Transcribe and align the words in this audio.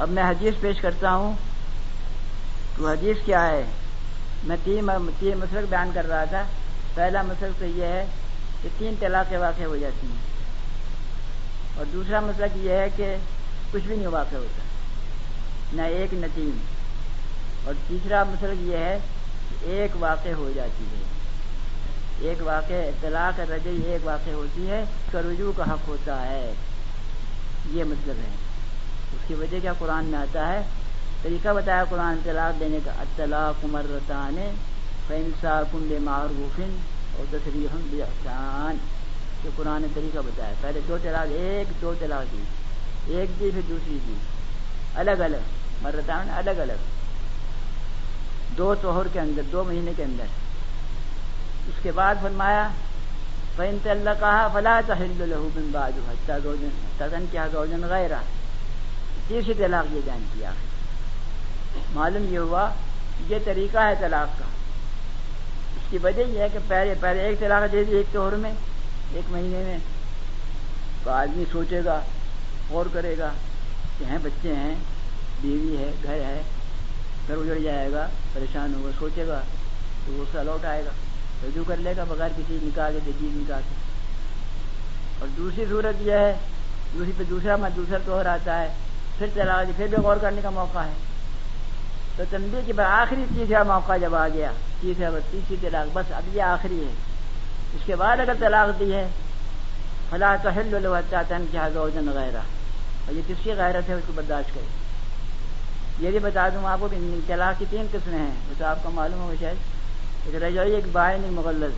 اب 0.00 0.08
میں 0.08 0.22
حدیث 0.22 0.54
پیش 0.60 0.80
کرتا 0.80 1.14
ہوں 1.14 1.36
تو 2.76 2.88
حدیث 2.88 3.16
کیا 3.24 3.46
ہے؟ 3.46 3.62
میں 4.44 4.56
تین 4.64 4.90
تین 5.18 5.38
مسلک 5.38 5.70
بیان 5.70 5.90
کر 5.94 6.06
رہا 6.06 6.24
تھا۔ 6.24 6.42
پہلا 6.94 7.22
مسلک 7.22 7.60
تو 7.60 7.66
یہ 7.66 7.84
ہے 7.84 8.04
کہ 8.62 8.68
تین 8.78 8.94
طلاقیں 9.00 9.38
واقع 9.38 9.62
ہو 9.62 9.76
جاتی 9.76 10.06
ہیں۔ 10.06 10.16
اور 11.76 11.84
دوسرا 11.92 12.20
مسئلہ 12.20 12.46
یہ 12.54 12.70
ہے 12.70 12.88
کہ 12.96 13.16
کچھ 13.72 13.82
بھی 13.82 13.96
نہیں 13.96 14.06
واقع 14.06 14.36
ہوتا۔ 14.36 14.62
نہ 15.72 15.82
ایک 15.82 16.14
نہ 16.14 16.26
تین۔ 16.34 16.58
اور 17.64 17.74
تیسرا 17.88 18.24
مسئلہ 18.24 18.52
یہ 18.60 18.76
ہے 18.76 18.98
کہ 19.48 19.66
ایک 19.66 19.90
واقع 20.00 20.28
ہو 20.28 20.50
جاتی 20.54 20.84
ہے۔ 20.84 21.04
ایک 22.28 22.46
واقع، 22.46 22.90
طلاق 23.00 23.40
رجعی 23.40 23.80
ایک 23.84 24.06
واقع 24.06 24.30
ہوتی 24.30 24.70
ہے، 24.70 24.80
اس 24.80 25.12
کا 25.12 25.20
رجوع 25.20 25.52
کا 25.56 25.62
حق 25.62 25.88
ہوتا 25.88 26.22
ہے۔ 26.22 26.52
یہ 27.70 27.84
مطلب 27.84 28.14
ہے۔ 28.16 28.49
اس 29.12 29.28
کی 29.28 29.34
وجہ 29.34 29.56
کیا 29.62 29.72
قرآن 29.78 30.04
میں 30.04 30.18
آتا 30.18 30.48
ہے؟ 30.48 30.62
طریقہ 31.22 31.48
بتایا 31.48 31.84
قرآن 31.90 32.16
طلاق 32.24 32.60
دینے 32.60 32.78
کا 32.84 32.90
اطلاق 32.90 33.64
مرتان 33.64 34.50
فنسا 35.08 35.62
کن 35.72 35.96
معروفن 36.02 36.76
اور 37.18 37.24
تصریح 37.30 37.66
بحسان 37.72 38.76
کہ 39.42 39.48
قرآن 39.56 39.82
نے 39.82 39.88
طریقہ 39.94 40.18
بتایا۔ 40.18 40.52
پہلے 40.60 40.80
دو 40.88 40.96
طلاق 41.02 41.26
ایک 41.30 41.82
دو 41.82 41.94
طلاق 41.98 42.32
دی، 42.32 42.42
ایک 43.06 43.40
دی 43.40 43.50
پھر 43.50 43.60
دوسری 43.68 43.98
دی۔ 44.06 44.14
الگ 44.94 45.10
الگ، 45.10 45.36
مرتان 45.82 46.30
الگ 46.30 46.50
الگ۔ 46.50 46.72
دو 48.56 48.74
توہر 48.74 49.06
کے 49.12 49.20
اندر، 49.20 49.42
دو 49.52 49.64
مہینے 49.64 49.92
کے 49.96 50.04
اندر۔ 50.04 50.24
اس 51.68 51.82
کے 51.82 51.92
بعد 51.92 52.14
فرمایا 52.22 52.68
فن 53.56 53.76
اللہ 53.84 54.10
کہا 54.20 54.48
فلا 54.52 54.80
تحل 54.86 55.28
لہو 55.28 55.48
بن 55.54 55.68
بادن 55.72 57.24
کیا 57.30 57.46
غیرہ 57.88 58.16
تیسری 59.30 59.54
طلاق 59.54 59.94
یہ 59.94 60.00
جان 60.04 60.24
کیا 60.32 60.50
ہے۔ 60.50 60.70
معلوم 61.94 62.34
یہ 62.34 62.38
ہوا 62.38 62.70
یہ 63.28 63.36
طریقہ 63.44 63.78
ہے 63.78 63.94
طلاق 64.00 64.38
کا۔ 64.38 64.44
اس 65.76 65.90
کی 65.90 65.98
وجہ 66.02 66.22
یہ 66.28 66.38
ہے 66.38 66.48
کہ 66.52 66.58
پہلے 66.68 66.94
پہلے 67.00 67.20
ایک 67.20 67.40
طلاق 67.40 67.72
دے 67.72 67.84
دی 67.84 67.96
ایک 67.96 68.06
توہر 68.12 68.32
میں، 68.32 68.52
ایک 69.12 69.32
مہینے 69.32 69.58
میں۔ 69.58 69.78
تو 71.04 71.10
آدمی 71.10 71.44
سوچے 71.52 71.80
گا، 71.84 72.00
غور 72.70 72.86
کرے 72.92 73.18
گا 73.18 73.30
کہ 73.98 74.04
ہیں 74.04 74.18
بچے 74.22 74.54
ہیں، 74.54 74.74
بیوی 75.40 75.76
ہے، 75.76 75.90
گھر 76.02 76.14
ہے، 76.14 76.42
گھر 77.28 77.36
اجڑ 77.36 77.58
جائے 77.58 77.92
گا، 77.92 78.06
پریشان 78.32 78.74
ہوگا، 78.74 78.90
سوچے 78.98 79.26
گا 79.26 79.40
تو 80.06 80.12
وہ 80.12 80.24
سا 80.32 80.42
لوٹ 80.42 80.64
آئے 80.64 80.84
گا۔ 80.84 80.90
رجوع 81.44 81.64
کر 81.66 81.76
لے 81.76 81.94
گا 81.96 82.04
بغیر 82.08 82.28
کسی 82.36 82.58
نکاح 82.62 82.90
کے 82.90 82.98
تجیز 83.04 83.36
نکاح 83.36 83.58
کے۔ 83.58 83.74
اور 85.18 85.28
دوسری 85.36 85.64
صورت 85.68 85.94
یہ 86.00 86.12
ہے، 86.12 86.34
دوسری 86.94 87.12
پہ 87.18 87.24
دوسرا 87.24 87.56
میں 87.56 87.70
دوسرا 87.70 87.98
توہر 88.04 88.26
آتا 88.26 88.62
ہے۔ 88.62 88.68
پھر 89.20 89.26
چلا 89.34 89.62
پھر 89.76 89.86
بھی 89.86 89.96
غور 89.96 90.16
کرنے 90.16 90.40
کا 90.42 90.50
موقع 90.50 90.78
ہے۔ 90.78 90.92
تو 92.16 92.24
تنبیہ 92.30 92.60
کے 92.66 92.72
بعد 92.72 92.86
آخری 92.86 93.24
تیسرا 93.34 93.62
موقع 93.62 93.96
جب 93.96 94.14
آ 94.14 94.28
گیا 94.28 94.50
تیسرا 94.80 95.10
تیسری 95.30 95.56
طلاق، 95.60 95.90
بس 95.92 96.12
اب 96.12 96.36
یہ 96.36 96.42
آخری 96.42 96.80
ہے۔ 96.80 96.92
اس 97.74 97.80
کے 97.86 97.96
بعد 97.96 98.16
اگر 98.16 98.32
طلاق 98.38 98.80
دی 98.80 98.94
ہے 98.94 99.08
فلاں 100.10 100.36
تو 100.42 100.48
ہل 100.48 100.86
تن 101.28 101.44
کیا 101.50 101.68
گوجن 101.74 102.08
غیرہ۔ 102.14 102.40
اور 103.06 103.12
یہ 103.12 103.20
کس 103.28 103.36
کی 103.42 103.52
غیرت 103.52 103.88
ہے، 103.88 103.94
اس 103.94 104.02
کو 104.06 104.12
برداشت 104.16 104.54
کرے 104.54 104.64
یہ 105.98 106.10
بھی 106.10 106.18
بتا 106.18 106.48
دوں 106.48 106.66
آپ 106.66 106.78
کو 106.80 106.88
طلاق 107.26 107.58
کی 107.58 107.64
تین 107.70 107.86
قسمیں 107.92 108.18
ہیں۔ 108.18 108.34
وہ 108.48 108.54
تو 108.58 108.64
آپ 108.64 108.82
کو 108.82 108.90
معلوم 108.90 109.20
ہوگا 109.20 109.34
شاید۔ 109.40 109.56
ایک 110.24 110.42
رجوئی 110.42 110.72
ایک 110.72 110.84
بائن 110.92 111.24
ایک 111.24 111.32
مغلط 111.32 111.70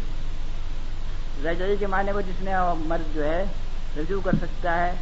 رجوئی 1.46 1.76
کے 1.76 1.86
معنی 1.86 2.12
کو 2.12 2.20
جس 2.20 2.42
میں 2.42 2.54
مرد 2.76 3.14
جو 3.14 3.24
ہے 3.24 3.44
رجوع 3.96 4.20
کر 4.24 4.32
سکتا 4.40 4.86
ہے 4.86 4.92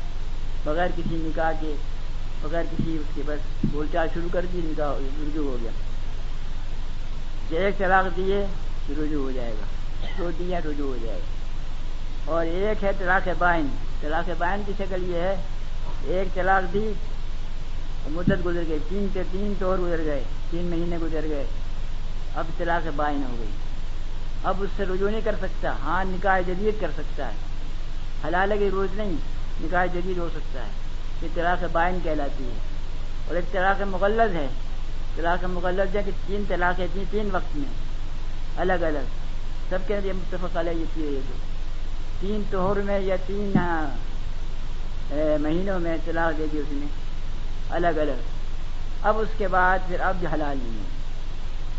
بغیر 0.64 0.88
کسی 0.96 1.14
نکاح 1.14 1.52
کے۔ 1.60 1.74
بغیر 2.42 2.62
کسی 2.62 2.96
اس 2.96 3.06
کے 3.14 3.22
بس 3.26 3.38
بول 3.70 3.86
چال 3.92 4.08
شروع 4.14 4.28
کر 4.32 4.46
دی 4.52 4.60
نکاح 4.64 4.92
رجوع 5.22 5.50
ہو 5.50 5.56
گیا۔ 5.62 5.70
ایک 7.50 7.78
طلاق 7.78 8.16
دیے 8.16 8.46
رجوع 8.90 9.22
ہو 9.22 9.30
جائے 9.30 9.52
گا۔ 9.52 9.64
دو 10.18 10.30
دیا 10.38 10.58
رجوع 10.58 10.86
ہو 10.86 10.96
جائے 11.02 11.18
گا۔ 11.18 12.32
اور 12.32 12.46
ایک 12.46 12.84
ہے 12.84 12.90
طلاق 12.98 13.28
بائن۔ 13.38 13.66
طلاق 14.00 14.30
بائن 14.38 14.62
کی 14.66 14.72
شکل 14.78 15.10
یہ 15.10 15.16
ہے، 15.16 15.36
ایک 16.04 16.34
طلاق 16.34 16.72
دی 16.72 16.92
مدت 18.08 18.46
گزر 18.46 18.62
گئی، 18.68 18.78
تین 18.88 19.06
سے 19.12 19.22
تین 19.32 19.54
طور 19.58 19.78
گزر 19.78 20.04
گئے، 20.04 20.24
تین 20.50 20.64
مہینے 20.64 20.98
گزر 21.02 21.26
گئے۔ 21.28 21.44
اب 22.34 22.44
طلاق 22.58 22.88
بائن 22.96 23.22
ہو 23.30 23.36
گئی۔ 23.38 23.50
اب 24.44 24.54
اس 24.60 24.70
سے 24.76 24.84
رجوع 24.84 25.10
نہیں 25.10 25.20
کر 25.24 25.34
سکتا۔ 25.40 25.72
ہاں 25.72 26.04
نکاح 26.04 26.40
جدید 26.40 26.80
کر 26.80 26.90
سکتا 26.96 27.26
ہے۔ 27.26 27.32
حلال 28.24 28.52
کی 28.58 28.70
روز 28.70 28.88
نہیں، 28.94 29.12
نکاح 29.60 29.86
جدید 29.86 30.18
ہو 30.18 30.28
سکتا 30.34 30.60
ہے۔ 30.60 30.89
یہ 31.22 31.28
طلاق 31.34 31.64
بائن 31.72 31.98
کہلاتی 32.02 32.44
ہے۔ 32.44 32.54
اور 33.28 33.36
ایک 33.36 33.52
طلاق 33.52 33.82
مغلط 33.82 34.34
ہے۔ 34.34 34.46
طلاق 35.16 35.44
مغلط 35.44 35.96
ہے 35.96 36.02
کہ 36.02 36.10
تین 36.26 36.44
طلاقیں 36.48 36.86
تھیں 36.92 37.04
تین 37.10 37.28
وقت 37.32 37.56
میں۔ 37.56 37.72
الگ 38.56 38.72
الگ۔ 38.72 38.98
سب 39.70 39.78
کے 39.86 40.00
یہ 40.04 40.12
متفق 40.12 40.56
علیہ 40.56 40.84
یہ 40.96 41.10
یہ 41.10 41.20
تین 42.20 42.42
توہر 42.50 42.80
میں 42.80 43.00
یا 43.00 43.16
تین 43.26 43.52
مہینوں 45.40 45.80
میں 45.80 45.96
طلاق 46.04 46.38
دے 46.38 46.46
دی 46.52 46.58
اس 46.58 46.66
نے۔ 46.70 46.86
الگ 47.70 47.86
الگ۔ 47.86 48.22
اب 49.02 49.18
اس 49.18 49.28
کے 49.38 49.48
بعد 49.48 49.78
پھر 49.88 50.00
اب 50.00 50.14
بھی 50.18 50.26
حلال 50.34 50.58
نہیں 50.62 50.78
ہے۔ 50.78 51.00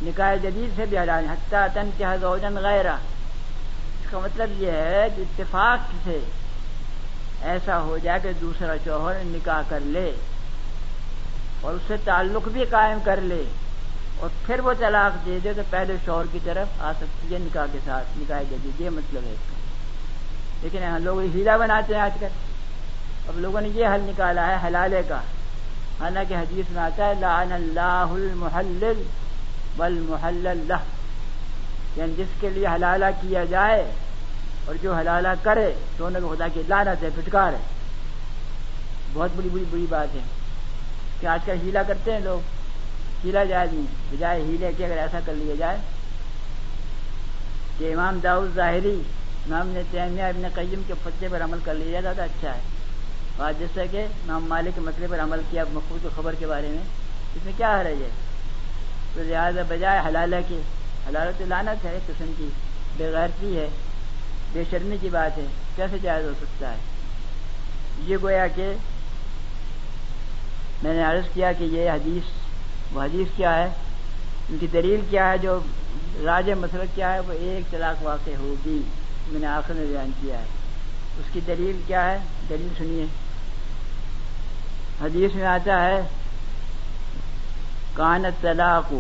نکاح 0.10 0.36
جدید 0.36 0.78
سے 0.78 0.86
بھی 0.86 0.98
حلال 0.98 1.26
حتیٰ 1.26 1.68
تن 1.74 1.90
کے 1.98 2.06
حضوجن 2.06 2.56
غیرہ۔ 2.56 2.96
اس 4.04 4.12
کا 4.12 4.20
مطلب 4.20 4.62
یہ 4.62 4.72
ہے 4.72 5.08
کہ 5.16 5.22
اتفاق 5.22 5.80
سے 6.04 6.20
ایسا 7.44 7.82
ہو 7.82 7.98
جائے 7.98 8.20
کہ 8.24 8.30
دوسرا 8.42 8.74
شوہر 8.84 9.14
نکاح 9.24 9.62
کر 9.70 9.80
لے 9.80 10.12
اور 11.62 11.74
اس 11.74 11.82
سے 11.88 11.96
تعلق 12.04 12.48
بھی 12.48 12.66
قائم 12.70 12.98
کر 13.04 13.22
لے 13.22 13.44
اور 14.20 14.30
پھر 14.46 14.60
وہ 14.60 14.74
طلاق 14.80 15.26
دے 15.26 15.40
دے 15.44 15.54
تو 15.56 15.62
پہلے 15.70 15.96
شوہر 16.06 16.26
کی 16.32 16.40
طرف 16.44 16.68
آ 16.80 16.92
سکتی 16.94 17.34
ہے 17.34 17.40
نکاح 17.40 17.66
کے 17.72 17.80
ساتھ، 17.86 18.06
نکاح 18.18 18.42
جدید 18.42 18.82
یہ 18.82 18.90
مطلب 18.90 19.24
ہے 19.26 19.32
اس 19.32 19.52
کا۔ 19.52 19.58
لیکن 20.62 21.04
لوگ 21.04 21.20
ہیلا 21.20 21.58
بناتے 21.58 21.94
ہیں 21.94 22.02
آج 22.02 22.12
کل۔ 22.20 22.28
اب 23.28 23.40
لوگوں 23.40 23.62
نے 23.62 23.68
یہ 23.68 23.88
حل 23.88 24.02
نکالا 24.02 24.48
ہے 24.48 24.68
حلالے 24.68 25.02
کا۔ 25.08 25.22
حالانکہ 26.00 26.34
حدیث 26.34 26.72
میں 26.72 26.84
آتا 26.84 27.06
ہے، 27.06 27.14
لعن 27.20 27.52
اللہ 27.52 28.06
المحلل 28.10 29.04
والمحلل 29.78 30.48
اللہ 30.48 30.84
یعنی 31.96 32.14
جس 32.18 32.42
کے 32.42 32.50
لیے 32.50 32.68
حلالہ 32.68 33.06
کیا 33.22 33.44
جائے 33.44 33.92
اور 34.66 34.76
جو 34.82 34.94
حلالہ 34.94 35.28
کرے 35.44 35.74
دونوں 36.00 36.36
خدا 36.36 36.48
کی 36.48 36.62
لانت 36.68 37.04
ہے 37.04 37.10
پھٹکار 37.16 37.54
ہے 37.54 37.60
بہت 39.14 39.30
بڑی 39.36 39.50
بڑی 39.50 39.64
بری 39.70 39.86
بات 39.90 40.16
ہے 40.16 40.20
کہ 41.20 41.28
آج 41.28 41.40
کل 41.46 41.56
ہیلا 41.64 41.84
کرتے 41.84 42.12
ہیں 42.12 42.20
لوگ۔ 42.20 42.40
ہیلا 43.26 43.44
جائے 43.44 43.68
نہیں 43.72 43.86
بجائے 44.12 44.42
ہیلے 44.42 44.72
کے 44.78 44.86
اگر 44.86 44.98
ایسا 44.98 45.20
کر 45.26 45.34
لیا 45.34 45.56
جائے 45.56 45.78
کہ 47.78 47.94
امام 47.94 48.20
داؤد 48.24 48.56
ظاہری 48.56 49.02
امام 49.46 49.68
نے 49.68 49.82
تیمیہ 49.92 50.24
ابن 50.24 50.48
قیم 50.54 50.82
کے 50.88 50.94
فتح 51.04 51.26
پر 51.32 51.44
عمل 51.44 51.58
کر 51.64 51.74
لیا 51.74 52.02
زیادہ 52.02 52.22
اچھا 52.22 52.56
ہے۔ 52.56 52.62
آج 53.40 53.60
جیسا 53.60 53.82
کہ 53.92 54.06
نام 54.26 54.46
مالک 54.46 54.76
کے 54.76 54.82
مسئلے 54.82 55.08
پر 55.10 55.20
عمل 55.20 55.42
کیا 55.50 55.64
مقبول 55.74 56.10
خبر 56.16 56.36
کے 56.40 56.48
بارے 56.48 56.68
میں، 56.68 56.84
اس 57.36 57.46
میں 57.46 57.54
کیا 57.58 57.82
حرج 57.82 58.02
ہے؟ 58.02 58.10
تو 59.14 59.24
لہٰذا 59.24 59.62
بجائے 59.68 60.02
حلالہ 60.08 60.36
کی 60.48 60.60
حلالت 61.10 61.42
لانت 61.42 61.86
ہے، 61.86 62.00
قسم 62.08 62.32
کی، 62.38 62.50
بے 62.98 63.12
غیرتی 63.12 63.58
ہے۔ 63.58 63.68
بے 64.54 64.64
شرمی 64.70 64.98
کی 65.02 65.10
بات 65.10 65.38
ہے، 65.38 65.46
کیسے 65.76 65.98
جائز 66.02 66.26
ہو 66.26 66.32
سکتا 66.42 66.72
ہے؟ 66.72 66.78
یہ 68.06 68.18
گویا 68.22 68.48
کہ 68.48 68.74
میں 70.84 70.94
نے 70.94 71.04
عرض 71.04 71.24
کیا 71.34 71.52
کہ 71.52 71.64
یہ 71.64 71.90
حدیث، 71.90 72.24
وہ 72.94 73.02
حدیث 73.02 73.28
کیا 73.38 73.58
ہے؟ 73.58 73.68
ان 74.50 74.58
کی 74.60 74.68
دلیل 74.68 75.02
کیا 75.10 75.30
ہے؟ 75.30 75.38
جو 75.38 75.60
راج 76.24 76.50
مسلک 76.50 76.96
کیا 76.96 77.14
ہے، 77.14 77.20
وہ 77.20 77.32
ایک 77.32 77.72
طلاق 77.72 78.04
واقع 78.04 78.32
ہوگی، 78.40 78.82
میں 79.28 79.40
نے 79.40 79.48
آخر 79.48 79.74
میں 79.74 79.86
بیان 79.86 80.12
کیا 80.22 80.38
ہے۔ 80.38 80.46
اس 81.20 81.34
کی 81.34 81.40
دلیل 81.48 81.82
کیا 81.88 82.12
ہے؟ 82.12 82.18
دلیل 82.50 82.68
سنیے۔ 82.78 83.06
حدیث 85.02 85.36
میں 85.36 85.46
آتا 85.46 85.86
ہے 85.86 86.02
کانت 87.94 88.42
طلاق 88.42 88.94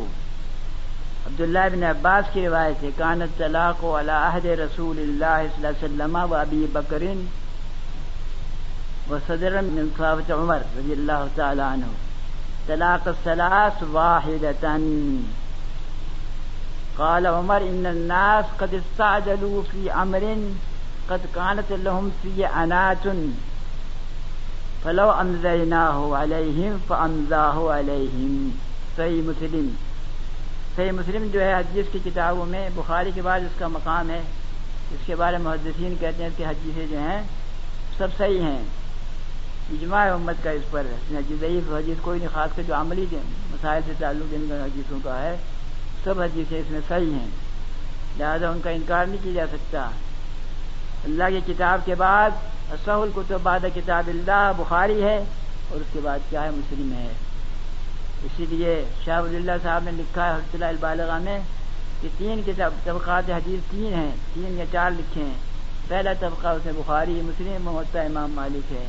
عبداللہ 1.27 1.65
بن 1.73 1.83
عباس 1.83 2.25
کی 2.33 2.45
روایت 2.45 2.83
ہے، 2.83 2.89
کانت 2.97 3.37
طلاق 3.37 3.83
و 3.83 3.97
عہد 3.97 4.45
رسول 4.59 4.99
اللہ 4.99 5.41
صلی 5.41 5.65
اللہ 5.65 5.67
علیہ 5.67 5.83
وسلم 5.83 6.15
و 6.29 6.35
ابی 6.35 6.65
بکرین 6.73 7.25
و 9.09 9.17
صدر 9.27 9.61
من 9.61 9.87
صحابت 9.97 10.31
عمر 10.31 10.61
رضی 10.77 10.91
اللہ 10.91 11.25
تعالی 11.35 11.61
عنہ. 11.61 11.91
طلاق 12.67 13.07
الثلاث 13.07 13.83
واحدة 13.91 14.65
قال 16.95 17.25
عمر، 17.25 17.61
ان 17.65 17.85
الناس 17.85 18.45
قد 18.57 18.73
استعجلوا 18.73 19.61
في 19.71 19.91
امر 20.01 20.23
قد 21.07 21.21
كانت 21.35 21.71
لهم 21.71 22.09
في 22.21 22.45
انات 22.63 23.07
فلو 24.83 25.09
امزیناہ 25.11 25.97
علیہم 26.21 26.75
فامزاہ 26.87 27.57
علیہم. 27.77 28.49
صحیح 28.95 29.21
مسلم. 29.25 29.67
صحیح 30.75 30.91
مسلم 30.91 31.27
جو 31.33 31.41
ہے 31.41 31.53
حدیث 31.53 31.85
کی 31.91 31.99
کتابوں 32.05 32.45
میں، 32.45 32.69
بخاری 32.75 33.11
کے 33.15 33.21
بعد 33.21 33.39
اس 33.39 33.59
کا 33.59 33.67
مقام 33.67 34.09
ہے۔ 34.09 34.21
اس 34.91 34.99
کے 35.05 35.15
بارے 35.15 35.37
میں 35.37 35.45
محدثین 35.45 35.95
کہتے 35.99 36.23
ہیں 36.23 36.29
کہ 36.37 36.45
حدیثیں 36.45 36.85
جو 36.87 36.99
ہیں 36.99 37.21
سب 37.97 38.07
صحیح 38.17 38.41
ہیں۔ 38.41 38.63
اجماع 39.71 40.13
امت 40.13 40.35
کا 40.43 40.49
اس 40.49 40.71
پر 40.71 40.83
ضعیف، 41.11 41.73
حدیث 41.73 41.97
کوئی 42.01 42.19
نہیں، 42.19 42.29
خاص 42.33 42.49
کر 42.55 42.63
جو 42.67 42.75
عملی 42.75 43.05
مسائل 43.51 43.81
سے 43.85 43.91
تعلق 43.99 44.25
ان 44.31 44.47
حدیثوں 44.51 44.99
کا 45.03 45.21
ہے، 45.21 45.37
سب 46.03 46.21
حدیثیں 46.21 46.59
اس 46.59 46.71
میں 46.71 46.79
صحیح 46.87 47.13
ہیں۔ 47.13 47.27
لہذا 48.19 48.49
ان 48.49 48.59
کا 48.63 48.69
انکار 48.69 49.05
نہیں 49.05 49.23
کیا 49.23 49.33
جا 49.33 49.45
سکتا۔ 49.47 49.89
اللہ 51.03 51.23
کی 51.29 51.53
کتاب 51.53 51.85
کے 51.85 51.95
بعد 51.95 52.29
اسحل 52.71 52.89
الکتب 52.89 53.39
بعد 53.43 53.59
کتاب 53.75 54.07
اللہ، 54.07 54.51
بخاری 54.57 55.03
ہے 55.03 55.23
اور 55.69 55.79
اس 55.79 55.87
کے 55.93 55.99
بعد 56.03 56.19
کیا 56.29 56.43
ہے، 56.43 56.51
مسلم 56.51 56.93
ہے۔ 56.93 57.07
اسی 58.23 58.45
لیے 58.49 58.85
شاہ 59.05 59.21
ولی 59.21 59.35
اللہ 59.35 59.51
صاحب 59.63 59.83
نے 59.83 59.91
لکھا 59.91 60.27
ہے 60.27 60.31
حرط 60.31 60.53
اللہ 60.53 60.65
البالغ 60.65 61.21
میں 61.21 61.39
کہ 62.01 62.07
تین 62.17 62.41
کتاب 62.45 62.73
طبقات 62.83 63.29
حدیث 63.29 63.71
تین 63.71 63.93
ہیں، 63.93 64.11
تین 64.33 64.55
یا 64.57 64.65
چار 64.71 64.91
لکھے 64.91 65.23
ہیں۔ 65.23 65.33
پہلا 65.87 66.13
طبقہ 66.19 66.47
اسے 66.47 66.71
بخاری، 66.77 67.21
مسلم 67.23 67.63
محتا 67.63 68.01
امام 68.01 68.31
مالک 68.31 68.71
ہے۔ 68.71 68.85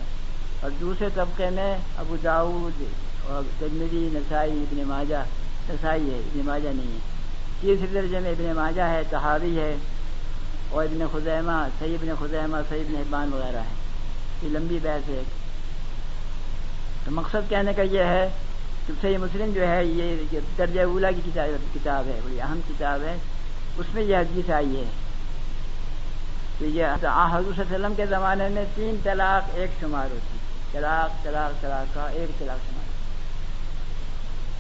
اور 0.61 0.71
دوسرے 0.81 1.09
طبقے 1.15 1.51
میں 1.51 1.79
ابو 1.97 2.17
داود 2.25 2.83
اور 3.27 3.43
تجمری 3.59 4.09
نسائی، 4.13 4.51
ابن 4.51 4.89
ماجہ۔ 4.89 5.25
نسائی 5.69 6.11
ہے، 6.11 6.19
ابن 6.19 6.41
ماجہ 6.47 6.69
نہیں 6.69 6.93
ہے۔ 6.93 6.99
تیسرے 7.61 7.87
درجے 7.87 8.19
میں 8.19 8.31
ابن 8.31 8.57
ماجہ 8.57 8.83
ہے 8.83 9.03
تحاوی 9.11 9.59
ہے 9.59 9.77
اور 10.71 10.85
ابن 10.85 11.05
خزیمہ 11.13 11.69
سعید 11.79 12.03
ابن 12.03 12.15
خزیمہ 12.19 12.57
سعید 12.69 12.85
ابن 12.89 12.97
حبان 12.97 13.33
وغیرہ 13.33 13.57
ہے 13.57 13.75
یہ 14.43 14.49
لمبی 14.49 14.79
بحث 14.83 15.09
ہے۔ 15.09 15.23
تو 17.05 17.11
مقصد 17.11 17.51
کہنے 17.51 17.73
کا 17.73 17.83
یہ 17.83 18.03
ہے 18.03 18.29
صحیح 18.87 19.19
مسلم 19.19 19.53
جو 19.55 19.69
ہے، 19.69 19.85
یہ 19.85 20.17
درجہ 20.59 20.81
اولا 20.81 21.11
کی 21.11 21.31
کتاب 21.75 22.07
ہے 22.07 22.21
بڑی 22.25 22.41
اہم 22.41 22.61
کتاب 22.69 23.03
ہے۔ 23.03 23.17
اس 23.77 23.87
میں 23.95 24.03
یہ 24.03 24.17
حدیث 24.17 24.51
آئی 24.51 24.77
ہے 24.77 24.85
تو 26.59 26.65
یہ 26.65 26.85
حضور 26.85 27.05
صلی 27.05 27.15
اللہ 27.15 27.61
علیہ 27.61 27.75
وسلم 27.75 27.95
کے 27.97 28.07
زمانے 28.07 28.49
میں 28.49 28.65
تین 28.75 28.97
طلاق، 29.03 29.51
ایک 29.55 29.71
شمار 29.81 30.07
ہوتی۔ 30.11 30.39
طلاق 30.73 31.25
طلاق 31.25 31.63
طلاق 31.63 31.95
کا 31.95 32.07
ایک 32.07 32.39
طلاق 32.39 32.59
شمار۔ 32.71 32.85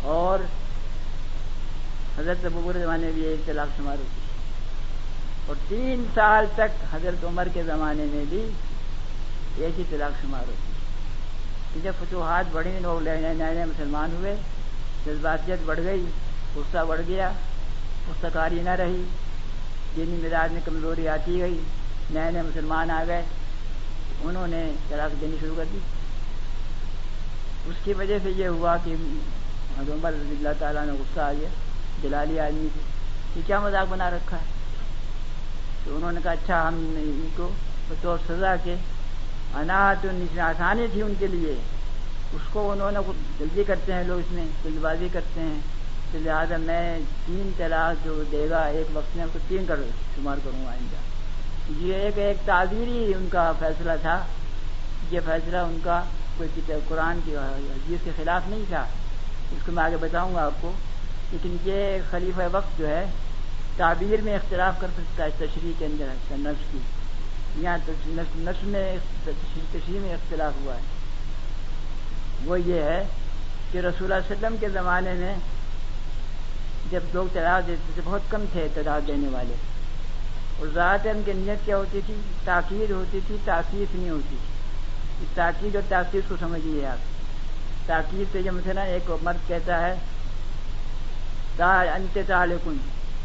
اور 0.02 0.38
حضرت 2.18 2.44
ببور 2.44 2.74
زمانے 2.74 3.04
میں 3.04 3.12
بھی 3.12 3.22
ایک 3.22 3.46
طلاق 3.46 3.68
شمار 3.76 3.96
ہوتی۔ 3.96 4.20
اور 5.46 5.56
تین 5.68 6.04
سال 6.14 6.46
تک 6.54 6.94
حضرت 6.94 7.24
عمر 7.24 7.48
کے 7.54 7.62
زمانے 7.62 8.04
میں 8.10 8.24
بھی 8.28 8.46
ایک 9.56 9.78
ہی 9.78 9.84
طلاق 9.90 10.22
شمار 10.22 10.40
ہوتی۔ 10.40 10.71
کہ 11.72 11.80
جب 11.82 11.92
فتوحات 11.98 12.52
بڑھی 12.52 12.78
لوگ 12.82 13.02
نئے 13.02 13.32
نئے 13.34 13.64
مسلمان 13.64 14.12
ہوئے، 14.12 14.34
جذباتیت 15.06 15.58
بڑھ 15.66 15.80
گئی، 15.84 16.04
غصہ 16.54 16.84
بڑھ 16.88 17.00
گیا 17.08 17.30
مستقاری 18.08 18.60
نہ 18.62 18.70
رہی، 18.70 19.02
دینی 19.96 20.16
مزاج 20.22 20.52
میں 20.52 20.60
کمزوری 20.64 21.08
آتی 21.08 21.40
گئی، 21.40 21.58
نئے 22.10 22.30
نئے 22.30 22.42
مسلمان 22.42 22.90
آ 22.90 23.02
گئے، 23.06 23.22
انہوں 24.22 24.46
نے 24.46 24.62
طلاق 24.88 25.20
دینی 25.20 25.36
شروع 25.40 25.54
کر 25.56 25.64
دی۔ 25.72 25.78
اس 27.66 27.84
کی 27.84 27.92
وجہ 27.92 28.18
سے 28.22 28.30
یہ 28.30 28.46
ہوا 28.46 28.76
کہ 28.84 28.94
عمر 29.78 30.12
رضی 30.12 30.34
اللہ 30.36 30.58
تعالیٰ 30.58 30.84
نے 30.86 30.92
غصہ 30.92 31.20
آ 31.20 31.32
گیا، 31.32 31.48
جلالی 32.02 32.40
آدمی 32.40 32.68
سے 32.74 32.80
یہ 33.36 33.42
کیا 33.46 33.60
مذاق 33.60 33.86
بنا 33.88 34.10
رکھا 34.10 34.36
ہے؟ 34.36 34.50
تو 35.84 35.96
انہوں 35.96 36.12
نے 36.12 36.20
کہا 36.22 36.32
اچھا 36.32 36.62
ہم 36.68 36.74
ان 36.96 37.28
کو 37.36 37.48
بطور 37.88 38.18
سزا 38.28 38.54
کے 38.64 38.74
اناج 39.54 40.38
آسانی 40.38 40.86
تھی 40.92 41.02
ان 41.02 41.14
کے 41.18 41.26
لیے۔ 41.26 41.54
اس 42.32 42.40
کو 42.52 42.72
انہوں 42.72 42.90
نے 42.90 42.98
جلدی 43.38 43.64
کرتے 43.64 43.92
ہیں 43.92 44.04
لوگ 44.04 44.18
اس 44.18 44.32
میں 44.32 44.44
جلد 44.64 44.78
بازی 44.80 45.08
کرتے 45.12 45.40
ہیں۔ 45.40 45.60
تو 46.12 46.18
لہٰذا 46.18 46.56
میں 46.56 46.98
تین 47.26 47.50
طلاق 47.56 48.04
جو 48.04 48.22
دے 48.32 48.46
گا، 48.50 48.62
ایک 48.62 48.86
وقت 48.96 49.16
میں 49.16 49.24
اس 49.24 49.30
کو 49.32 49.38
تین 49.48 49.64
کر 49.68 49.76
شمار 50.16 50.36
کروں 50.44 50.64
گا 50.64 50.70
آئندہ۔ 50.70 50.96
یہ 51.78 51.94
ایک 51.94 52.18
ایک 52.18 52.36
تعبیری 52.46 53.12
ان 53.14 53.28
کا 53.30 53.52
فیصلہ 53.58 53.92
تھا۔ 54.00 54.24
یہ 55.10 55.20
فیصلہ 55.24 55.56
ان 55.56 55.78
کا 55.84 56.02
کوئی 56.38 56.60
قرآن 56.88 57.18
کی 57.24 57.36
حدیث 57.36 58.04
کے 58.04 58.10
خلاف 58.16 58.42
نہیں 58.48 58.62
تھا۔ 58.68 58.80
اس 59.52 59.66
کو 59.66 59.72
میں 59.72 59.84
آگے 59.84 59.96
بتاؤں 60.00 60.34
گا 60.34 60.44
آپ 60.44 60.52
کو۔ 60.60 60.72
لیکن 61.32 61.56
یہ 61.64 61.98
خلیفہ 62.10 62.40
وقت 62.52 62.78
جو 62.78 62.88
ہے، 62.88 63.04
تعبیر 63.76 64.20
میں 64.20 64.34
اختلاف 64.34 64.80
کر 64.80 64.88
سکتا 64.96 65.24
ہے 65.24 65.30
تشریح 65.36 65.72
کے 65.78 65.86
اندر 65.86 66.06
نفس 66.30 66.72
کی۔ 66.72 66.78
یہاں 67.56 67.78
نسل 68.36 68.66
میں 68.66 68.96
تشریح 69.72 70.00
میں 70.00 70.12
اختلاف 70.12 70.52
ہوا 70.64 70.74
ہے۔ 70.74 70.80
وہ 72.44 72.60
یہ 72.60 72.82
ہے 72.82 73.04
کہ 73.72 73.78
رسول 73.78 74.12
اللہ 74.12 74.26
علیہ 74.26 74.36
وسلم 74.36 74.56
کے 74.60 74.68
زمانے 74.68 75.12
میں 75.12 75.34
جب 76.90 77.00
لوگ 77.14 77.26
تعداد 77.32 77.62
دیتے 77.66 77.90
تھے 77.94 78.02
بہت 78.04 78.20
کم 78.28 78.44
تھے 78.52 78.68
تعداد 78.74 79.00
دینے 79.06 79.28
والے۔ 79.28 79.54
اور 80.58 80.66
ذات 80.74 81.06
ان 81.06 81.22
کی 81.24 81.32
نیت 81.34 81.66
کیا 81.66 81.76
ہوتی 81.76 82.00
تھی؟ 82.06 82.14
تاکید 82.44 82.90
ہوتی 82.90 83.20
تھی، 83.26 83.36
تاکید 83.44 83.96
نہیں 83.96 84.10
ہوتی 84.10 84.36
تھی۔ 84.40 85.26
تاکید 85.34 85.74
اور 85.74 85.82
تاکید 85.88 86.28
کو 86.28 86.34
سمجھیے 86.40 86.86
آپ۔ 86.86 86.98
تاکید 87.86 88.32
سے 88.32 88.42
جو 88.42 88.52
مثلا 88.52 88.82
ایک 88.82 89.10
مرد 89.22 89.48
کہتا 89.48 89.86
ہے 89.86 89.94
انت 91.58 92.18
تعلقن 92.26 92.76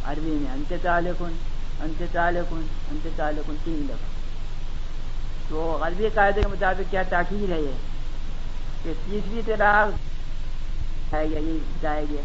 عربی 0.03 0.37
میں، 0.41 0.53
انت 0.53 0.73
تعلقن 0.81 1.33
انت 1.79 2.03
تعلقن 2.11 2.67
انت 2.91 3.17
تعلقن 3.17 3.55
تین 3.63 3.85
دفعہ 3.85 4.16
تو 5.49 5.77
غربی 5.81 6.09
قاعدے 6.13 6.41
کے 6.41 6.47
مطابق 6.47 6.91
کیا 6.91 7.03
تاخیر 7.03 7.51
ہے 7.51 7.61
یہ؟ 7.61 7.71
کہ 8.83 8.93
تیسری 9.05 9.41
طرح 9.45 9.85
جائے 11.81 12.05
گیا 12.09 12.21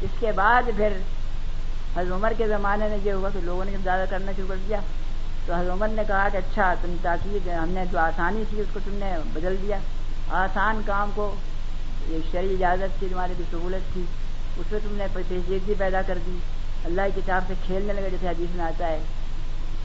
اس 0.00 0.10
کے 0.20 0.32
بعد 0.32 0.62
پھر 0.76 0.92
حضرت 1.96 2.12
عمر 2.12 2.32
کے 2.38 2.48
زمانے 2.48 2.88
میں 2.88 2.98
یہ 3.04 3.12
ہوا 3.12 3.28
کہ 3.32 3.38
لوگوں 3.42 3.64
نے 3.64 3.70
جب 3.70 3.78
زیادہ 3.82 4.04
کرنا 4.10 4.32
شروع 4.36 4.48
کر 4.48 4.54
دیا، 4.68 4.80
تو 5.46 5.54
حضرت 5.54 5.72
عمر 5.72 5.88
نے 5.88 6.02
کہا 6.08 6.28
کہ 6.32 6.36
اچھا 6.36 6.74
تم 6.82 6.94
تاکید 7.02 7.48
ہم 7.48 7.68
نے 7.68 7.84
جو 7.92 7.98
آسانی 7.98 8.44
تھی 8.50 8.60
اس 8.60 8.66
کو 8.72 8.80
تم 8.84 8.94
نے 8.94 9.16
بدل 9.32 9.56
دیا۔ 9.62 9.78
آسان 10.28 10.80
کام 10.86 11.10
کو 11.14 11.34
ایک 12.08 12.32
شرعی 12.32 12.52
اجازت 12.52 13.00
کی 13.00 13.06
تمہاری 13.10 13.32
بھی 13.36 13.44
سہولت 13.50 13.92
تھی، 13.92 14.02
اس 14.56 14.72
میں 14.72 14.80
تم 14.80 14.96
نے 14.96 15.06
پیچیدگی 15.12 15.74
پیدا 15.78 16.02
کر 16.06 16.18
دی۔ 16.26 16.38
اللہ 16.84 17.02
کی 17.14 17.20
کتاب 17.20 17.42
سے 17.48 17.54
کھیلنے 17.66 17.92
لگے، 17.92 18.08
جیسے 18.10 18.28
حدیث 18.28 18.56
میں 18.56 18.64
آتا 18.64 18.86
ہے۔ 18.88 18.98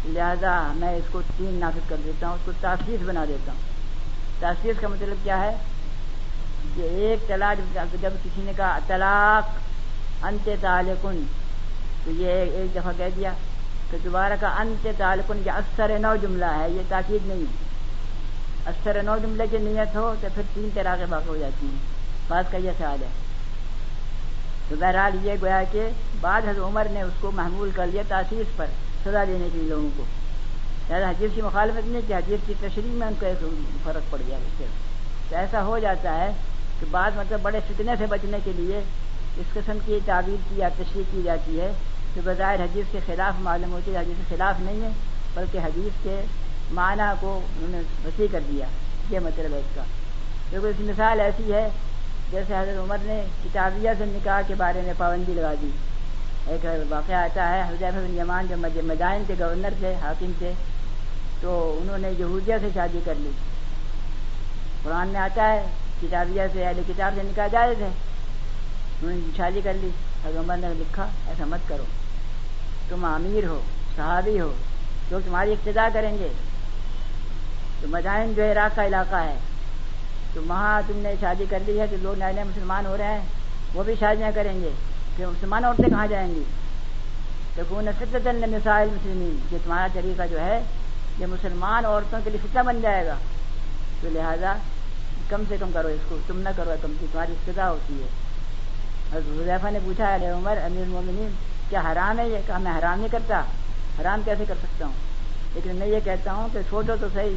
لہذا 0.06 0.72
میں 0.76 0.96
اس 0.96 1.04
کو 1.12 1.22
تین 1.38 1.54
نافذ 1.54 1.90
کر 1.90 1.96
دیتا 2.06 2.28
ہوں، 2.28 2.34
اس 2.34 2.42
کو 2.46 2.52
تاثیر 2.62 3.04
بنا 3.06 3.26
دیتا 3.26 3.52
ہوں۔ 3.52 3.60
تاثیر 4.40 4.74
کا 4.82 4.88
مطلب 4.88 5.16
کیا 5.24 5.42
ہے؟ 5.42 5.58
کہ 6.76 6.82
ایک 6.82 7.28
طلاق، 7.28 7.78
جب 8.02 8.10
کسی 8.24 8.42
نے 8.44 8.52
کہا 8.58 8.80
طلاق، 8.88 9.50
انت 10.26 10.50
تعلقن 10.62 11.24
تو 12.06 12.12
یہ 12.12 12.30
ایک 12.30 12.76
دفعہ 12.76 12.92
کہہ 12.98 13.06
دیا 13.16 13.32
کہ 13.92 13.98
دوبارہ 14.04 14.34
کا 14.40 14.48
انت 14.48 14.88
تعلقن 14.98 15.42
یہ 15.46 15.52
اثر 15.52 15.92
نو 16.00 16.16
جملہ 16.16 16.46
ہے، 16.46 16.70
یہ 16.70 16.82
تاکید 16.90 17.28
نہیں 17.28 17.46
اثر 18.66 19.04
نو 19.04 19.18
جملے 19.18 19.44
کی 19.52 19.58
نیت 19.58 19.96
ہو 19.96 20.14
تو 20.22 20.28
پھر 20.34 20.44
تین 20.54 20.70
طرح 20.74 20.96
واقع 21.10 21.30
ہو 21.30 21.38
جاتی 21.38 21.66
ہیں۔ 21.66 21.80
بات 22.28 22.52
کا 22.52 22.58
یہ 22.58 22.72
خیال 22.78 23.04
ہے۔ 23.04 23.08
تو 24.70 24.76
بہرحال 24.80 25.26
یہ 25.26 25.34
گویا 25.42 25.64
کہ 25.72 25.90
بعد 26.22 26.42
حضرت 26.42 26.64
عمر 26.64 26.88
نے 26.92 27.02
اس 27.02 27.14
کو 27.22 27.32
محمول 27.32 27.70
کر 27.76 27.88
لیا 27.88 28.04
تاثیر 28.08 28.44
پر۔ 28.56 28.66
سزا 29.04 29.24
دینے 29.24 29.48
کے 29.54 29.60
لیے 29.60 29.70
لوگوں 29.70 29.90
کو۔ 29.98 30.04
لہٰذا 30.90 31.10
حجیب 31.10 31.30
کی 31.36 31.42
مخالفت 31.42 31.88
نہیں 31.88 32.02
کہ 32.08 32.14
حجیب 32.14 32.48
کی 32.48 32.54
تشریح 32.60 32.92
میں 32.92 33.08
ان 33.08 33.14
کو 33.20 33.26
ایک 33.26 33.46
فرق 33.84 34.12
پڑ 34.12 34.22
گیا۔ 34.28 34.38
تو 35.30 35.36
ایسا 35.36 35.64
ہو 35.64 35.80
جاتا 35.80 36.18
ہے 36.18 36.32
کہ 36.80 36.86
بعض 36.92 37.12
مطلب 37.16 37.40
بڑے 37.42 37.60
فتنے 37.68 37.92
سے 38.00 38.06
بچنے 38.06 38.38
کے 38.44 38.52
لیے 38.56 38.80
اس 39.38 39.54
قسم 39.54 39.78
کی 39.86 40.00
تعبیر 40.06 40.36
کی 40.50 40.56
یا 40.58 40.70
تشریح 40.78 41.04
کی 41.12 41.22
جاتی 41.24 41.60
ہے 41.60 41.72
جو 42.16 42.22
بظاہر 42.26 42.60
حدیث 42.60 42.86
کے 42.92 43.00
خلاف 43.06 43.34
معلوم 43.40 43.72
ہوتی 43.72 43.92
ہے 43.92 43.98
حدیث 43.98 44.30
کے 44.30 44.36
خلاف 44.36 44.56
نہیں 44.60 44.82
ہے، 44.82 44.90
بلکہ 45.34 45.58
حدیث 45.58 46.04
کے 46.04 46.22
معنی 46.72 47.14
کو 47.20 47.42
انہوں 47.58 47.70
نے 47.70 47.82
وسیع 48.06 48.28
کر 48.32 48.40
دیا۔ 48.52 48.66
یہ 49.10 49.20
مطلب 49.20 49.54
ہے 49.54 49.60
اس 49.60 49.76
کا۔ 49.76 49.84
کیونکہ 50.50 50.68
اس 50.68 50.76
مثال 50.80 51.20
ایسی 51.20 51.54
ہے، 51.54 51.70
جیسے 52.32 52.54
حضرت 52.54 52.80
عمر 52.80 52.98
نے 53.02 53.24
کتابیہ 53.44 53.90
سے 53.98 54.06
نکاح 54.08 54.42
کے 54.48 54.56
بارے 54.56 54.82
میں 54.82 54.94
پابندی 54.98 55.34
لگا 55.34 55.54
دی۔ 55.62 55.70
ایک 56.48 56.66
واقعہ 56.90 57.16
آتا 57.16 57.50
ہے 57.50 57.62
حضیف 57.62 57.94
بن 57.94 58.18
یمان 58.18 58.48
جو 58.50 58.56
مدائن 58.84 59.24
کے 59.28 59.34
گورنر 59.40 59.70
تھے، 59.80 59.96
حاکم 60.02 60.32
تھے، 60.38 60.52
تو 61.42 61.80
انہوں 61.82 61.98
نے 61.98 62.12
یہودیہ 62.20 62.56
سے 62.62 62.68
شادی 62.74 63.00
کر 63.06 63.14
لی۔ 63.18 63.30
قرآن 64.84 65.08
میں 65.08 65.20
آتا 65.20 65.54
ہے، 65.54 65.66
کتابیہ 66.02 66.42
سے 66.54 66.66
اہل 66.66 66.82
کتاب 66.88 67.12
سے 67.16 67.22
نکاح 67.24 67.48
جائے 67.48 67.76
تھے 67.76 67.86
انہوں 67.86 69.12
نے 69.12 69.38
شادی 69.38 69.62
کر 69.64 69.74
لی۔ 69.74 69.90
حضرت 70.26 70.38
عمر 70.38 70.58
نے 70.58 70.68
لکھا، 70.74 71.08
ایسا 71.28 71.46
مت 71.46 71.70
کرو۔ 71.70 71.84
تم 72.90 73.06
امیر 73.06 73.48
ہو، 73.48 73.62
صحابی 73.96 74.40
ہو، 74.40 74.54
لوگ 75.12 75.20
تمہاری 75.26 75.52
ابتدا 75.52 75.90
کریں 75.94 76.18
گے۔ 76.18 76.28
تو 77.82 77.88
مدائن 77.88 78.34
جو 78.34 78.52
عراق 78.52 78.76
کا 78.76 78.86
علاقہ 78.86 79.16
ہے۔ 79.16 79.36
تو 80.34 80.42
وہاں 80.48 80.82
تم 80.88 80.98
نے 80.98 81.14
شادی 81.22 81.46
کر 81.50 81.60
لی 81.66 81.80
ہے 81.80 81.86
کہ 81.88 81.98
لوگ 82.02 82.18
نئے 82.18 82.34
نئے 82.34 82.44
مسلمان 82.44 82.86
ہو 82.86 82.98
رہے 82.98 83.06
ہیں، 83.06 83.26
وہ 83.74 83.84
بھی 83.84 83.94
شادیاں 84.00 84.32
کریں 84.36 84.62
گے۔ 84.62 84.70
کہ 85.18 85.26
مسلمان 85.26 85.66
عورتیں 85.66 85.90
کہاں 85.90 86.08
جائیں 86.08 86.36
گی؟ 86.36 86.44
تو 87.56 87.62
کون 87.70 87.86
مسائل 87.86 88.90
مسلمین 88.90 89.38
کہ 89.50 89.58
تمہارا 89.64 89.88
طریقہ 89.94 90.22
جو 90.32 90.40
ہے، 90.40 90.62
یہ 91.20 91.26
مسلمان 91.26 91.86
عورتوں 91.86 92.20
کے 92.24 92.30
لیے 92.30 92.40
فتنہ 92.44 92.62
بن 92.62 92.82
جائے 92.82 93.06
گا۔ 93.06 93.16
تو 94.02 94.10
لہذا 94.10 94.54
کم 95.30 95.44
سے 95.50 95.58
کم 95.60 95.70
کرو 95.74 95.88
اس 95.88 96.00
کو، 96.10 96.18
تم 96.28 96.40
نہ 96.40 96.50
کرو 96.58 96.74
کم 96.82 96.94
سے 97.00 97.06
تمہاری 97.12 97.32
ابتدا 97.32 97.72
ہوتی 97.72 98.04
ہے۔ 98.04 98.08
حضیفہ 99.14 99.68
نے 99.72 99.80
پوچھا 99.86 100.16
علیہ 100.16 100.28
عمر، 100.28 100.58
امیر 100.66 100.82
المومنین، 100.82 101.30
کیا 101.70 101.82
حرام 101.92 102.20
ہے 102.20 102.30
یہ؟ 102.30 102.38
کہا، 102.48 102.58
میں 102.58 102.80
حرام 102.80 103.00
نہیں 103.00 103.10
کرتا۔ 103.12 103.42
حرام 104.02 104.22
کیسے 104.26 104.44
کر 104.48 104.56
سکتا 104.64 104.86
ہوں؟ 104.86 104.94
لیکن 105.54 105.76
میں 105.76 105.88
یہ 105.88 106.00
کہتا 106.04 106.34
ہوں 106.34 106.48
کہ 106.54 106.60
چھوٹو 106.70 106.94
تو 107.02 107.08
صحیح، 107.14 107.36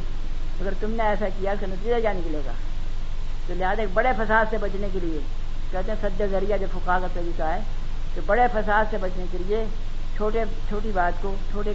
اگر 0.61 0.73
تم 0.79 0.91
نے 0.91 1.03
ایسا 1.03 1.25
کیا 1.39 1.51
اس 1.51 1.59
کا 1.59 1.67
نتیجہ 1.69 1.95
کیا 2.01 2.13
نکلے 2.13 2.41
گا؟ 2.45 2.51
تو 3.47 3.53
لہٰذا 3.53 3.81
ایک 3.81 3.89
بڑے 3.93 4.09
فساد 4.17 4.45
سے 4.49 4.57
بچنے 4.57 4.87
کے 4.93 4.99
لیے 4.99 5.19
کہتے 5.71 5.91
ہیں 5.91 5.97
سد 6.01 6.21
ذریعہ 6.31 6.57
جو 6.57 6.67
پھکا 6.71 6.97
کا 7.01 7.07
طریقہ 7.13 7.43
ہے 7.43 7.59
تو 8.15 8.21
بڑے 8.25 8.47
فساد 8.53 8.91
سے 8.91 8.97
بچنے 9.01 9.25
کے 9.31 9.37
لیے 9.47 9.63
چھوٹے، 10.15 10.43
چھوٹی 10.69 10.91
بات 10.93 11.21
کو، 11.21 11.35
چھوٹے 11.51 11.73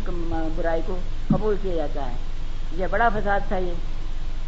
برائی 0.54 0.82
کو 0.87 0.96
قبول 1.28 1.56
کیا 1.62 1.75
جاتا 1.75 2.06
ہے۔ 2.06 2.14
یہ 2.72 2.87
بڑا 2.90 3.08
فساد 3.08 3.40
تھا 3.49 3.56
یہ، 3.56 3.72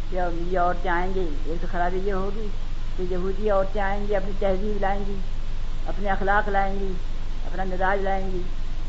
کہ 0.09 0.19
یہ 0.37 0.59
عورتیں 0.59 0.91
آئیں 0.91 1.13
گی، 1.15 1.25
ایک 1.45 1.61
تو 1.61 1.67
خرابی 1.71 1.99
یہ 2.03 2.13
ہوگی 2.13 2.47
کہ 2.97 3.03
یہودی 3.09 3.49
عورتیں 3.49 3.81
آئیں 3.81 4.07
گی، 4.07 4.15
اپنی 4.15 4.31
تہذیب 4.39 4.77
لائیں 4.81 5.03
گی، 5.07 5.15
اپنے 5.87 6.09
اخلاق 6.09 6.49
لائیں 6.49 6.79
گی، 6.79 6.93
اپنا 7.45 7.63
مزاج 7.63 8.01
لائیں 8.01 8.31
گی، 8.31 8.41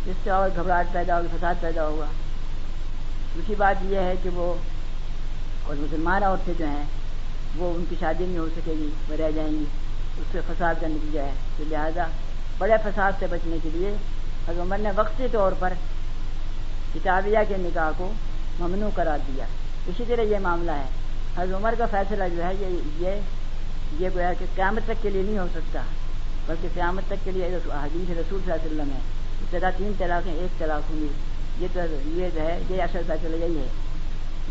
جس 0.07 0.15
سے 0.25 0.31
اور 0.31 0.51
گھبراہٹ 0.57 0.93
پیدا 0.93 1.17
ہوگی، 1.17 1.29
فساد 1.37 1.55
پیدا 1.61 1.87
ہوگا۔ 1.89 2.07
دوسری 3.35 3.55
بات 3.55 3.77
یہ 3.83 3.99
ہے 3.99 4.15
کہ 4.23 4.29
وہ 4.29 4.55
اور 5.65 5.77
مسلمان 5.79 6.23
عورتیں 6.23 6.55
جو 6.59 6.67
ہیں، 6.67 6.85
وہ 7.57 7.73
ان 7.75 7.85
کی 7.89 7.97
شادی 8.01 8.25
نہیں 8.25 8.39
ہو 8.39 8.49
سکے 8.57 8.73
گی، 8.73 8.91
وہ 9.09 9.17
رہ 9.17 9.31
جائیں 9.35 9.51
گی۔ 9.51 9.65
اس 10.19 10.27
سے 10.33 10.41
فساد 10.47 10.75
کا 10.81 10.87
نتیجہ 10.87 11.21
ہے 11.21 11.33
تو 11.57 11.65
لہٰذا 11.69 12.07
بڑے 12.59 12.73
فساد 12.85 13.13
سے 13.19 13.27
بچنے 13.31 13.57
کے 13.63 13.69
لیے 13.73 13.89
حضرت 14.49 14.61
عمر 14.61 14.79
نے 14.79 14.91
وقتی 14.97 15.27
طور 15.33 15.53
پر 15.59 15.73
کتابیہ 16.95 17.39
کے 17.49 17.55
نکاح 17.59 17.91
کو 17.97 18.13
ممنوع 18.61 18.91
قرار 18.95 19.19
دیا۔ 19.27 19.45
اسی 19.87 20.05
طرح 20.09 20.23
یہ 20.23 20.39
معاملہ 20.39 20.71
ہے۔ 20.71 20.85
حضرت 21.37 21.57
عمر 21.57 21.75
کا 21.79 21.87
فیصلہ 21.87 22.25
جو 22.37 22.45
ہے 22.45 22.53
یہ 22.61 22.67
یہ 22.99 23.21
یہ 24.01 24.09
گویا 24.15 24.33
کہ 24.33 24.47
قیامت 24.55 24.83
تک 24.85 25.03
کے 25.03 25.11
لیے 25.11 25.23
نہیں 25.23 25.39
ہو 25.39 25.47
سکتا۔ 25.55 25.83
بلکہ 26.47 26.69
قیامت 26.75 27.03
تک 27.07 27.25
کے 27.25 27.31
لیے 27.31 27.59
حدیث 27.67 28.11
رسول 28.11 28.41
صلی 28.45 28.53
اللہ 28.53 28.65
علیہ 28.65 28.83
وسلم 28.83 28.91
ہے 28.93 28.99
ابتدا 29.43 29.71
تین 29.71 29.93
طلاقیں، 29.99 30.33
ایک 30.33 30.59
طلاق 30.59 30.91
ہوں 30.91 31.01
گی 31.01 31.09
یہ 31.59 31.67
تو 31.73 31.81
یہ 32.05 32.29
جو 32.35 32.41
ہے، 32.41 32.61
یہ 32.71 32.83
اصل 32.83 32.99
فیصلہ 33.07 33.37
یہی 33.37 33.59
ہے۔ 33.59 33.67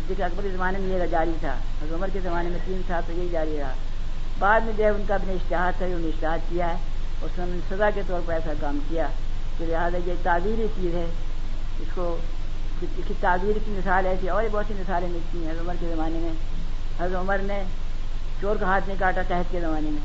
دیکھیے 0.08 0.26
اکبر 0.26 0.42
کے 0.42 0.48
زمانے 0.48 0.78
میں 0.78 0.98
یہ 0.98 1.06
جاری 1.06 1.32
تھا۔ 1.40 1.52
حضرت 1.52 1.94
عمر 1.94 2.08
کے 2.12 2.20
زمانے 2.20 2.48
میں 2.48 2.58
تین 2.64 2.82
سال 2.88 3.02
تو 3.06 3.12
یہی 3.12 3.28
جاری 3.32 3.56
رہا۔ 3.60 3.72
بعد 4.38 4.60
میں 4.60 4.72
جو 4.76 4.84
ہے 4.84 4.88
ان 4.88 5.02
کا 5.08 5.14
اپنے 5.14 5.32
اشتہار 5.32 5.72
تھا 5.78 5.86
انہوں 5.86 6.00
نے 6.00 6.08
اشتہار 6.08 6.38
کیا 6.48 6.66
ہے 6.68 6.76
اور 7.20 7.24
اس 7.24 7.38
نے 7.38 7.58
سزا 7.68 7.90
کے 7.94 8.02
طور 8.06 8.20
پر 8.26 8.32
ایسا 8.32 8.52
کام 8.60 8.78
کیا 8.88 9.06
کہ 9.58 9.64
لہٰذا 9.66 9.98
یہ 10.06 10.12
تعبیری 10.22 10.66
چیز 10.76 10.94
ہے۔ 10.94 11.06
اس 11.80 11.88
کو 11.94 12.16
اس 12.82 13.00
کی 13.08 13.14
تعبیر 13.20 13.58
کی 13.64 13.70
مثال 13.70 14.06
ایسی 14.06 14.28
اور 14.28 14.44
بہت 14.52 14.64
سی 14.68 14.74
مثالیں 14.78 15.08
ملتی 15.08 15.44
ہیں۔ 15.44 15.52
عمر 15.60 15.74
کے 15.80 15.86
زمانے 15.94 16.18
میں 16.18 16.32
حضرت 17.00 17.16
عمر 17.16 17.38
نے 17.42 17.62
چور 18.40 18.56
کا 18.56 18.66
ہاتھ 18.66 18.88
نہیں 18.88 18.98
کاٹا 19.00 19.22
تحت 19.28 19.50
کے 19.50 19.60
زمانے 19.60 19.90
میں۔ 19.90 20.00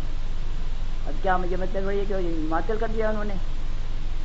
اب 1.08 1.24
کیا 1.24 1.38
مجھے 1.38 1.56
مطلب 1.56 1.86
وہی 1.86 2.00
ہے 2.00 2.06
کہ 2.08 2.16
معطل 2.50 2.76
کر 2.80 2.88
دیا 2.94 3.10
انہوں 3.10 3.24
نے؟ 3.24 3.34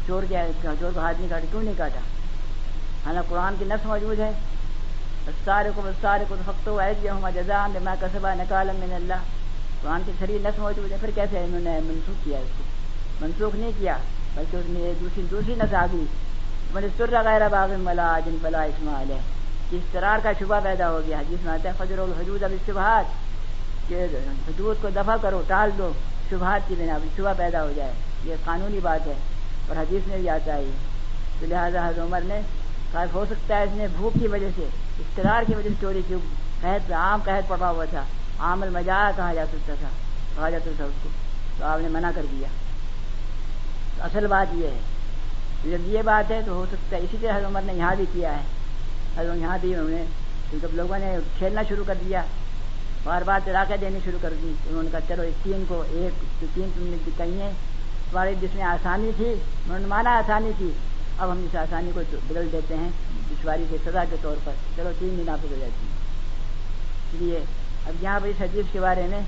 چور 0.06 0.22
کیا 0.28 0.44
چور 0.62 0.90
کا 0.94 1.00
ہاتھ 1.02 1.18
نہیں 1.18 1.30
کاٹا 1.30 1.46
کیوں 1.50 1.62
نہیں 1.62 1.74
کاٹا 1.76 2.00
حالانکہ 3.06 3.30
قرآن 3.30 3.54
کی 3.58 3.64
نس 3.64 3.86
موجود 3.86 4.20
ہے۔ 4.20 4.30
سارے 5.44 5.70
کو 5.74 5.82
سارے 6.00 6.24
کو 6.28 6.34
فخت 6.46 6.68
ہوا 6.68 7.30
جزام 7.34 7.72
میں 7.84 7.94
کسبہ 8.00 8.34
نکال 8.34 8.70
من 8.74 8.92
اللہ۔ 8.92 9.45
قرآن 9.86 10.00
کی 10.06 10.12
شریر 10.18 10.38
نس 10.42 10.58
موجود 10.58 10.92
ہے 10.92 10.96
پھر 11.00 11.10
کیسے 11.14 11.38
انہوں 11.38 11.60
نے 11.60 11.80
منسوخ 11.84 12.24
کیا 12.24 12.38
اس 12.38 12.48
کو؟ 12.58 12.64
منسوخ 13.20 13.54
نہیں 13.54 13.70
کیا، 13.78 13.96
بلکہ 14.34 14.56
اس 14.56 14.64
میں 14.68 14.92
دوسری 15.00 15.22
دوسری 15.30 15.54
نس 15.54 15.74
آ 15.74 15.86
گئی 15.92 16.04
مجھے 16.74 16.88
سر 16.96 17.10
غیر 17.24 17.48
باغ 17.48 17.68
ملا 17.78 18.18
جن 18.24 18.36
فلا 18.42 18.62
اسماعیل 18.62 19.10
ہے 19.10 19.18
اس 19.70 19.82
کا 19.92 20.32
شبہ 20.38 20.60
پیدا 20.62 20.90
ہو 20.90 21.00
گیا۔ 21.06 21.22
جس 21.30 21.44
میں 21.44 21.52
آتا 21.52 21.68
ہے، 21.68 21.74
فجر 21.78 21.98
الحدود 21.98 22.42
اب 22.42 22.50
شبہات 22.66 23.04
کہ 23.88 24.06
حدود 24.48 24.82
کو 24.82 24.88
دفع 24.96 25.16
کرو، 25.22 25.42
ٹال 25.46 25.70
دو، 25.78 25.92
شبہات 26.30 26.68
کی 26.68 26.74
بنا 26.78 26.98
شبہ 27.16 27.32
پیدا 27.36 27.64
ہو 27.64 27.72
جائے۔ 27.76 27.92
یہ 28.24 28.34
قانونی 28.44 28.80
بات 28.82 29.06
ہے۔ 29.06 29.14
اور 29.68 29.76
حدیث 29.76 30.08
میں 30.08 30.16
بھی 30.16 30.28
آتا 30.30 30.54
ہے۔ 30.54 30.64
تو 31.40 31.46
لہٰذا 31.46 31.88
حضرت 31.88 31.98
عمر 31.98 32.20
نے 32.24 32.40
کہا، 32.92 33.04
ہو 33.14 33.24
سکتا 33.30 33.58
ہے 33.58 33.62
اس 33.62 33.70
نے 33.72 33.86
بھوک 33.96 34.12
کی 34.20 34.28
وجہ 34.28 34.48
سے 34.56 34.62
اخترار 34.98 35.42
کی 35.46 35.54
وجہ 35.54 35.68
سے 35.68 35.74
چوری 35.80 36.02
کی، 36.08 36.14
قحط 36.60 36.92
عام 36.92 37.20
قحط 37.24 37.48
پڑا 37.48 37.70
ہوا 37.70 37.84
تھا۔ 37.84 38.02
عام 38.38 38.62
المجا 38.62 39.10
کہا 39.16 39.34
جا 39.34 39.44
سکتا 39.52 39.74
تھا، 39.80 39.88
کہا 40.36 40.50
جاتا 40.50 40.70
تھا 40.76 40.84
اس 40.84 40.92
کو۔ 41.02 41.08
تو 41.58 41.64
آپ 41.64 41.78
نے 41.82 41.88
منع 41.88 42.10
کر 42.14 42.22
دیا۔ 42.30 42.48
تو 43.96 44.02
اصل 44.02 44.26
بات 44.26 44.54
یہ 44.54 44.66
ہے 44.66 44.80
جب 45.70 45.78
یہ 45.84 46.02
بات 46.02 46.30
ہے 46.30 46.40
تو 46.46 46.52
ہو 46.52 46.66
سکتا 46.72 46.96
ہے 46.96 47.02
اسی 47.02 47.16
طرح 47.20 47.32
حضرت 47.32 47.46
عمر 47.46 47.60
نے 47.64 47.74
یہاں 47.74 47.94
بھی 47.94 48.04
کیا 48.12 48.32
ہے۔ 48.32 48.42
حضرت 49.18 49.36
یہاں 49.36 49.58
بھی 49.60 49.74
انہوں 49.74 49.88
نے 49.88 50.04
جب 50.62 50.68
لوگوں 50.72 50.98
نے 50.98 51.18
کھیلنا 51.38 51.62
شروع 51.68 51.84
کر 51.86 51.94
دیا۔ 52.06 52.22
بار 53.04 53.22
بار 53.22 53.40
طلاقیں 53.44 53.76
دینی 53.76 53.98
شروع 54.04 54.18
کر 54.22 54.34
دی۔ 54.42 54.52
انہوں 54.68 54.82
نے 54.82 54.90
کہا، 54.90 55.00
چلو 55.08 55.22
اس 55.22 55.34
تین 55.42 55.64
کو 55.68 55.82
ایک 55.88 56.24
تین 56.54 56.70
تم 56.74 56.82
نے 56.86 57.10
کہیں 57.16 57.52
تمہاری 58.10 58.34
جس 58.40 58.54
میں 58.54 58.64
آسانی 58.64 59.10
تھی، 59.16 59.28
انہوں 59.28 59.78
نے 59.78 59.86
مانا 59.86 60.10
آسانی 60.10 60.50
تھی۔ 60.58 60.70
اب 61.18 61.32
ہم 61.32 61.46
اس 61.50 61.56
آسانی 61.56 61.90
کو 61.94 62.00
بدل 62.28 62.48
دیتے 62.52 62.76
ہیں۔ 62.76 62.90
دشواری 63.30 63.64
کے 63.70 63.76
سزا 63.84 64.04
کے 64.10 64.16
طور 64.22 64.36
پر۔ 64.44 64.52
چلو 64.76 64.90
تین 64.98 65.22
دن 65.24 65.28
آپ 65.28 65.38
ہو 65.42 65.48
جاتی 65.50 65.86
ہیں 65.86 65.96
اس 67.06 67.22
لیے 67.22 67.44
اب 67.86 68.02
یہاں 68.02 68.20
پر 68.20 68.28
اس 68.28 68.40
حدیث 68.40 68.64
کے 68.72 68.80
بارے 68.80 69.06
میں 69.10 69.20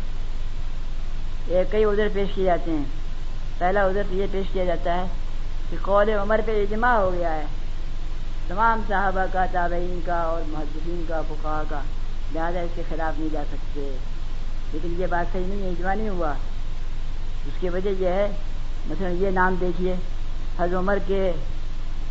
کئی 1.71 1.85
عذر 1.85 2.09
پیش 2.13 2.29
کیے 2.35 2.45
جاتے 2.45 2.71
ہیں۔ 2.71 2.85
پہلا 3.59 3.87
عذر 3.87 4.03
تو 4.09 4.15
یہ 4.15 4.27
پیش 4.33 4.47
کیا 4.53 4.65
جاتا 4.65 4.95
ہے 4.95 5.07
کہ 5.71 5.77
قول 5.83 6.09
عمر 6.09 6.41
پہ 6.47 6.63
اجماع 6.63 6.97
ہو 6.97 7.13
گیا 7.13 7.35
ہے۔ 7.35 7.45
تمام 8.49 8.81
صحابہ 8.89 9.25
کا، 9.33 9.47
تابعین 9.53 10.01
کا 10.05 10.15
اور 10.15 10.43
محدثین 10.49 11.05
کا 11.09 11.23
فقاہ 11.29 11.63
کا 11.69 11.81
لہٰذا 12.35 12.61
اس 12.61 12.71
کے 12.75 12.83
خلاف 12.89 13.19
نہیں 13.19 13.29
جا 13.33 13.43
سکتے۔ 13.53 13.97
لیکن 14.73 14.95
یہ 14.99 15.07
بات 15.07 15.33
صحیح 15.33 15.47
نہیں 15.47 15.63
ہے، 15.63 15.69
اجماع 15.69 15.95
نہیں 15.95 16.09
ہوا۔ 16.09 16.31
اس 17.47 17.61
کی 17.61 17.69
وجہ 17.69 17.91
یہ 17.99 18.09
ہے، 18.09 18.29
مثلا 18.87 19.09
یہ 19.09 19.31
نام 19.31 19.55
دیکھیے، 19.61 19.95
حضرت 20.59 20.79
عمر 20.79 20.99
کے 21.07 21.33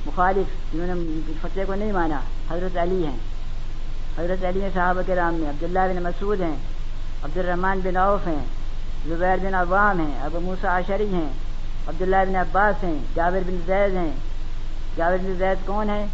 مخالف، 0.05 0.73
جنہوں 0.73 0.95
نے 0.95 1.33
فتح 1.41 1.59
کو 1.67 1.75
نہیں 1.75 1.91
مانا، 1.91 2.19
حضرت 2.51 2.77
علی 2.77 3.05
ہیں۔ 3.05 3.17
حضرت 4.19 4.45
علی 4.45 4.61
ہیں 4.61 4.69
صحابہ 4.73 5.01
کے 5.05 5.15
رام 5.15 5.33
میں، 5.33 5.49
عبداللہ 5.49 5.79
بن 5.79 6.03
مسعود 6.03 6.41
ہیں 6.41 6.55
عبد 7.23 7.37
الرحمٰن 7.37 7.79
بن 7.83 7.97
عوف 7.97 8.27
ہیں، 8.27 8.45
زبیر 9.05 9.37
بن 9.37 9.55
عوام 9.55 9.99
ہیں، 9.99 10.19
ابو 10.21 10.39
موسا 10.39 10.79
عشری 10.79 11.13
ہیں، 11.13 11.29
عبداللہ 11.87 12.15
بن 12.27 12.35
عباس 12.35 12.83
ہیں 12.83 12.99
جاوید 13.15 13.43
بن 13.47 13.57
زید 13.65 13.95
ہیں۔ 13.95 14.11
جاوید 14.95 15.21
بن 15.21 15.35
زید 15.37 15.67
کون 15.67 15.89
ہیں؟ 15.89 16.07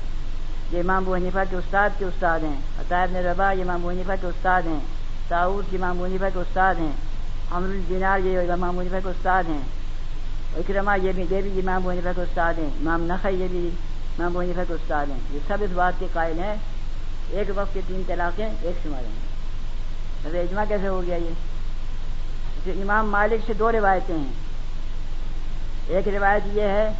یہ 0.71 0.79
امام 0.79 1.03
بو 1.03 1.15
حنیفہ 1.15 1.39
کے 1.49 1.55
استاد 1.55 1.89
کے 1.97 2.05
استاد 2.05 2.39
ہیں۔ 2.39 2.55
عطائب 2.79 3.11
نے 3.11 3.21
ربا 3.21 3.51
یہ 3.51 3.63
امام 3.63 3.81
بو 3.81 3.89
حنیفہ 3.89 4.11
کے 4.21 4.27
استاد 4.27 4.61
ہیں۔ 4.61 4.79
تاؤد 5.27 5.65
امام 5.73 5.97
بو 5.97 6.05
حنیفہ 6.05 6.25
کے 6.33 6.39
استاد 6.39 6.75
ہیں۔ 6.75 6.91
امر 7.51 7.67
الدینار 7.67 8.19
یہ 8.19 8.51
امام 8.51 8.75
بو 8.75 8.81
حنیفہ 8.81 8.95
کے 9.03 9.09
استاد 9.09 9.43
ہیں۔ 9.49 9.61
اکرما 10.57 10.95
یہ 10.95 11.11
بھی 11.11 11.25
یہ 11.29 11.41
بھی 11.41 11.59
امام 11.59 11.89
حنیفہ 11.89 12.09
کے 12.15 12.21
استاد 12.21 12.53
ہیں۔ 12.53 12.69
امام 12.81 13.03
نخ 13.03 13.25
یہ 13.25 13.47
بھی 13.51 13.69
امام 14.19 14.37
حنیفہ 14.37 14.61
کے 14.67 14.73
استاد 14.73 15.05
ہیں۔ 15.05 15.19
یہ 15.31 15.39
سب 15.47 15.57
اس 15.61 15.69
بات 15.73 15.93
کے 15.99 16.07
قائل 16.13 16.39
ہیں 16.39 16.55
ایک 17.29 17.51
وقت 17.55 17.73
کے 17.73 17.81
تین 17.87 18.01
طلاقیں، 18.07 18.49
ایک 18.61 18.75
شمار 18.83 19.03
ہیں 19.03 19.33
اجماع 20.41 20.63
کیسے 20.67 20.87
ہو 20.87 21.01
گیا 21.07 21.15
یہ؟ 21.15 21.29
جو 22.65 22.71
امام 22.81 23.11
مالک 23.11 23.41
سے 23.47 23.53
دو 23.53 23.71
روایتیں 23.71 24.17
ہیں۔ 24.17 24.31
ایک 25.87 26.07
روایت 26.07 26.41
یہ 26.53 26.61
ہے 26.61 26.93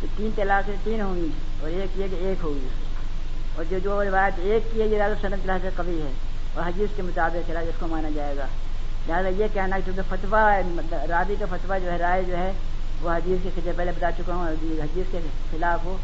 کہ 0.00 0.06
تین 0.16 0.30
طلاقیں 0.36 0.74
تین 0.84 1.00
ہوں 1.00 1.16
گی 1.16 1.28
اور 1.60 1.70
ایک 1.70 1.98
یہ 1.98 2.06
کہ 2.10 2.14
ایک 2.14 2.44
ہوگی۔ 2.44 2.68
اور 3.56 3.64
جو 3.70 3.78
جو 3.78 4.04
روایت 4.04 4.34
ایک 4.36 4.72
کی 4.72 4.80
ہے، 4.80 4.86
یہ 4.86 4.96
زیادہ 4.96 5.12
صنعت 5.22 5.44
طرح 5.44 5.58
سے 5.62 5.68
کبھی 5.76 6.02
ہے۔ 6.02 6.12
اور 6.54 6.66
حدیث 6.66 6.96
کے 6.96 7.02
مطابق 7.02 7.48
چلا 7.48 7.62
جس 7.62 7.80
کو 7.80 7.86
مانا 7.86 8.08
جائے 8.14 8.36
گا۔ 8.36 8.46
لہٰذا 9.08 9.28
یہ 9.28 9.44
کہنا 9.52 9.78
کہ 9.86 9.92
فتویٰ 10.08 10.62
مطلب 10.64 11.10
رابی 11.10 11.34
کا 11.38 11.46
فتویٰ 11.50 11.80
جو 11.82 11.92
ہے، 11.92 11.96
رائے 11.96 12.22
جو 12.22 12.36
ہے، 12.36 12.52
وہ 13.00 13.10
حدیث 13.10 13.38
کے 13.42 13.50
خطے 13.56 13.72
پہلے 13.76 13.92
بتا 13.96 14.10
چکا 14.12 14.34
ہوں۔ 14.34 14.48
حدیث 14.62 15.12
کے 15.12 15.18
خلاف 15.50 15.84
ہو 15.84 15.96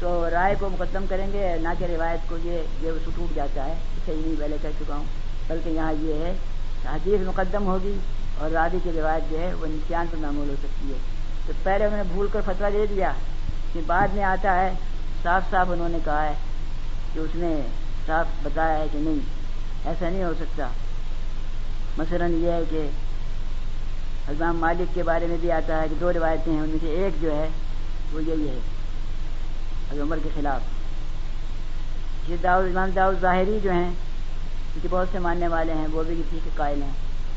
تو 0.00 0.30
رائے 0.30 0.54
کو 0.58 0.68
مقدم 0.68 1.04
کریں 1.08 1.26
گے، 1.32 1.56
نہ 1.60 1.68
کہ 1.78 1.84
روایت 1.84 2.28
کو 2.28 2.36
یہ 2.44 2.62
یہ 2.82 2.90
ٹوٹ 3.16 3.34
جاتا 3.34 3.64
ہے 3.64 3.74
صحیح 4.06 4.16
نہیں 4.16 4.34
پہلے 4.38 4.56
کہہ 4.62 4.68
چکا 4.80 4.96
ہوں۔ 4.96 5.04
بلکہ 5.48 5.68
یہاں 5.68 5.92
یہ 6.00 6.14
ہے، 6.14 6.34
حدیث 6.92 7.26
مقدم 7.26 7.66
ہوگی 7.66 7.98
اور 8.38 8.50
رابی 8.50 8.78
کی 8.82 8.90
روایت 8.94 9.30
جو 9.30 9.40
ہے، 9.40 9.54
وہ 9.54 9.66
نشان 9.66 10.06
پر 10.10 10.16
معمول 10.16 10.48
ہو 10.48 10.54
سکتی 10.58 10.88
ہے۔ 10.88 10.98
تو 11.46 11.52
پہلے 11.62 11.84
انہوں 11.84 11.96
نے 11.96 12.12
بھول 12.12 12.26
کر 12.32 12.40
فتویٰ 12.46 12.72
دے 12.72 12.86
دیا۔ 12.86 13.12
کہ 13.72 13.80
بعد 13.86 14.08
میں 14.08 14.24
آتا 14.24 14.64
ہے، 14.64 14.72
صاف 15.22 15.42
صاف 15.50 15.66
انہوں 15.70 15.88
نے 15.88 15.98
کہا 16.04 16.24
ہے 16.24 16.32
کہ 17.14 17.18
اس 17.18 17.30
نے 17.34 17.60
صاف 18.06 18.26
بتایا 18.42 18.78
ہے 18.78 18.86
کہ 18.92 18.98
نہیں، 18.98 19.18
ایسا 19.84 20.10
نہیں 20.10 20.24
ہو 20.24 20.32
سکتا۔ 20.40 20.68
مثلا 21.98 22.26
یہ 22.26 22.52
ہے 22.52 22.62
کہ 22.70 22.88
حضام 24.28 24.58
مالک 24.58 24.94
کے 24.94 25.02
بارے 25.02 25.26
میں 25.26 25.36
بھی 25.40 25.52
آتا 25.52 25.82
ہے 25.82 25.88
کہ 25.88 25.94
دو 26.00 26.12
روایتیں 26.12 26.52
ہیں، 26.52 26.60
ان 26.60 26.68
میں 26.68 26.78
سے 26.80 26.86
ایک 26.86 27.22
جو 27.22 27.30
ہے، 27.30 27.48
وہ 28.12 28.22
یہی 28.22 28.48
ہے۔ 28.48 28.58
حضرت 29.92 30.02
عمر 30.02 30.18
کے 30.22 30.28
خلاف۔ 30.34 30.60
یہ 32.30 32.36
داؤد، 32.42 32.76
امام 32.76 32.90
داؤد 32.90 33.20
ظاہری 33.20 33.58
جو 33.62 33.72
ہیں، 33.72 33.90
ان 34.74 34.78
کے 34.82 34.88
بہت 34.90 35.08
سے 35.12 35.18
ماننے 35.18 35.48
والے 35.48 35.72
ہیں، 35.74 35.86
وہ 35.92 36.02
بھی 36.02 36.14
کسی 36.14 36.38
کے 36.44 36.50
قائل 36.56 36.82
ہیں 36.82 36.92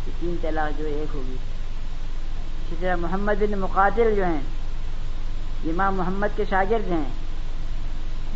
کہ 0.05 0.11
تین 0.19 0.35
طلاق 0.41 0.79
جو 0.79 0.85
ایک 0.85 1.15
ہوگی۔ 1.15 1.35
اسی 2.61 2.75
طرح 2.79 2.95
محمد 2.95 3.33
بن 3.39 3.59
مقاتل 3.59 4.15
جو 4.15 4.25
ہیں، 4.25 4.41
امام 5.65 5.95
محمد 5.95 6.27
کے 6.35 6.43
شاگرد 6.49 6.91
ہیں۔ 6.91 7.09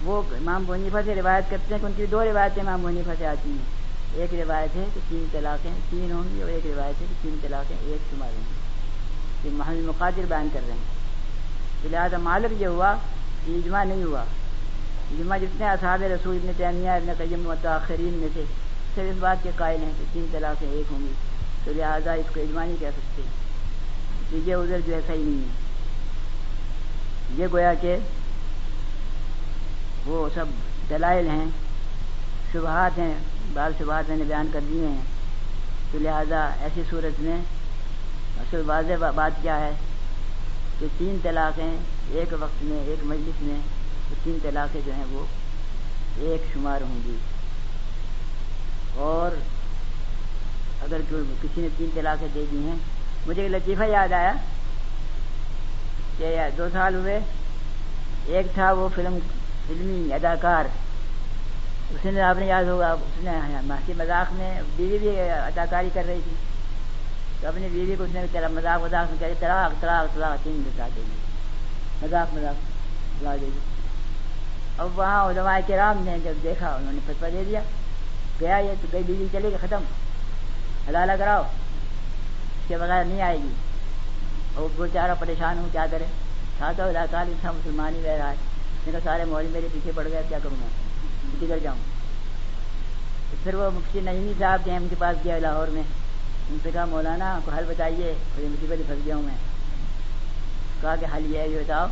وہ 0.03 0.21
امام 0.31 0.63
بنیفا 0.67 0.99
سے 1.05 1.15
روایت 1.15 1.49
کرتے 1.49 1.73
ہیں 1.73 1.81
کہ 1.81 1.85
ان 1.85 1.91
کی 1.95 2.05
دو 2.05 2.23
روایتیں 2.23 2.63
امام 2.63 2.81
بنیفا 2.83 3.13
سے 3.17 3.27
آتی 3.27 3.49
ہیں۔ 3.49 3.77
ایک 4.13 4.33
روایت 4.33 4.75
ہے 4.75 4.85
کہ 4.93 4.99
تین 5.09 5.25
طلاقیں 5.31 5.71
تین 5.89 6.11
ہوں 6.11 6.35
گی 6.35 6.41
اور 6.41 6.49
ایک 6.49 6.65
روایت 6.65 7.01
ہے 7.01 7.05
کہ 7.09 7.23
تین 7.23 7.37
طلاقیں 7.41 7.75
ایک 7.79 8.11
شمار 8.11 8.29
ہوں 8.29 8.43
گی 8.43 9.47
یہ 9.47 9.53
محمد 9.53 9.85
مقادر 9.85 10.21
بیان 10.27 10.47
کر 10.53 10.59
رہے 10.67 10.73
ہیں۔ 10.73 10.97
لہٰذا 11.91 12.17
معلوم 12.17 12.53
یہ 12.59 12.67
ہوا 12.67 12.95
اجماع 13.55 13.83
نہیں 13.83 14.03
ہوا۔ 14.03 14.21
اجماع 15.11 15.37
جتنے 15.37 15.69
اصحاب 15.69 16.03
رسول، 16.03 16.35
ابن 16.35 16.51
تیمیہ، 16.57 16.89
ابن 16.89 17.11
قیم 17.17 17.41
متاثرین 17.41 18.13
میں 18.13 18.27
تھے 18.33 18.41
اکثر 18.41 19.01
اس 19.01 19.15
بات 19.19 19.37
کے 19.43 19.51
قائل 19.55 19.83
ہیں 19.83 19.91
کہ 19.97 20.03
تین 20.13 20.25
طلاقیں 20.31 20.69
ایک 20.69 20.91
ہوں 20.91 20.99
گی۔ 20.99 21.11
تو 21.65 21.71
لہٰذا 21.73 22.11
اس 22.11 22.25
کو 22.33 22.41
اجمانی 22.41 22.75
کہہ 22.79 22.87
سکتے۔ 22.87 23.21
ہیں 23.21 24.41
یہ 24.45 24.55
ادھر 24.55 24.79
جو 24.85 24.95
ہے 24.95 24.99
صحیح 25.07 25.23
نہیں 25.23 25.41
ہے۔ 25.41 25.67
یہ 27.37 27.47
گویا 27.51 27.73
کہ 27.73 27.97
وہ 30.05 30.29
سب 30.35 30.45
دلائل 30.89 31.27
ہیں، 31.27 31.45
شبہات 32.51 32.97
ہیں، 32.97 33.13
بعض 33.53 33.71
شبہات 33.77 34.09
میں 34.09 34.17
نے 34.17 34.23
بیان 34.23 34.47
کر 34.53 34.59
دیے 34.69 34.87
ہیں۔ 34.87 35.01
تو 35.91 35.99
لہٰذا 35.99 36.49
ایسی 36.61 36.81
صورت 36.89 37.19
میں 37.19 37.37
اصل 38.37 38.61
واضح 38.65 39.11
بات 39.15 39.31
کیا 39.41 39.59
ہے۔ 39.59 39.71
کہ 40.79 40.87
تین 40.97 41.17
طلاقیں 41.23 41.77
ایک 42.11 42.33
وقت 42.39 42.63
میں، 42.63 42.77
ایک 42.87 43.03
مجلس 43.03 43.41
میں، 43.41 43.59
تو 44.09 44.15
تین 44.23 44.37
طلاقیں 44.43 44.81
جو 44.85 44.91
ہیں 44.93 45.05
وہ 45.09 45.25
ایک 46.17 46.53
شمار 46.53 46.81
ہوں 46.81 46.99
گی۔ 47.05 47.17
اور 48.95 49.35
اگر 50.83 50.97
کسی 51.41 51.61
نے 51.61 51.67
تین 51.77 51.89
طلاقیں 51.93 52.27
دے 52.33 52.45
دی 52.51 52.57
ہیں، 52.57 52.75
مجھے 53.27 53.41
ایک 53.41 53.51
لطیفہ 53.51 53.83
یاد 53.83 54.11
آیا 54.11 54.33
کہ 56.17 56.37
دو 56.57 56.67
سال 56.71 56.95
ہوئے، 56.95 57.19
ایک 58.25 58.45
تھا 58.53 58.71
وہ 58.71 58.89
فلم، 58.95 59.17
فلمی 59.67 60.13
اداکار۔ 60.13 60.65
اس 61.89 62.05
نے، 62.05 62.21
آپ 62.21 62.37
نے 62.37 62.45
یاد 62.45 62.63
ہوگا، 62.63 62.91
اس 62.91 63.23
نے 63.23 63.31
ماسی 63.63 63.93
مذاق 63.97 64.33
میں 64.33 64.61
بیوی 64.75 64.97
بھی 64.97 65.19
اداکاری 65.19 65.89
کر 65.93 66.03
رہی 66.07 66.19
تھی۔ 66.23 66.33
تو 67.41 67.47
اپنی 67.47 67.67
بیوی 67.71 67.95
کو 67.97 68.03
اس 68.03 68.09
نے 68.13 68.25
تیرا 68.31 68.47
مذاق 68.47 68.83
وذاق 68.83 69.11
میں 69.11 69.19
کہتے 69.19 69.33
طلاق 69.39 69.81
طلاق 69.81 70.15
طلاق 70.15 70.43
تین 70.43 70.63
بتا 70.65 70.87
دے 70.95 71.01
گی 71.01 71.17
مذاق 72.01 72.33
مذاق 72.33 72.55
لا 73.23 73.35
دے 73.41 73.45
گی 73.45 73.59
اب 74.77 74.99
وہاں 74.99 75.25
علماء 75.25 75.57
کرام 75.67 76.03
نے 76.03 76.17
جب 76.23 76.33
دیکھا، 76.43 76.75
انہوں 76.75 76.93
نے 76.93 76.99
فتوا 77.05 77.29
دے 77.29 77.43
دیا، 77.47 77.59
گیا 78.41 78.57
یہ 78.57 78.73
تو 78.81 78.87
گئی 78.93 79.03
بیوی 79.03 79.25
چلے 79.31 79.49
گی 79.49 79.55
ختم۔ 79.61 79.83
حلالہ 80.89 81.11
کراؤ، 81.19 81.41
اس 81.41 82.67
کے 82.67 82.77
بغیر 82.77 83.05
نہیں 83.05 83.21
آئے 83.21 83.37
گی۔ 83.37 83.53
اور 84.53 84.79
وہ 84.79 84.87
چارہ 84.93 85.11
پریشان 85.19 85.57
ہوں 85.57 85.67
کیا 85.71 85.85
کرے؟ 85.91 86.05
تھا 86.57 86.71
تو 86.77 86.83
اداکار 86.83 87.25
تھا 87.41 87.51
مسلمان 87.51 87.95
ہی 87.95 88.01
رہ 88.03 88.17
رہا 88.17 88.29
ہے۔ 88.29 88.35
میرے 88.85 88.97
سارے 89.03 89.25
مول 89.25 89.45
میرے 89.51 89.67
پیچھے 89.73 89.91
پڑ 89.95 90.07
گئے 90.11 90.21
کیا 90.29 90.39
کروں 90.43 90.61
گا 90.61 90.67
بگڑ 91.39 91.57
جاؤں۔ 91.57 91.77
پھر 93.43 93.55
وہ 93.55 93.69
مفتی 93.69 93.99
نئی 93.99 94.33
صاحب 94.39 94.61
کے 94.63 94.71
ان 94.75 94.87
کے 94.89 94.95
پاس 94.99 95.17
گیا 95.23 95.37
لاہور 95.37 95.67
میں۔ 95.67 95.83
ان 96.49 96.57
سے 96.63 96.69
کہا 96.73 96.85
مولانا 96.85 97.39
کو 97.45 97.51
حل 97.51 97.63
بتائیے 97.67 98.13
مجھے 98.35 98.47
مصیبت 98.47 98.87
پھنس 98.87 99.05
گیا 99.05 99.15
ہوں 99.15 99.23
میں؟ 99.23 99.35
کہا 100.81 100.95
کہ 100.95 101.05
حل 101.05 101.35
یہ 101.35 101.39
ہے، 101.39 101.47
یہ 101.47 101.59
بتاؤ، 101.59 101.87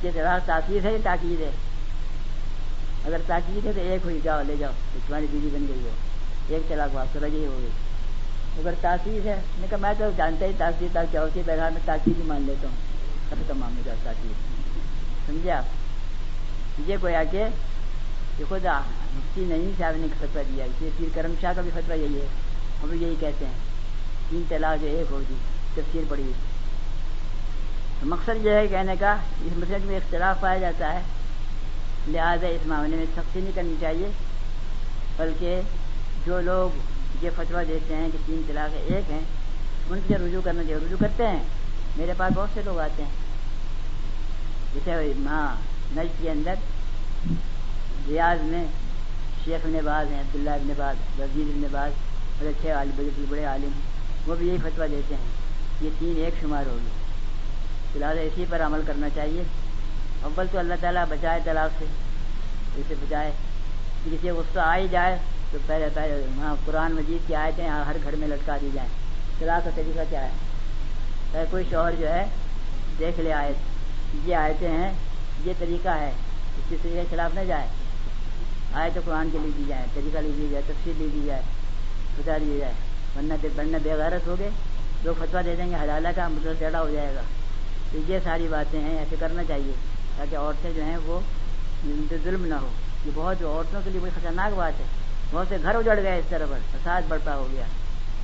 کہ 0.00 0.10
ذرا 0.14 0.38
تاکید 0.46 0.84
ہے 0.84 0.92
یا 0.92 0.98
تاکید 1.02 1.40
ہے؟ 1.40 1.50
اگر 3.04 3.16
تاکید 3.26 3.66
ہے 3.66 3.72
تو 3.72 3.80
ایک 3.80 4.00
ہوئی، 4.04 4.20
جاؤ، 4.22 4.42
لے 4.46 4.56
جاؤ، 4.58 4.70
تو 4.92 4.98
تمہاری 5.06 5.26
بیوی 5.30 5.48
بن 5.52 5.66
گئی 5.68 5.82
ہو۔ 5.84 5.90
ایک 6.48 6.62
چلاک 6.68 6.94
بات 6.94 7.06
کرو 7.12 7.26
یہ 7.26 7.46
ہو 7.46 7.58
گئی۔ 7.62 7.70
اگر 8.58 8.74
تاکید 8.80 9.26
ہے، 9.26 9.36
میں 9.58 9.68
کہا، 9.70 9.78
میں 9.78 9.94
تو 9.98 10.04
جانتا 10.16 10.46
ہی 10.46 10.52
تاکید 10.58 10.92
تھا 10.92 11.04
کیا 11.10 11.22
ہوتی 11.22 11.40
ہے؟ 11.40 11.44
بغیر 11.44 11.70
میں 11.70 11.80
تاکید 11.84 12.18
ہی 12.18 12.22
مان 12.22 12.42
لیتا 12.42 12.68
ہوں۔ 12.68 12.76
کبھی 13.30 13.44
تمام 13.48 13.72
میں 13.72 13.82
جاؤ 13.84 13.94
تاکید۔ 14.02 14.32
سمجھے 15.26 15.50
آپ؟ 15.50 15.64
یہ 16.86 16.96
کوئی 17.00 17.14
کہ 17.30 17.44
یہ 18.38 18.44
خود 18.48 18.64
مفتی 19.14 19.44
نہیں، 19.44 19.72
صاحب 19.78 19.92
نے 19.96 20.06
فتوا 20.18 20.42
دیا 20.48 20.64
اسے 20.64 20.88
پیر 20.98 21.08
کرم 21.14 21.34
شاہ 21.40 21.52
کا 21.56 21.62
بھی 21.62 21.70
فتوا 21.74 21.94
یہی 21.94 22.16
ہے۔ 22.16 22.26
ہم 22.82 22.88
بھی 22.88 22.98
یہی 23.02 23.14
کہتے 23.20 23.44
ہیں۔ 23.44 23.71
تین 24.32 24.42
طلاق 24.48 24.82
جو 24.82 24.88
ایک 24.88 25.12
ہوگی 25.12 25.24
جی، 25.28 25.34
تفسیر 25.74 26.02
پڑی 26.08 26.32
تو 28.00 28.06
مقصد 28.06 28.46
یہ 28.46 28.50
ہے 28.50 28.66
کہنے 28.66 28.94
کا، 29.00 29.16
اس 29.44 29.52
مسئلے 29.56 29.78
میں 29.84 29.96
اختلاف 29.96 30.40
پایا 30.40 30.58
جاتا 30.58 30.92
ہے۔ 30.92 31.00
لہٰذا 32.08 32.46
اس 32.46 32.66
معاملے 32.66 32.96
میں 32.96 33.06
سختی 33.16 33.40
نہیں 33.40 33.52
کرنی 33.54 33.74
چاہیے، 33.80 34.08
بلکہ 35.16 35.60
جو 36.26 36.40
لوگ 36.40 36.70
یہ 37.24 37.30
فتوا 37.36 37.62
دیتے 37.68 37.96
ہیں 37.96 38.08
کہ 38.12 38.18
تین 38.26 38.42
طلاق 38.46 38.76
ایک 38.86 39.10
ہیں، 39.10 39.20
ان 39.90 40.00
سے 40.08 40.14
رجوع 40.14 40.40
کرنا 40.44 40.62
چاہیے 40.62 40.86
رجوع 40.86 40.96
کرتے 41.00 41.26
ہیں۔ 41.26 41.42
میرے 41.96 42.12
پاس 42.16 42.32
بہت 42.34 42.48
سے 42.54 42.60
لوگ 42.64 42.78
آتے 42.78 43.02
ہیں۔ 43.02 43.10
جیسے 44.74 45.12
ماں 45.16 45.54
نج 45.96 46.12
کے 46.20 46.30
اندر، 46.30 46.54
ریاض 48.08 48.42
میں 48.42 48.64
شیخ 49.44 49.60
ابن 49.64 49.78
باز 49.84 50.12
ہیں، 50.12 50.20
عبداللہ 50.20 50.50
ابن 50.50 50.72
باز، 50.76 50.96
وزیر 51.20 51.44
ابن 51.44 51.66
باز 51.70 51.92
بڑے 52.38 52.50
اچھے 52.50 52.70
عالم 52.70 52.90
بڑے 52.96 53.08
بڑے 53.28 53.44
عالم۔ 53.44 53.70
ہیں 53.74 53.91
وہ 54.26 54.34
بھی 54.34 54.48
یہی 54.48 54.56
فتویٰ 54.56 54.90
دیتے 54.90 55.14
ہیں 55.14 55.22
یہ 55.80 55.90
تین 55.98 56.14
ایک 56.16 56.34
شمار 56.40 56.66
ہوگی۔ 56.66 56.88
فی 57.92 57.98
الحال 57.98 58.18
اسی 58.18 58.44
پر 58.50 58.62
عمل 58.62 58.80
کرنا 58.86 59.08
چاہیے۔ 59.14 59.42
اول 60.22 60.46
تو 60.52 60.58
اللہ 60.58 60.74
تعالیٰ 60.80 61.04
بچائے 61.08 61.40
طلاق 61.44 61.70
سے، 61.78 61.84
اسے 62.76 62.94
بچائے۔ 62.94 63.32
کسی 64.04 64.30
غصہ 64.30 64.58
آ 64.58 64.76
ہی 64.76 64.88
جائے 64.90 65.18
تو 65.50 65.58
پہلے 65.66 65.88
پہلے 65.94 66.26
وہاں 66.36 66.54
قرآن 66.64 66.92
مجید 66.92 67.28
کی 67.28 67.34
آیتیں 67.34 67.68
ہاں، 67.68 67.84
ہر 67.84 67.96
گھر 68.02 68.16
میں 68.16 68.28
لٹکا 68.28 68.56
دی 68.60 68.70
جائیں۔ 68.74 68.90
طلاق 69.38 69.64
کا 69.64 69.70
طریقہ 69.74 70.00
کیا 70.10 70.22
ہے؟ 70.22 70.30
پہلے 71.32 71.44
کوئی 71.50 71.64
شوہر 71.70 71.92
جو 71.98 72.08
ہے، 72.08 72.26
دیکھ 72.98 73.20
لے 73.20 73.32
آئے 73.32 73.52
یہ 74.24 74.36
آیتیں 74.36 74.70
ہیں، 74.70 74.92
یہ 75.44 75.52
طریقہ 75.58 75.88
ہے۔ 75.88 76.12
اس 76.58 76.64
کے 76.68 76.76
طریقے 76.82 77.00
کے 77.00 77.06
خلاف 77.10 77.34
نہ 77.34 77.40
جائے۔ 77.40 77.66
آئے 78.74 78.90
تو 78.94 79.00
قرآن 79.04 79.28
کے 79.32 79.38
لیے 79.38 79.50
دی 79.58 79.64
جائے 79.68 79.86
طریقہ 79.94 80.18
لے 80.18 80.30
دی 80.36 80.48
جائے 80.50 80.62
تفصیل 80.66 80.94
لے 80.98 81.08
دی 81.12 81.20
جائے 81.26 81.42
بتا 82.18 82.38
دی 82.38 82.56
جائے 82.60 82.72
ورنہ 83.16 83.34
بڑھنا 83.56 83.78
بے 83.82 83.94
غیرت 83.94 84.26
ہو 84.26 84.36
گئے، 84.38 84.50
لوگ 85.04 85.14
فتوا 85.18 85.40
دے 85.44 85.54
دیں 85.56 85.70
گے، 85.70 85.74
حلالہ 85.74 86.08
کا 86.16 86.28
مطلب 86.28 86.52
ٹیڑھا 86.58 86.80
ہو 86.80 86.90
جائے 86.90 87.14
گا۔ 87.14 87.20
تو 87.92 87.98
یہ 88.08 88.18
ساری 88.24 88.48
باتیں 88.50 88.80
ہیں، 88.80 88.98
ایسے 88.98 89.16
کرنا 89.20 89.44
چاہیے 89.44 89.72
تاکہ 90.16 90.36
عورتیں 90.36 90.70
جو 90.76 90.84
ہیں 90.84 90.96
وہ 90.96 91.20
ان 91.84 92.06
سے 92.08 92.16
ظلم 92.24 92.46
نہ 92.46 92.54
ہو۔ 92.54 92.68
یہ 93.06 93.10
بہت 93.14 93.42
عورتوں 93.42 93.80
کے 93.84 93.90
لیے 93.90 94.00
بڑی 94.00 94.10
خطرناک 94.14 94.56
بات 94.56 94.80
ہے۔ 94.80 94.84
بہت 95.30 95.46
سے 95.48 95.56
گھر 95.62 95.74
اجڑ 95.74 96.02
گئے 96.02 96.18
اس 96.18 96.24
طرح 96.28 96.46
پر، 96.50 96.58
فساد 96.72 97.02
بڑھتا 97.08 97.36
ہو 97.36 97.48
گیا۔ 97.52 97.64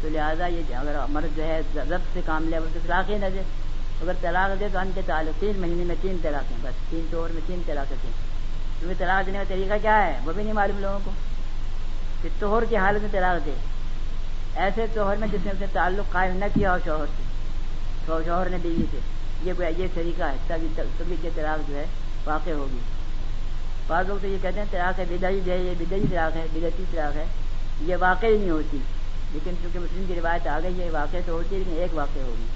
تو 0.01 0.09
لہٰذا 0.09 0.46
یہ 0.46 0.74
اگر 0.74 0.96
مرد 1.09 1.37
جو 1.37 1.42
ہے 1.42 1.61
ضبط 1.74 2.14
سے 2.14 2.20
کام 2.27 2.48
لے 2.48 2.59
تو 2.61 2.79
طلاق 2.87 3.11
ہی 3.11 3.18
نہ 3.18 3.27
دے، 3.35 3.40
اگر 4.03 4.12
طلاق 4.20 4.61
دے 4.61 4.68
تو 4.72 4.79
ان 4.79 4.90
کے 4.94 5.01
تعلق 5.07 5.40
تین 5.40 5.61
مہینے 5.61 5.85
میں 5.85 5.94
تین 6.01 6.16
طلاقیں، 6.22 6.57
بس 6.62 6.90
تین 6.90 7.07
طور 7.11 7.31
میں 7.31 7.42
تین 7.46 7.62
طلاقیں 7.66 7.96
تھیں۔ 8.01 8.12
تمہیں 8.81 8.94
طلاق 8.98 9.27
دینے 9.27 9.38
کا 9.38 9.44
طریقہ 9.48 9.74
کیا 9.83 10.07
ہے؟ 10.07 10.18
وہ 10.24 10.33
بھی 10.33 10.42
نہیں 10.42 10.53
معلوم 10.53 10.79
لوگوں 10.79 10.98
کو 11.05 11.11
کہ 12.22 12.29
توہر 12.38 12.64
کی 12.64 12.77
حالت 12.77 13.03
میں 13.03 13.11
طلاق 13.12 13.46
دے۔ 13.46 13.53
ایسے 14.59 14.87
توہر 14.94 15.16
میں 15.16 15.29
جس 15.29 15.40
نے 15.44 15.51
اسے 15.51 15.64
تعلق 15.73 16.12
قائم 16.12 16.37
نہ 16.37 16.44
کیا 16.55 16.73
ہو 16.73 16.79
شوہر 16.85 17.07
سے، 17.07 17.23
تو 18.07 18.18
شوہر 18.25 18.49
نے 18.49 18.57
بیوی 18.62 18.85
سے، 18.90 18.99
یہ 19.42 19.53
یہ 19.79 19.87
طریقہ 19.94 20.23
ہے 20.23 20.37
تبھی 20.99 21.16
کے 21.23 21.31
طلاق 21.35 21.68
جو 21.68 21.77
ہے 21.77 21.85
واقع 22.25 22.51
ہوگی۔ 22.51 22.79
بعض 23.87 24.09
لوگ 24.09 24.16
تو 24.23 24.29
یہ 24.29 24.37
کہتے 24.42 24.59
ہیں 24.59 24.66
طلاق 24.71 24.99
ہے 24.99 25.05
بدعی 25.11 25.40
جو 25.44 25.53
ہے، 25.53 25.59
یہ 25.59 25.75
بدعی 25.79 26.01
طلاق 26.11 26.37
ہے، 26.37 26.47
بدعتی 26.55 26.85
طلاق 26.90 27.16
ہے، 27.16 27.25
یہ 27.81 27.97
واقع 28.01 28.27
ہی 28.27 28.38
نہیں 28.38 28.51
ہوتی۔ 28.51 28.79
لیکن 29.33 29.51
چونکہ 29.62 29.79
مسلم 29.79 30.05
کی 30.09 30.14
روایت 30.14 30.47
آ 30.47 30.61
گئی 30.62 30.79
یہ 30.79 30.90
واقع 30.90 31.16
تو 31.27 31.33
ہوتی 31.33 31.55
ہے، 31.55 31.59
لیکن 31.59 31.81
ایک 31.81 31.94
واقع 31.94 32.18
ہوگی۔ 32.18 32.47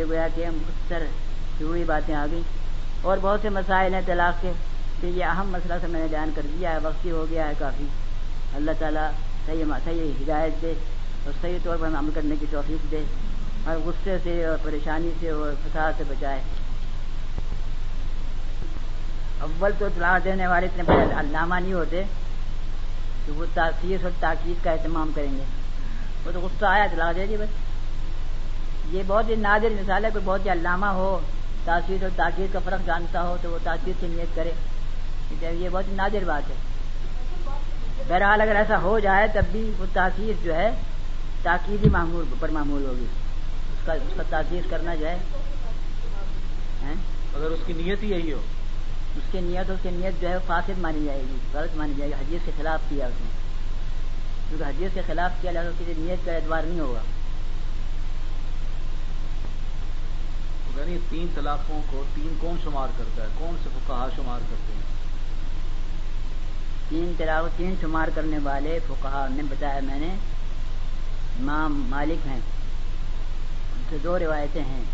یہ 0.00 0.04
گویا 0.04 0.28
کہ 0.34 0.46
مختصر 0.50 1.02
ضروری 1.58 1.84
باتیں 1.84 2.14
آ 2.14 2.26
گئی۔ 2.32 2.42
اور 3.02 3.18
بہت 3.22 3.40
سے 3.42 3.48
مسائل 3.48 3.94
ہیں 3.94 4.00
طلاق 4.06 4.42
کے۔ 4.42 4.52
کہ 5.00 5.06
یہ 5.06 5.24
اہم 5.24 5.48
مسئلہ 5.48 5.74
سے 5.80 5.86
میں 5.86 6.00
نے 6.00 6.06
بیان 6.10 6.30
کر 6.34 6.42
دیا 6.58 6.72
ہے 6.72 6.78
وقتی 6.82 7.10
ہو 7.10 7.26
گیا 7.30 7.48
ہے 7.48 7.52
کافی۔ 7.58 7.84
اللہ 8.54 8.70
تعالیٰ 8.78 9.10
صحیح 9.46 9.64
صحیح 9.84 10.24
ہدایت 10.24 10.62
دے۔ 10.62 10.74
اور 11.26 11.34
صحیح 11.40 11.58
طور 11.62 11.76
پر 11.80 11.86
عمل 11.86 12.10
کرنے 12.14 12.34
کی 12.40 12.46
توفیق 12.50 12.90
دے 12.90 13.02
اور 13.64 13.76
غصے 13.84 14.16
سے 14.22 14.44
اور 14.44 14.58
پریشانی 14.62 15.10
سے 15.20 15.30
اور 15.30 15.52
فساد 15.64 15.92
سے 15.98 16.04
بچائے۔ 16.08 16.40
اول 19.40 19.72
تو 19.78 19.86
اطلاع 19.86 20.18
دینے 20.24 20.46
والے 20.46 20.66
اتنے 20.66 20.82
بڑے 20.82 21.04
علامہ 21.20 21.54
نہیں 21.54 21.72
ہوتے 21.72 22.02
تو 23.26 23.34
وہ 23.34 23.44
تاثیر 23.54 23.96
اور 24.02 24.10
تاکید 24.20 24.64
کا 24.64 24.70
اہتمام 24.70 25.10
کریں 25.14 25.32
گے۔ 25.32 25.44
وہ 26.26 26.32
تو 26.32 26.40
غصہ 26.40 26.64
آیا 26.64 26.84
اطلاع 26.84 27.12
دے 27.16 27.26
دی 27.26 27.36
بس۔ 27.36 28.94
یہ 28.94 29.02
بہت 29.06 29.28
ہی 29.28 29.34
نادر 29.34 29.70
مثال 29.82 30.04
ہے، 30.04 30.10
کوئی 30.12 30.24
بہت 30.24 30.46
ہی 30.46 30.50
علامہ 30.50 30.86
ہو، 30.86 31.20
تاثیر 31.64 32.02
اور 32.02 32.10
تاکید 32.16 32.52
کا 32.52 32.58
فرق 32.64 32.86
جانتا 32.86 33.22
ہو 33.22 33.36
تو 33.42 33.50
وہ 33.50 33.58
تاثیر 33.62 33.92
سے 34.00 34.06
نیت 34.10 34.36
کرے۔ 34.36 34.52
یہ 35.40 35.68
بہت 35.72 35.88
ہی 35.88 35.94
نادر 35.94 36.24
بات 36.24 36.50
ہے۔ 36.50 36.54
بہرحال 38.08 38.40
اگر 38.40 38.56
ایسا 38.56 38.80
ہو 38.82 38.98
جائے 38.98 39.28
تب 39.28 39.42
بھی 39.52 39.72
وہ 39.78 39.86
تاثیر 39.92 40.32
جو 40.44 40.54
ہے 40.54 40.70
تاکیدی 41.46 41.88
معمول 41.88 42.24
پر 42.40 42.48
معمول 42.48 42.84
ہوگی۔ 42.84 43.06
اس 43.72 43.86
کا 43.86 43.92
اس 43.92 44.12
کا 44.16 44.22
تاثیر 44.30 44.60
کرنا 44.70 44.94
جو 44.94 45.08
ہے۔ 45.08 45.18
اگر 47.34 47.46
اس 47.46 47.60
کی 47.66 47.72
نیت 47.72 48.02
ہی 48.02 48.10
یہی 48.10 48.32
ہو۔ 48.32 48.40
اس 49.16 49.22
کی 49.32 49.40
نیت 49.40 49.70
اس 49.70 49.78
کی 49.82 49.90
نیت 49.92 50.22
جو 50.22 50.28
ہے 50.28 50.36
فاسد 50.46 50.78
مانی 50.78 51.04
جائے 51.04 51.20
گی۔ 51.20 51.36
غلط 51.54 51.76
مانی 51.76 51.92
جائے 51.96 52.10
گی۔ 52.10 52.14
حدیث 52.14 52.40
کے 52.44 52.50
خلاف 52.56 52.80
کیا 52.88 53.06
اس 53.06 53.12
نے؟ 53.20 53.30
کیونکہ 54.48 54.64
حدیث 54.64 54.94
کے 54.94 55.00
خلاف 55.06 55.30
کیا 55.40 55.52
لہٰذا 55.52 55.70
کسی 55.78 55.92
نیت 55.96 56.26
کا 56.26 56.32
اعتبار 56.32 56.62
نہیں 56.62 56.80
ہوگا۔ 56.80 57.00
یعنی 60.80 60.98
تین 61.08 61.26
طلاقوں 61.34 61.82
کو 61.90 62.04
تین 62.14 62.34
کون 62.40 62.56
شمار 62.64 62.88
کرتا 62.98 63.22
ہے؟ 63.22 63.28
کون 63.38 63.56
سے 63.62 63.68
فقہا 63.72 64.08
شمار 64.16 64.38
کرتے 64.38 64.72
ہیں؟ 64.74 64.82
تین 66.88 67.12
طلاق 67.18 67.58
تین 67.58 67.74
شمار 67.80 68.08
کرنے 68.14 68.38
والے 68.42 68.78
فقہا 68.86 69.26
نے 69.30 69.42
بتایا 69.42 69.80
میں 69.82 70.00
نے۔ 70.00 70.14
امام 71.40 71.86
مالک 71.88 72.26
ہیں۔ 72.26 72.40
ان 73.76 73.82
سے 73.90 73.96
دو 74.04 74.18
روایتیں 74.18 74.64
ہیں۔ 74.64 74.84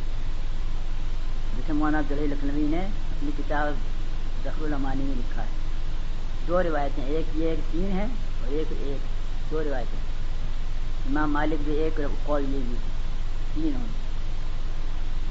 جسے 1.58 1.72
مولانا 1.72 1.98
عبدالحی 1.98 2.26
لکھنوی 2.26 2.66
نے 2.70 2.86
اپنی 2.86 3.30
کتاب 3.38 3.72
ظفر 4.44 4.64
الامانی 4.64 5.04
میں 5.04 5.14
لکھا 5.18 5.42
ہے۔ 5.42 5.48
دو 6.48 6.62
روایتیں، 6.62 7.04
ایک 7.04 7.26
یہ 7.34 7.48
ایک 7.48 7.58
تین 7.72 7.92
ہے 7.92 8.04
اور 8.04 8.52
ایک 8.52 8.72
ایک۔ 8.78 8.98
دو 9.50 9.64
روایتیں۔ 9.64 9.98
امام 11.08 11.32
مالک 11.32 11.62
بھی 11.64 11.72
ایک 11.72 12.00
قول 12.24 12.42
یہ 12.42 12.58
بھی 12.68 12.74
تین 13.54 13.74
ہوں۔ 13.74 13.86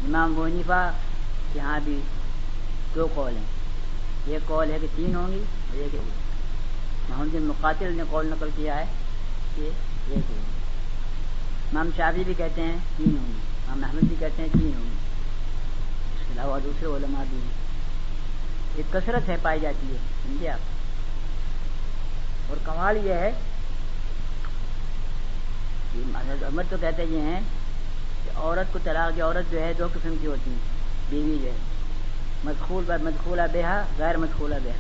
امام 0.08 0.38
ونیفا 0.38 0.90
یہاں 1.56 1.80
بھی 1.84 2.02
دو 2.96 3.08
قول 3.16 3.36
ہیں۔ 3.36 3.62
ایک 4.26 4.48
قول 4.48 4.72
ہے 4.72 4.78
کہ 4.82 4.88
تین 4.96 5.16
ہوں 5.16 5.32
گی 5.32 5.44
اور 5.70 5.78
ایک 5.78 5.96
محمد 7.10 7.36
مقاتل 7.36 7.94
نے 7.94 8.04
قول 8.10 8.28
نقل 8.28 8.50
کیا 8.56 8.76
ہے 8.76 8.86
کہ 9.56 9.62
ایک 10.08 10.32
ہوگی 10.32 10.51
امام 11.72 11.90
شافی 11.98 12.24
بھی 12.24 12.34
کہتے 12.38 12.62
ہیں 12.62 12.78
تین 12.98 13.18
ہوں 13.18 13.26
گی 13.28 13.40
امام 13.68 13.84
احمد 13.84 14.08
بھی 14.08 14.16
کہتے 14.20 14.42
ہیں 14.42 14.50
تین 14.54 14.72
ہوں 14.76 14.84
گی 14.84 14.98
اس 16.16 16.28
کے 16.28 16.34
علاوہ 16.34 16.60
دوسرے 16.64 16.88
علماء 16.88 17.24
بھی 17.30 17.38
ہیں۔ 17.38 17.62
ایک 18.76 18.94
کثرت 18.94 19.30
ہے 19.30 19.36
پائی 19.42 19.60
جاتی 19.60 19.88
ہے، 19.88 19.98
سمجھے 20.24 20.50
آپ؟ 20.50 20.60
اور 22.50 22.58
کمال 22.64 22.98
یہ 23.06 23.14
ہے 23.14 23.32
کہ 25.94 26.46
عمر 26.46 26.64
تو 26.70 26.76
کہتے 26.82 27.04
یہ 27.04 27.22
ہیں 27.22 27.42
کہ 28.24 28.38
عورت 28.38 28.74
کو 28.74 28.80
طلاق 28.84 29.16
کی 29.16 29.22
عورت 29.22 29.52
جو 29.52 29.62
ہے 29.62 29.74
دو 29.80 29.88
قسم 29.88 30.16
کی 30.22 30.28
ہوتی 30.28 30.52
ہیں، 30.52 30.60
بیوی 31.10 31.38
جو 31.42 31.48
ہے۔ 31.48 31.58
مدخول 32.44 32.84
پر 32.88 32.98
مدخولہ 32.98 33.42
بیہا 33.52 33.84
غیر 33.98 34.18
مدخولہ 34.18 34.56
بیہا 34.64 34.76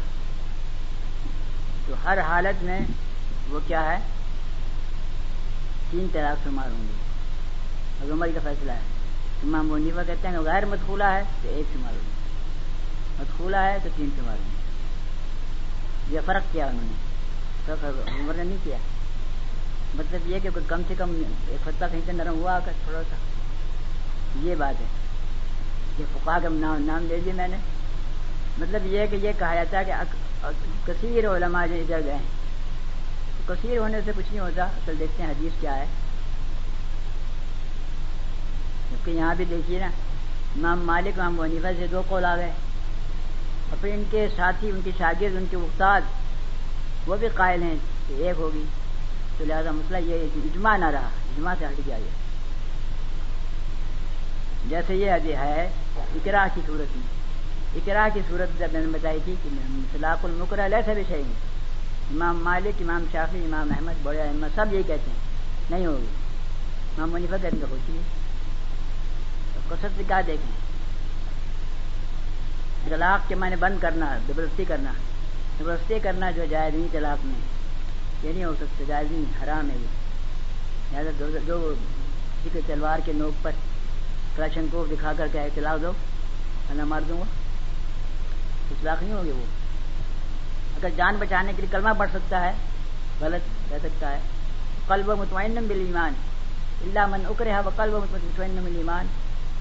تو 1.87 1.93
ہر 2.05 2.19
حالت 2.19 2.63
میں 2.63 2.79
وہ 3.49 3.59
کیا 3.67 3.91
ہے؟ 3.91 3.99
تین 5.91 6.07
طلاق 6.13 6.41
سے 6.43 6.49
ماروں 6.49 6.81
گی۔ 6.81 6.93
اگر 8.01 8.11
عمر 8.11 8.27
کا 8.33 8.39
فیصلہ 8.43 8.71
ہے۔ 8.71 8.79
امام 9.43 9.67
منیفا 9.67 10.03
کہتے 10.03 10.27
ہیں، 10.27 10.39
غیر 10.39 10.65
مدخولہ 10.65 11.03
ہے 11.03 11.23
تو 11.43 11.49
ایک 11.49 11.65
سے 11.73 11.79
ماروں 11.79 11.97
گی۔ 11.97 12.11
مدخولہ 13.19 13.55
ہے 13.55 13.77
تو 13.83 13.89
تین 13.95 14.09
سے 14.15 14.21
ماروں 14.21 14.43
گی۔ 14.45 14.61
یہ 16.15 16.19
فرق 16.25 16.53
کیا 16.53 16.65
انہوں 16.65 16.83
نے؟ 16.83 17.11
عمر 18.19 18.33
نے 18.33 18.43
نہیں 18.43 18.57
کیا۔ 18.63 18.77
مطلب 19.95 20.27
یہ 20.27 20.39
کہ 20.43 20.49
کم 20.67 20.81
سے 20.87 20.93
کم 20.97 21.21
ایک 21.47 21.69
فتح 21.69 21.85
کہیں 21.91 22.01
سے 22.05 22.11
نرم 22.11 22.33
ہوا 22.33 22.59
کر 22.65 22.71
تھوڑا 22.83 23.01
سا۔ 23.09 23.15
یہ 24.43 24.55
بات 24.55 24.81
ہے۔ 24.81 24.85
یہ 25.99 26.05
فقا 26.13 26.39
کا 26.43 26.49
نام 26.79 27.05
لے 27.09 27.17
لیے 27.23 27.33
میں 27.33 27.47
نے۔ 27.47 27.57
مطلب 28.57 28.81
یہ 28.85 29.05
کہ 29.11 29.15
یہ 29.15 29.31
کہا 29.39 29.55
جاتا 29.55 29.79
ہے 29.79 29.85
کہ 29.85 29.93
کثیر 30.85 31.27
علماء 31.27 31.65
جو 31.67 31.75
ادھر 31.75 31.99
گئے 32.05 32.13
ہیں۔ 32.13 32.40
کثیر 33.47 33.77
ہونے 33.77 33.97
سے 34.05 34.11
کچھ 34.17 34.25
نہیں 34.29 34.39
ہوتا۔ 34.39 34.63
اصل 34.63 34.99
دیکھتے 34.99 35.23
ہیں 35.23 35.29
حدیث 35.29 35.61
کیا 35.61 35.75
ہے۔ 35.75 35.85
جبکہ 38.91 39.11
یہاں 39.11 39.35
بھی 39.35 39.45
دیکھیے 39.45 39.79
نا، 39.79 39.85
امام 40.55 40.85
مالک 40.85 41.19
امام 41.19 41.39
ونیفا 41.39 41.69
سے 41.79 41.87
دو 41.87 42.01
قول 42.09 42.25
آ 42.25 42.35
گئے۔ 42.35 42.51
اور 43.69 43.77
پھر 43.81 43.89
ان 43.93 44.03
کے 44.11 44.27
ساتھی، 44.37 44.69
ان 44.69 44.81
کی 44.83 44.91
شاگرد، 44.97 45.35
ان 45.35 45.45
کے 45.49 45.55
استاد، 45.55 46.01
وہ 47.07 47.15
بھی 47.15 47.27
قائل 47.33 47.61
ہیں 47.61 47.75
کہ 48.07 48.13
ایک 48.13 48.35
ہوگی۔ 48.37 48.63
تو 49.37 49.45
لہٰذا 49.45 49.71
مسئلہ 49.71 49.97
یہ 49.97 50.27
اجماع 50.35 50.77
نہ 50.77 50.85
رہا، 50.85 50.99
اجماع 50.99 51.53
سے 51.59 51.65
ہٹ 51.65 51.87
گیا 51.87 51.97
یہ۔ 51.97 52.09
جیسے 54.69 54.95
یہ 54.95 55.35
ہے، 55.35 55.69
اقرا 55.97 56.47
کی 56.55 56.61
صورت 56.67 56.97
میں۔ 56.97 57.21
اقرا 57.75 58.07
کی 58.13 58.19
صورت 58.29 58.59
جب 58.59 58.67
میں 58.73 58.81
نے 58.81 58.87
بتائی 58.87 59.19
تھی 59.23 59.35
کہ 59.43 59.49
طلاق 59.91 60.25
المکر 60.25 60.65
علیہ 60.65 60.77
سے 60.85 60.93
بھی 60.93 61.03
امام 62.11 62.43
مالک، 62.43 62.81
امام 62.81 63.05
شافی 63.11 63.45
امام 63.45 63.71
احمد، 63.71 63.93
بڑے 64.03 64.21
احمد 64.21 64.55
سب 64.55 64.65
یہ 64.71 64.81
کہتے 64.87 65.11
ہیں۔ 65.11 65.17
نہیں 65.69 65.85
ہوگی۔ 65.85 66.05
امام 66.97 67.11
منیفا 67.11 67.37
کہتے 67.37 67.57
ہیں 67.57 67.71
ہوتی 67.71 67.97
ہے۔ 67.97 68.01
کثرت 69.69 69.97
سے 69.97 70.03
کیا 70.07 70.21
دیکھیں 70.27 70.71
طلاق 72.85 73.29
کے۔ 73.29 73.35
معنی 73.35 73.55
بند 73.55 73.77
کرنا، 73.81 74.17
زبردستی 74.27 74.65
کرنا۔ 74.67 74.91
زبردستی 75.59 75.99
کرنا 76.03 76.31
جو 76.31 76.45
جائز 76.49 76.75
نہیں 76.75 76.87
طلاق 76.91 77.25
میں۔ 77.25 77.35
یہ 78.23 78.33
نہیں 78.33 78.45
ہو 78.45 78.53
سکتا، 78.55 78.83
جائز 78.87 79.11
نہیں، 79.11 79.43
حرام 79.43 79.69
ہے 79.69 79.75
یہ۔ 79.75 79.87
لہٰذا 80.91 81.37
جو 81.45 81.73
کسی 82.43 82.49
کے 82.53 82.59
تلوار 82.67 82.99
کے 83.05 83.13
نوک 83.13 83.43
پر 83.43 83.51
کرشن 84.35 84.65
کو 84.71 84.85
دکھا 84.91 85.13
کر 85.17 85.27
کے 85.31 85.39
اطلاع 85.39 85.77
دو، 85.81 85.91
اللہ 86.69 86.85
مار 86.85 87.01
دوں 87.09 87.19
گا۔ 87.19 87.25
اطلاق 88.71 89.03
نہیں 89.03 89.13
ہوگی 89.13 89.31
وہ۔ 89.31 89.60
اگر 90.81 90.95
جان 90.95 91.15
بچانے 91.19 91.53
کے 91.55 91.61
لیے 91.61 91.71
کلمہ 91.71 91.89
پڑھ 91.97 92.09
سکتا 92.13 92.41
ہے، 92.41 92.51
غلط 93.21 93.69
کہہ 93.69 93.77
سکتا 93.83 94.11
ہے۔ 94.11 94.19
قلب 94.87 95.09
و 95.09 95.15
مطمئن 95.15 95.53
بل 95.53 95.83
ایمان 95.85 96.13
اللہ 96.81 97.05
من 97.05 97.25
اکرے 97.29 97.53
و 97.65 97.69
قلب 97.75 97.93
و 97.93 97.99
مطمئن 98.11 98.59
بل 98.63 98.75
ایمان 98.75 99.07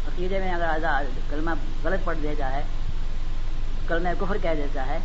عقیدے 0.09 0.39
میں 0.39 0.53
اگر 0.55 1.05
کلمہ 1.31 1.51
غلط 1.85 2.05
پڑھ 2.05 2.19
دیتا 2.23 2.53
ہے 2.53 2.63
کلمہ 3.89 4.09
کفر 4.19 4.37
کہہ 4.43 4.55
دیتا 4.57 4.87
ہے، 4.87 4.99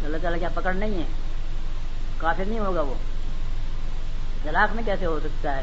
تو 0.00 0.06
اللہ 0.06 0.16
تعالیٰ 0.22 0.38
کیا 0.38 0.48
پکڑ 0.54 0.74
نہیں 0.74 0.94
ہے؟ 0.94 1.06
کافر 2.18 2.44
نہیں 2.48 2.58
ہوگا 2.58 2.80
وہ۔ 2.80 2.94
طلاق 4.42 4.74
میں 4.74 4.82
کیسے 4.86 5.06
ہو 5.06 5.20
سکتا 5.20 5.56
ہے؟ 5.56 5.62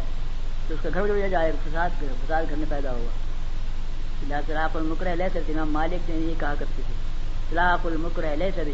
تو 0.68 0.74
اس 0.74 0.80
کا 0.84 0.90
گھر 0.94 1.08
جڑ 1.08 1.28
جائے، 1.28 1.52
فساد 1.66 1.90
فساد 2.00 2.44
گھر 2.50 2.56
میں 2.56 2.66
پیدا 2.70 2.92
ہوگا۔ 2.92 4.40
طلاق 4.46 4.78
المکر 4.78 5.16
لے 5.16 5.30
سکتے 5.30 5.54
امام 5.54 5.72
مالک 5.72 6.10
نے 6.10 6.16
یہ 6.16 6.34
کہا 6.40 6.54
کرتے 6.60 6.82
تھے۔ 6.86 6.94
طلاق 7.50 7.86
المکر 7.86 8.36
لے 8.38 8.50
سر 8.56 8.70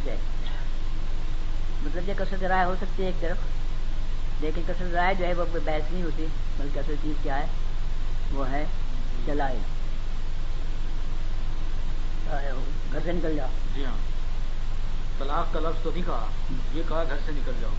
مطلب 1.84 2.10
یہ 2.10 2.13
کثرت 2.18 2.44
رائے 2.44 2.65
ہو 2.65 2.76
سکتی 2.82 3.04
ہے 3.04 3.08
ایک 3.08 3.22
طرف 3.22 3.38
لیکن 4.42 4.62
کثرت 4.68 4.96
رائے 4.96 5.15
جو 5.15 5.28
ہے 5.28 5.34
وہ 5.34 5.46
بحث 5.65 5.92
نہیں 5.92 6.04
ہوتی 6.04 6.28
بلکہ 6.58 6.80
اصل 6.80 6.94
چیز 7.02 7.13
کیا 7.24 7.39
ہے؟ 7.39 7.46
وہ 8.32 8.52
ہے 8.52 8.65
چلائے 9.26 9.56
گھر 12.92 13.00
سے 13.04 13.12
نکل 13.12 13.36
جاؤ۔ 13.36 13.48
جی 13.76 13.86
ہاں۔ 13.86 13.96
طلاق 15.20 15.54
کا 15.54 15.60
لفظ 15.60 15.84
تو 15.84 15.92
نہیں 15.94 16.04
کہا۔ 16.06 16.26
یہ 16.74 16.82
کہا 16.88 17.04
گھر 17.10 17.15
سے 17.26 17.32
نکل 17.32 17.52
جاؤ۔ 17.62 17.72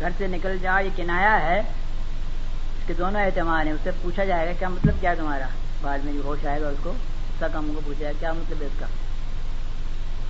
گھر 0.00 0.08
سے 0.18 0.26
نکل 0.26 0.58
جاؤ 0.62 0.84
یہ 0.84 0.90
کنایا 0.96 1.40
ہے۔ 1.40 1.58
اس 1.58 2.86
کے 2.86 2.94
دونوں 2.94 3.20
اعتماد 3.20 3.64
ہیں۔ 3.64 3.72
اس 3.72 3.80
سے 3.84 3.90
پوچھا 4.02 4.24
جائے 4.24 4.46
گا 4.46 4.52
کیا 4.58 4.68
مطلب 4.68 4.94
کیا 5.00 5.14
تمہارا؟ 5.14 5.46
بعد 5.80 5.98
میں 5.98 6.12
ہوش 6.24 6.46
آئے 6.46 6.60
گا 6.60 6.68
اس 6.68 6.78
کو 6.82 6.90
اس 6.90 7.40
کا 7.40 7.48
کام 7.48 7.72
کو 7.74 7.80
پوچھا 7.84 8.00
جائے 8.00 8.14
کیا 8.20 8.32
مطلب 8.32 8.62
ہے 8.62 8.66
اس 8.66 8.80
کا؟ 8.80 8.86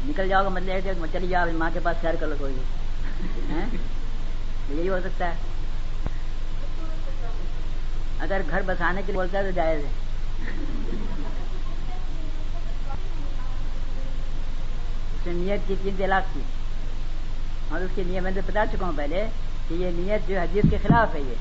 نکل 0.04 0.28
جاؤ 0.28 0.44
گا 0.44 0.48
مطلب 0.48 0.68
ہے 0.68 0.92
چلی 1.12 1.26
جاؤ 1.28 1.46
ماں 1.52 1.70
کے 1.72 1.80
پاس 1.82 1.96
سیر 2.00 2.14
کر 2.20 2.26
لو 2.26 2.34
کوئی 2.38 2.54
یہی 4.68 4.88
ہو 4.88 4.98
سکتا 5.04 5.26
ہے۔ 5.26 5.34
اگر 8.18 8.40
گھر 8.50 8.62
بسانے 8.66 9.02
کے 9.06 9.12
لیے 9.12 9.14
بولتا 9.14 9.38
ہے 9.38 9.44
تو 9.44 9.50
جائز 9.50 9.84
ہے۔ 9.84 9.90
اس 15.14 15.26
نے 15.26 15.32
نیت 15.32 15.68
کی 15.68 15.74
تین 15.82 15.94
طلاق 15.98 16.34
کی۔ 16.34 16.40
اور 17.68 17.80
اس 17.80 17.90
کی 17.94 18.02
نیت 18.06 18.22
میں 18.22 18.30
تو 18.34 18.40
بتا 18.46 18.64
چکا 18.72 18.86
ہوں 18.86 18.92
پہلے 18.96 19.26
کہ 19.68 19.74
یہ 19.74 19.90
نیت 19.94 20.28
جو 20.28 20.40
حدیث 20.40 20.64
کے 20.70 20.78
خلاف 20.82 21.14
ہے 21.14 21.20
یہ۔ 21.20 21.34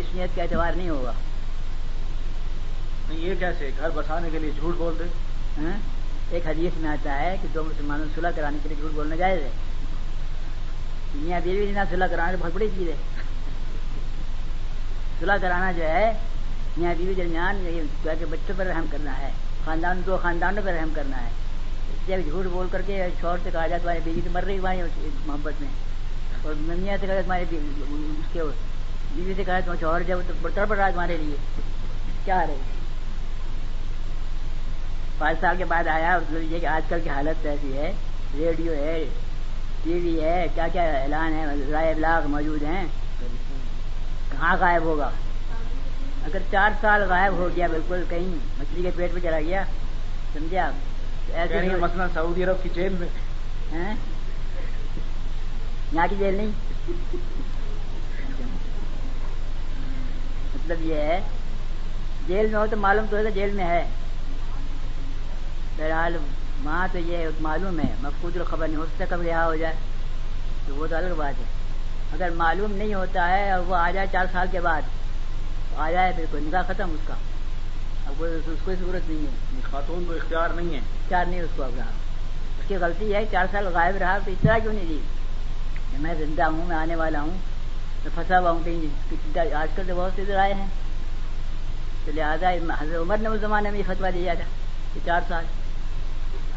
اس 0.00 0.14
نیت 0.14 0.36
کا 0.36 0.42
اعتبار 0.42 0.72
نہیں 0.72 0.88
ہوگا۔ 0.88 1.12
یہ 3.10 3.34
کیسے؟ 3.38 3.70
گھر 3.80 3.90
بسانے 3.94 4.28
کے 4.32 4.38
لیے 4.38 4.50
جھوٹ 4.50 4.76
بول 4.76 4.94
دے۔ 4.98 5.04
ایک 6.32 6.46
حدیث 6.46 6.72
میں 6.76 6.90
آتا 6.90 7.20
ہے 7.20 7.36
کہ 7.42 7.48
دو 7.54 7.64
مسلمانوں 7.64 8.06
صلح 8.14 8.28
کرانے 8.36 8.58
کے 8.62 8.68
لیے 8.68 8.78
جھوٹ 8.80 8.92
بولنا 8.92 9.16
جائز 9.16 9.42
ہے 9.42 9.50
میاں 11.14 11.40
بیوی 11.44 11.72
نہ 11.72 11.80
صلح 11.90 12.06
کرانا 12.06 12.32
بہت 12.40 12.52
بڑی 12.52 12.68
چیز 12.78 12.88
ہے۔ 12.88 12.94
صلح 15.20 15.32
کرانا 15.40 15.72
جو 15.72 15.82
ہے، 15.82 16.12
میاں 16.76 16.94
بیوی 16.98 17.14
درمیان 17.14 17.56
بچوں 18.30 18.54
پر 18.56 18.66
رحم 18.66 18.84
کرنا 18.90 19.18
ہے، 19.18 19.30
خاندان، 19.64 20.02
دو 20.06 20.16
خاندانوں 20.22 20.62
پر 20.66 20.72
رحم 20.72 20.88
کرنا 20.94 21.22
ہے۔ 21.22 21.30
جب 22.06 22.30
جھوٹ 22.30 22.46
بول 22.46 22.66
کر 22.70 22.82
کے 22.86 23.06
شوہر 23.20 23.38
سے 23.42 23.50
کہا 23.52 23.66
جائے 23.66 23.80
تمہاری 23.82 24.00
بیوی 24.04 24.20
تو 24.24 24.30
مر 24.32 24.44
رہی 24.44 24.58
تمہاری 24.58 24.82
محبت 25.26 25.60
میں۔ 25.60 25.68
اور 26.42 26.54
میاں 26.58 26.96
سے 27.00 27.06
کہا 27.06 27.20
تمہاری 27.20 27.44
بیوی 29.14 29.34
سے 29.36 29.44
کہا 29.44 29.60
تمہیں 29.60 29.80
شوہر 29.80 30.02
جب 30.02 30.18
تو 30.28 30.34
پڑ 30.64 30.76
رہا 30.76 30.86
ہے 30.86 30.92
تمہارے 30.92 31.16
لیے۔ 31.16 31.36
کیا 32.24 32.46
رہے 32.46 32.56
پانچ 35.18 35.40
سال 35.40 35.56
کے 35.58 35.64
بعد 35.64 35.86
آیا 35.88 36.18
مطلب 36.18 36.52
یہ 36.52 36.58
کہ 36.58 36.66
آج 36.66 36.82
کل 36.88 37.00
کی 37.04 37.08
حالت 37.08 37.46
ایسی 37.46 37.76
ہے 37.76 37.92
ریڈیو 38.38 38.72
ہے 38.72 39.04
ٹی 39.82 39.92
وی 39.92 40.20
ہے 40.24 40.46
کیا 40.54 40.68
کیا 40.72 40.82
اعلان 40.82 41.32
ہے 41.32 41.44
رائے 41.72 41.90
ابلاغ 41.90 42.26
موجود 42.28 42.62
ہیں۔ 42.62 42.84
کہاں 44.30 44.56
غائب 44.60 44.82
ہوگا؟ 44.82 45.10
اگر 46.24 46.38
چار 46.50 46.70
سال 46.80 47.02
غائب 47.08 47.32
ہو 47.32 47.48
گیا 47.56 47.66
بالکل 47.70 48.02
کہیں 48.08 48.34
مچھلی 48.58 48.82
کے 48.82 48.90
پیٹ 48.96 49.14
پہ 49.14 49.18
چلا 49.22 49.40
گیا 49.40 49.62
سمجھے 50.32 50.58
آپ 50.58 50.72
ایسے 51.34 51.60
نہیں 51.60 51.78
مسئلہ 51.80 52.02
سعودی 52.14 52.44
عرب 52.44 52.62
کی 52.62 52.68
جیل 52.74 52.96
میں۔ 53.00 53.08
یہاں 55.92 56.06
کی 56.10 56.16
جیل 56.18 56.34
نہیں۔ 56.34 56.50
مطلب 60.54 60.76
یہ 60.80 60.94
ہے 60.94 61.20
جیل 62.26 62.46
میں 62.46 62.58
ہو 62.58 62.66
تو 62.70 62.76
معلوم 62.76 63.06
تو 63.10 63.16
ہے 63.16 63.30
جیل 63.30 63.50
میں 63.50 63.64
ہے۔ 63.64 63.82
بہرحال 65.76 66.16
وہاں 66.64 66.88
تو 66.92 66.98
یہ 66.98 67.28
معلوم 67.40 67.78
ہے 67.78 67.94
مفقود 68.02 68.36
الخبر 68.36 68.66
نہیں 68.66 68.76
ہو 68.76 68.86
سکتا 68.94 69.16
کب 69.16 69.22
رہا 69.22 69.44
ہو 69.44 69.56
جائے؟ 69.56 69.74
تو 70.66 70.74
وہ 70.74 70.86
تو 70.86 70.96
الگ 70.96 71.14
بات 71.16 71.38
ہے۔ 71.38 71.44
اگر 72.12 72.30
معلوم 72.36 72.72
نہیں 72.72 72.94
ہوتا 72.94 73.28
ہے 73.28 73.50
اور 73.50 73.60
وہ 73.60 73.76
آ 73.76 73.90
جائے 73.90 74.06
چار 74.12 74.26
سال 74.32 74.46
کے 74.50 74.60
بعد 74.60 74.82
تو 75.70 75.82
آ 75.82 75.90
جائے 75.90 76.12
پھر 76.16 76.24
کوئی 76.30 76.44
نکاح 76.44 76.62
ختم 76.62 76.90
اس 76.90 77.00
کا۔ 77.06 77.14
اب 78.06 78.12
کوئی 78.18 78.32
اس 78.32 78.58
کو 78.64 78.72
ضرورت 78.74 79.10
نہیں 79.10 79.22
ہے۔ 79.22 79.60
خاتون 79.70 80.04
کو 80.04 80.12
اختیار 80.12 80.50
نہیں 80.50 80.70
ہے۔ 80.70 80.78
اختیار 80.78 81.24
نہیں 81.24 81.40
اس 81.40 81.50
کو 81.56 81.62
اب 81.62 81.70
رہا۔ 81.76 81.84
اس 82.58 82.68
کی 82.68 82.76
غلطی 82.76 83.14
ہے 83.14 83.24
چار 83.32 83.46
سال 83.52 83.66
غائب 83.66 83.96
رہا 83.96 84.18
تو 84.24 84.30
اطلاع 84.30 84.58
کیوں 84.58 84.72
نہیں 84.72 84.86
دی 84.88 84.98
کہ 85.90 85.98
میں 85.98 86.14
زندہ 86.14 86.42
ہوں 86.42 86.66
میں 86.66 86.76
آنے 86.76 86.96
والا 86.96 87.20
ہوں 87.20 87.30
میں 87.30 88.10
پھنسا 88.14 88.38
ہوا 88.40 88.50
ہوں 88.50 88.60
کہیں 88.64 89.54
آج 89.54 89.68
کل 89.76 89.82
تو 89.88 89.94
بہت 89.96 90.12
سے 90.16 90.22
ادھر 90.22 90.36
آئے 90.36 90.54
ہیں۔ 90.54 90.66
تو 92.04 92.12
لہٰذا 92.14 92.50
حضرت 92.50 93.00
عمر 93.00 93.16
نے 93.16 93.28
اس 93.28 93.40
زمانے 93.40 93.70
میں 93.70 93.78
یہ 93.78 93.84
فتوا 93.86 94.10
دیا 94.14 94.34
تھا 94.34 94.44
کہ 94.94 95.00
چار 95.04 95.20
سال۔ 95.28 95.44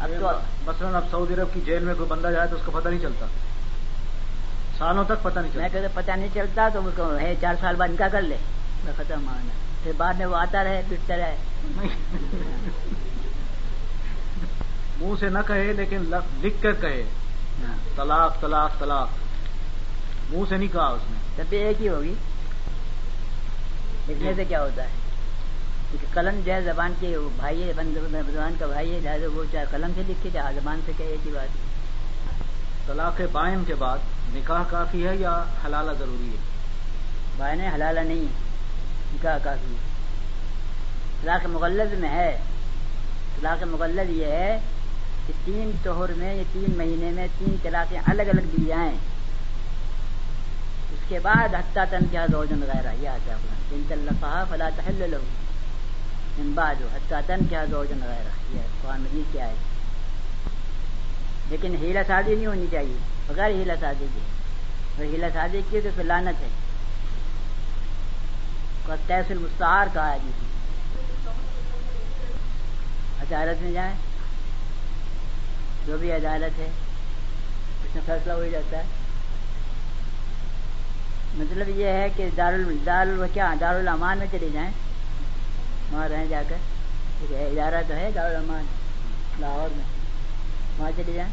اب 0.00 0.10
تو 0.20 0.30
مثلاً 0.66 0.94
اب 0.94 1.02
سعودی 1.10 1.34
عرب 1.34 1.54
کی 1.54 1.60
جیل 1.64 1.84
میں 1.84 1.94
کوئی 1.94 2.08
بندہ 2.08 2.28
جائے 2.28 2.48
تو 2.48 2.56
اس 2.56 2.62
کو 2.64 2.70
پتہ 2.70 2.88
نہیں 2.88 3.00
چلتا۔ 3.02 3.26
سالوں 4.78 5.04
تک 5.04 5.22
پتہ 5.22 5.40
نہیں 5.40 5.52
چلتا۔ 5.54 5.78
میں 5.80 5.88
پتہ 5.94 6.10
نہیں 6.10 6.28
چلتا 6.34 6.68
تو 6.72 6.86
اس 6.88 6.94
کو 6.96 7.16
ہے 7.16 7.34
چار 7.40 7.54
سال 7.60 7.76
بعد 7.76 7.88
نکاح 7.88 8.08
کر 8.12 8.22
لے۔ 8.22 8.36
میں 8.84 8.92
ختم 8.96 9.20
ماننا 9.22 9.52
پھر 9.82 9.92
بعد 9.96 10.14
میں 10.14 10.26
وہ 10.26 10.36
آتا 10.36 10.64
رہے 10.64 10.82
پٹتا 10.88 11.16
رہے۔ 11.16 11.36
منہ 15.00 15.14
سے 15.20 15.28
نہ 15.28 15.38
کہے 15.46 15.72
لیکن 15.72 16.10
لکھ 16.42 16.62
کر 16.62 16.72
کہے۔ 16.72 17.02
ہاں۔ 17.66 17.74
طلاق 17.96 18.40
طلاق 18.40 18.78
طلاق۔ 18.78 19.08
منہ 20.30 20.44
سے 20.48 20.56
نہیں 20.56 20.72
کہا 20.72 20.86
اس 20.86 21.00
نے۔ 21.10 21.18
تب 21.36 21.48
ایک 21.50 21.80
ہی 21.80 21.88
ہوگی۔ 21.88 22.14
لکھنے 24.08 24.32
سے 24.36 24.44
کیا 24.44 24.62
ہوتا 24.62 24.82
ہے؟ 24.82 24.88
کیونکہ 25.90 26.06
قلم 26.14 26.40
جو 26.44 26.52
ہے 26.52 26.62
زبان 26.62 26.92
کے 27.00 27.16
بھائی 27.36 27.62
ہے 27.62 27.72
زبان 27.72 28.54
کا 28.58 28.66
بھائی 28.66 28.94
ہے 28.94 29.00
لہٰذا 29.00 29.26
وہ 29.34 29.44
چاہے 29.52 29.64
قلم 29.70 29.90
سے 29.94 30.02
لکھے 30.08 30.30
چاہے 30.32 30.54
زبان 30.54 30.80
سے 30.86 30.92
کہے 30.96 31.06
ایک 31.06 31.26
ہی 31.26 31.32
بات 31.32 31.48
طلاق 32.86 33.20
بائن 33.32 33.64
کے 33.66 33.74
بعد 33.74 33.98
نکاح 34.34 34.62
کافی 34.70 35.06
ہے 35.06 35.16
یا 35.16 35.44
حلالہ 35.66 35.92
ضروری 35.98 36.28
ہے؟ 36.28 36.36
بائن 37.36 37.60
حلالہ 37.60 38.00
نہیں 38.00 38.20
ہے 38.20 38.40
نکاح 39.14 39.38
کافی 39.42 39.72
ہے۔ 39.72 39.78
طلاق 41.22 41.46
مغلد 41.46 41.98
میں 41.98 42.08
ہے۔ 42.08 42.38
طلاق 43.40 43.62
مغلد 43.62 44.10
یہ 44.10 44.26
ہے 44.26 44.60
کہ 45.26 45.32
تین 45.44 45.70
توہر 45.82 46.12
میں 46.16 46.34
یا 46.34 46.42
تین 46.52 46.74
مہینے 46.76 47.10
میں 47.10 47.28
تین 47.38 47.56
طلاقیں 47.62 48.00
الگ 48.06 48.22
الگ 48.22 48.40
دی 48.40 48.64
جائیں۔ 48.66 48.92
اس 50.92 51.08
کے 51.08 51.18
بعد 51.18 51.54
حتیٰ 51.54 51.84
تن 51.90 52.04
کیا 52.10 52.26
دوجن 52.32 52.62
وغیرہ 52.62 52.94
یہ 53.00 53.08
آتا 53.08 53.26
ہے۔ 53.26 53.32
اپنا 53.32 53.54
تین 53.68 53.82
طلقہ 53.88 54.44
فلا 54.48 54.68
تحل 54.76 55.10
لو 55.10 55.18
ان 56.38 56.50
بعد 56.54 56.82
حتیٰ 56.94 57.36
کیا 57.48 57.64
دوجن 57.70 58.02
وغیرہ 58.02 58.54
یہ 58.54 58.62
قرآن 58.82 59.00
مجید 59.00 59.32
کیا 59.32 59.46
ہے 59.46 59.54
لیکن 61.50 61.74
ہیلا 61.80 62.02
شادی 62.06 62.34
نہیں 62.34 62.46
ہونی 62.46 62.66
چاہیے، 62.70 62.96
بغیر 63.26 63.50
ہیلا 63.50 63.74
شادی 63.80 64.06
کی 64.14 64.20
اگر 64.96 65.04
ہیلا 65.12 65.28
شادی 65.34 65.60
کی 65.70 65.80
تو 65.80 65.90
پھر 65.94 66.04
لانت 66.04 66.42
ہے. 66.42 66.48
تحصیل 69.06 69.36
المستعار 69.36 69.86
کہا 69.94 70.12
ہے. 70.12 70.18
جی 70.24 70.30
عدالت 73.22 73.62
میں 73.62 73.72
جائیں، 73.72 73.94
جو 75.86 75.96
بھی 75.98 76.12
عدالت 76.12 76.58
ہے، 76.58 76.68
اس 77.84 77.94
میں 77.94 78.02
فیصلہ 78.06 78.32
ہو 78.32 78.40
ہی 78.40 78.50
جاتا 78.50 78.76
ہے. 78.78 78.84
مطلب 81.36 81.68
یہ 81.78 81.86
ہے 81.86 82.08
کہ 82.16 82.28
دار 82.36 82.52
دار 82.86 83.06
کیا؟ 83.34 83.52
دار 83.60 83.74
الامان 83.74 84.18
میں 84.18 84.26
چلے 84.32 84.48
جائیں. 84.52 84.70
وہاں 85.92 86.08
رہیں 86.08 86.26
جا 86.26 86.42
کر۔ 86.48 86.56
ادارہ 87.30 87.82
تو 87.88 87.94
ہے 87.94 88.10
دار 88.14 88.24
الامان 88.24 88.64
لاہور 89.40 89.68
میں۔ 89.76 89.84
وہاں 90.78 90.90
چلے 90.96 91.12
جائیں۔ 91.12 91.30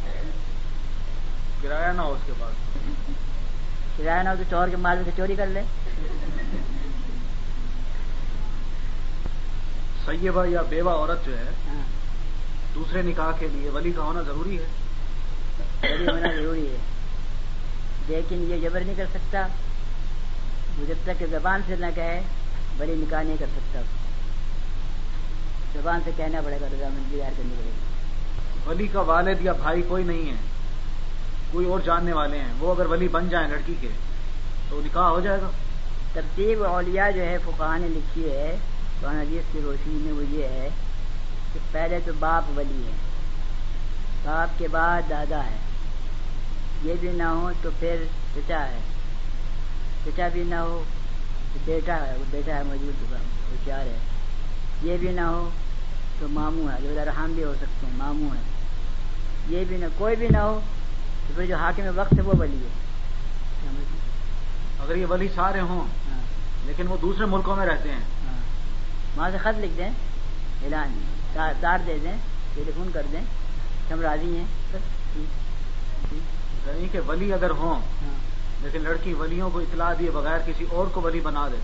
کرایہ 1.62 1.92
نہ 1.94 2.02
ہو 2.02 2.12
اس 2.12 2.20
کے 2.26 2.34
پاس۔ 2.40 2.54
کرایہ 3.98 4.24
نہ 4.24 4.30
ہو 4.30 4.36
تو 4.38 4.44
چور 4.50 4.68
کے 4.68 4.76
مال 4.78 4.98
میں 4.98 5.12
چوری 5.18 5.36
کر 5.36 5.48
لے۔ 5.48 5.62
سیبہ 10.06 10.46
یا 10.46 10.62
بیوہ 10.62 10.92
عورت 10.92 11.26
جو 11.26 11.38
ہے 11.38 11.44
ہاں۔ 11.44 11.82
دوسرے 12.76 13.02
نکاح 13.02 13.32
کے 13.40 13.48
لیے 13.48 13.70
ولی 13.70 13.92
کا 13.92 14.02
ہونا 14.04 14.22
ضروری 14.22 14.58
ہے۔ 14.58 14.66
ولی 15.94 16.08
ہونا 16.08 16.28
ضروری 16.36 16.68
ہے۔ 16.68 16.78
لیکن 18.08 18.46
یہ 18.50 18.70
جبر 18.70 18.80
نہیں 18.80 18.96
کر 18.98 19.06
سکتا۔ 19.14 19.48
وہ 20.78 20.86
جب 20.86 20.96
تک 21.04 21.20
کہ 21.20 21.26
زبان 21.26 21.62
سے 21.68 21.76
نہ 21.80 21.86
کہے 21.96 22.22
ولی 22.80 22.96
نکاح 22.96 23.24
نہیں 23.24 23.38
کر 23.40 23.46
سکتا۔ 23.46 23.80
زبان 25.74 26.00
سے 26.06 26.12
کہنا 26.18 26.42
پڑے 26.46 26.58
گا 26.62 26.66
رضامندی 26.74 27.18
دار 27.20 27.32
کرنی 27.38 27.54
پڑے 27.58 27.70
گی۔ 27.70 28.70
ولی 28.70 28.88
کا 28.88 29.02
والد 29.02 29.42
یا 29.42 29.52
بھائی 29.52 29.82
کوئی 29.82 30.04
نہیں 30.04 30.30
ہے 30.30 30.36
کوئی 31.52 31.66
اور 31.66 31.80
جاننے 31.80 32.14
والے 32.14 32.38
ہیں۔ 32.38 32.54
وہ 32.60 32.76
اگر 32.76 32.86
ولی 32.86 33.08
بن 33.08 33.30
جائیں 33.30 33.48
لڑکی 33.48 33.76
کے 33.82 33.88
تو 34.70 34.82
نکاح 34.86 35.10
ہو 35.10 35.20
جائے 35.20 35.42
گا۔ 35.42 35.50
ترتیب 36.14 36.64
اولیاء 36.64 37.12
جو 37.12 37.22
ہے 37.22 37.38
فقہ 37.46 37.78
نے 37.78 37.88
لکھی 37.88 38.32
ہے 38.32 38.56
قرآن 39.02 39.20
حدیث 39.20 39.44
کی 39.52 39.60
روشنی 39.64 39.94
میں 39.94 40.14
وہ 40.14 40.24
یہ 40.30 40.44
ہے 40.44 40.70
کہ 41.54 41.60
پہلے 41.72 42.00
تو 42.06 42.12
باپ 42.20 42.60
ولی 42.60 42.84
ہے 42.88 42.92
باپ 44.24 44.60
کے 44.60 44.68
بعد 44.68 45.02
دادا 45.10 45.46
ہے 45.46 45.58
یہ 46.84 46.94
بھی 47.00 47.10
نہ 47.10 47.24
ہو 47.24 47.52
تو 47.62 47.70
پھر 47.80 47.96
چچا 48.36 48.68
ہے۔ 48.68 48.80
چچا 50.06 50.28
بھی 50.34 50.44
نہ 50.44 50.56
ہو 50.56 50.84
تو 51.54 51.60
بیٹا 51.66 51.96
ہے۔ 51.96 52.14
وہ 52.20 52.24
بیٹا 52.32 52.56
ہے 52.56 52.64
موجود 52.64 53.12
وہ 53.12 53.66
چار 53.66 53.86
ہے۔ 53.86 53.98
یہ 54.84 54.98
بھی 54.98 55.12
نہ 55.12 55.22
ہو 55.22 55.50
تو 56.20 56.28
ماموں 56.30 56.72
ہے 56.72 56.78
جو 56.82 57.06
رحم 57.06 57.32
بھی 57.32 57.44
ہو 57.44 57.54
سکتے 57.58 57.88
ہیں 57.88 57.94
ماموں 57.98 58.30
ہے۔ 58.36 58.42
یہ 59.48 59.64
بھی 59.68 59.78
نہ 59.78 59.86
کوئی 59.98 60.16
بھی 60.16 60.28
نہ 60.28 60.38
ہو 60.38 60.60
تو 61.28 61.34
پھر 61.36 61.46
جو 61.46 61.56
حاکم 61.56 61.84
وقت 61.96 62.14
ہے 62.14 62.22
وہ 62.22 62.34
ولی 62.40 62.58
ہے۔ 62.58 62.84
اگر 64.80 64.96
یہ 64.96 65.06
ولی 65.10 65.28
سارے 65.36 65.60
ہوں 65.60 65.80
ہاں۔ 65.80 66.18
لیکن 66.66 66.88
وہ 66.88 66.98
دوسرے 67.02 67.26
ملکوں 67.26 67.56
میں 67.56 67.66
رہتے 67.66 67.92
ہیں۔ 67.92 68.00
وہاں 69.18 69.30
سے 69.32 69.38
خط 69.38 69.60
لکھ 69.60 69.78
دیں 69.78 69.90
اعلان 70.64 71.00
تار 71.62 71.78
دے 71.88 71.98
دیں 72.04 72.18
ٹیلی 72.54 72.72
فون 72.76 72.90
کر 72.94 73.02
دیں۔ 73.12 73.22
ہم 73.94 74.02
راضی 74.02 74.38
ہیں۔ 74.38 74.46
یعنی 76.68 76.88
کہ 76.92 77.00
ولی 77.08 77.34
اگر 77.34 77.50
ہوں 77.50 77.76
ہاں۔ 77.76 78.18
لیکن 78.62 78.82
لڑکی 78.82 79.14
ولیوں 79.14 79.50
کو 79.50 79.60
اطلاع 79.60 79.94
دیے 80.00 80.10
بغیر 80.12 80.38
کسی 80.46 80.66
اور 80.70 80.88
کو 80.88 81.02
ولی 81.02 81.20
بنا 81.20 81.48
دے۔ 81.48 81.58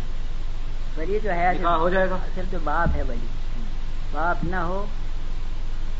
ولی 1.01 1.19
تو 1.23 1.29
ہے۔ 1.29 1.51
ہو 1.63 1.89
جائے 1.89 2.09
گا۔ 2.09 2.17
صرف 2.35 2.51
تو 2.51 2.57
باپ 2.63 2.95
ہے 2.95 3.03
ولی۔ 3.03 3.27
باپ 4.11 4.43
نہ 4.43 4.55
ہو 4.55 4.85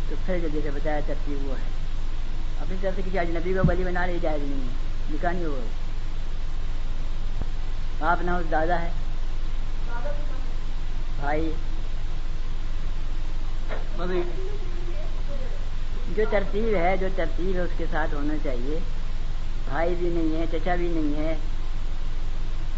تو 0.10 0.15
پھر 0.26 0.39
جو 0.41 0.48
جیسے 0.48 0.72
بتایا 0.72 1.00
ترتیب 1.08 1.48
وہ 1.48 1.54
ہے۔ 1.58 1.67
اپنی 2.62 2.78
طرف 2.82 2.93
سے 2.95 3.02
کسی 3.06 3.19
اجنبی 3.19 3.54
کو 3.54 3.63
بلی 3.63 3.84
بنا 3.84 4.06
لے 4.06 4.17
جائز 4.22 4.41
نہیں 4.41 4.62
ہے۔ 4.62 4.74
نکاح 5.12 5.32
نہیں 5.32 5.45
ہوا 5.45 5.60
باپ 8.00 8.22
نہ 8.22 8.32
ہو 8.32 8.41
دادا 8.52 8.82
ہے۔ 8.82 8.89
بھائی۔ 11.22 11.52
جو 16.15 16.24
ترتیب 16.30 16.76
ہے 16.76 16.98
جو 16.98 17.08
ترتیب 17.15 17.56
ہے 17.56 17.62
اس 17.62 17.72
کے 17.78 17.86
ساتھ 17.91 18.13
ہونا 18.13 18.34
چاہیے۔ 18.43 18.80
بھائی 19.69 19.95
بھی 20.00 20.10
نہیں 20.10 20.41
ہے 20.41 20.45
چچا 20.52 20.76
بھی 20.76 20.88
نہیں 20.88 21.26
ہے۔ 21.26 21.36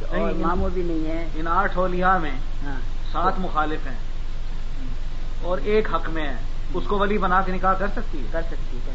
اور 0.10 0.32
ماموں 0.32 0.70
بھی 0.70 0.82
نہیں 0.82 1.12
ہے۔ 1.12 1.28
ان 1.36 1.48
آٹھ 1.48 1.78
ہولیاں 1.78 2.20
میں 2.20 2.32
ہاں۔ 2.64 2.80
سات 3.12 3.34
مخالف 3.38 3.88
ہیں۔ 3.88 4.11
اور 5.42 5.58
ایک 5.64 5.96
حق 5.96 6.10
میں 6.10 6.28
ہے۔ 6.28 6.36
اس 6.74 6.84
کو 6.88 7.00
ولی 7.00 7.18
بنا 7.18 7.42
کے 7.42 7.52
نکاح 7.52 7.74
کر 7.74 7.88
سکتی 7.88 8.18
ہے؟ 8.18 8.24
کر 8.32 8.42
سکتی 8.48 8.78
ہے 8.78 8.92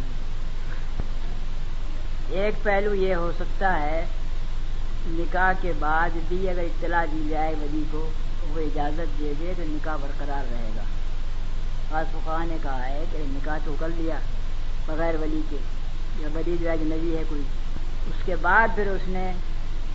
ایک 2.30 2.54
پہلو 2.62 2.94
یہ 2.94 3.14
ہو 3.14 3.32
سکتا 3.38 3.80
ہے، 3.80 4.04
نکاح 5.06 5.52
کے 5.60 5.72
بعد 5.78 6.10
بھی 6.28 6.50
اگر 6.50 6.62
اطلاع 6.62 7.04
دی 7.12 7.26
جائے 7.30 7.54
ولی 7.60 7.82
کو 7.90 8.10
وہ 8.48 8.60
اجازت 8.60 9.18
دے 9.18 9.32
دے 9.40 9.52
تو 9.56 9.62
نکاح 9.66 9.96
برقرار 9.96 10.52
رہے 10.52 10.70
گا۔ 10.76 10.82
بعض 11.90 12.04
فقہ 12.12 12.44
نے 12.44 12.56
کہا 12.62 12.86
ہے 12.86 13.04
کہ 13.12 13.18
نکاح 13.20 13.58
تو 13.64 13.74
کر 13.78 13.88
لیا 13.96 14.18
بغیر 14.86 15.14
ولی 15.14 15.40
کے۔ 15.50 15.56
یا 16.18 16.28
ولی 16.34 16.56
جو 16.60 16.70
اجنبی 16.70 17.16
ہے 17.16 17.22
کوئی، 17.28 17.42
اس 18.06 18.22
کے 18.24 18.36
بعد 18.36 18.68
پھر 18.74 18.86
اس 18.86 19.08
نے 19.08 19.32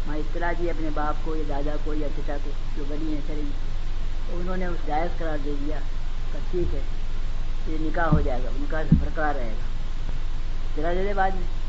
وہاں 0.08 0.18
اطلاع 0.18 0.52
دی 0.60 0.70
اپنے 0.70 0.90
باپ 0.94 1.26
کو، 1.26 1.36
یا 1.36 1.44
دادا 1.50 1.76
کو، 1.84 1.94
یا 1.94 2.08
چچا 2.18 2.38
کو، 2.44 2.52
جو 2.78 2.84
ولی 2.90 3.14
ہیں 3.14 3.22
چلی 3.28 3.50
انہوں 4.34 4.58
نے 4.58 4.66
اس 4.66 4.78
جائز 4.88 5.20
قرار 5.20 5.38
دے 5.46 5.54
دیا۔ 5.66 5.78
کہ 6.34 6.40
ٹھیک 6.52 6.76
ہے، 6.76 6.80
یہ 7.68 7.78
نکاح 7.80 8.06
ہو 8.06 8.22
جائے 8.22 8.44
گا 8.44 8.50
نکاح 8.54 8.84
سے 8.90 8.96
برقرار 9.00 9.36
رہے 9.36 9.52
گا؟ 9.52 9.66
ذرا 10.76 10.92
دے 10.94 11.14
بعد 11.14 11.30
میں۔ 11.30 11.62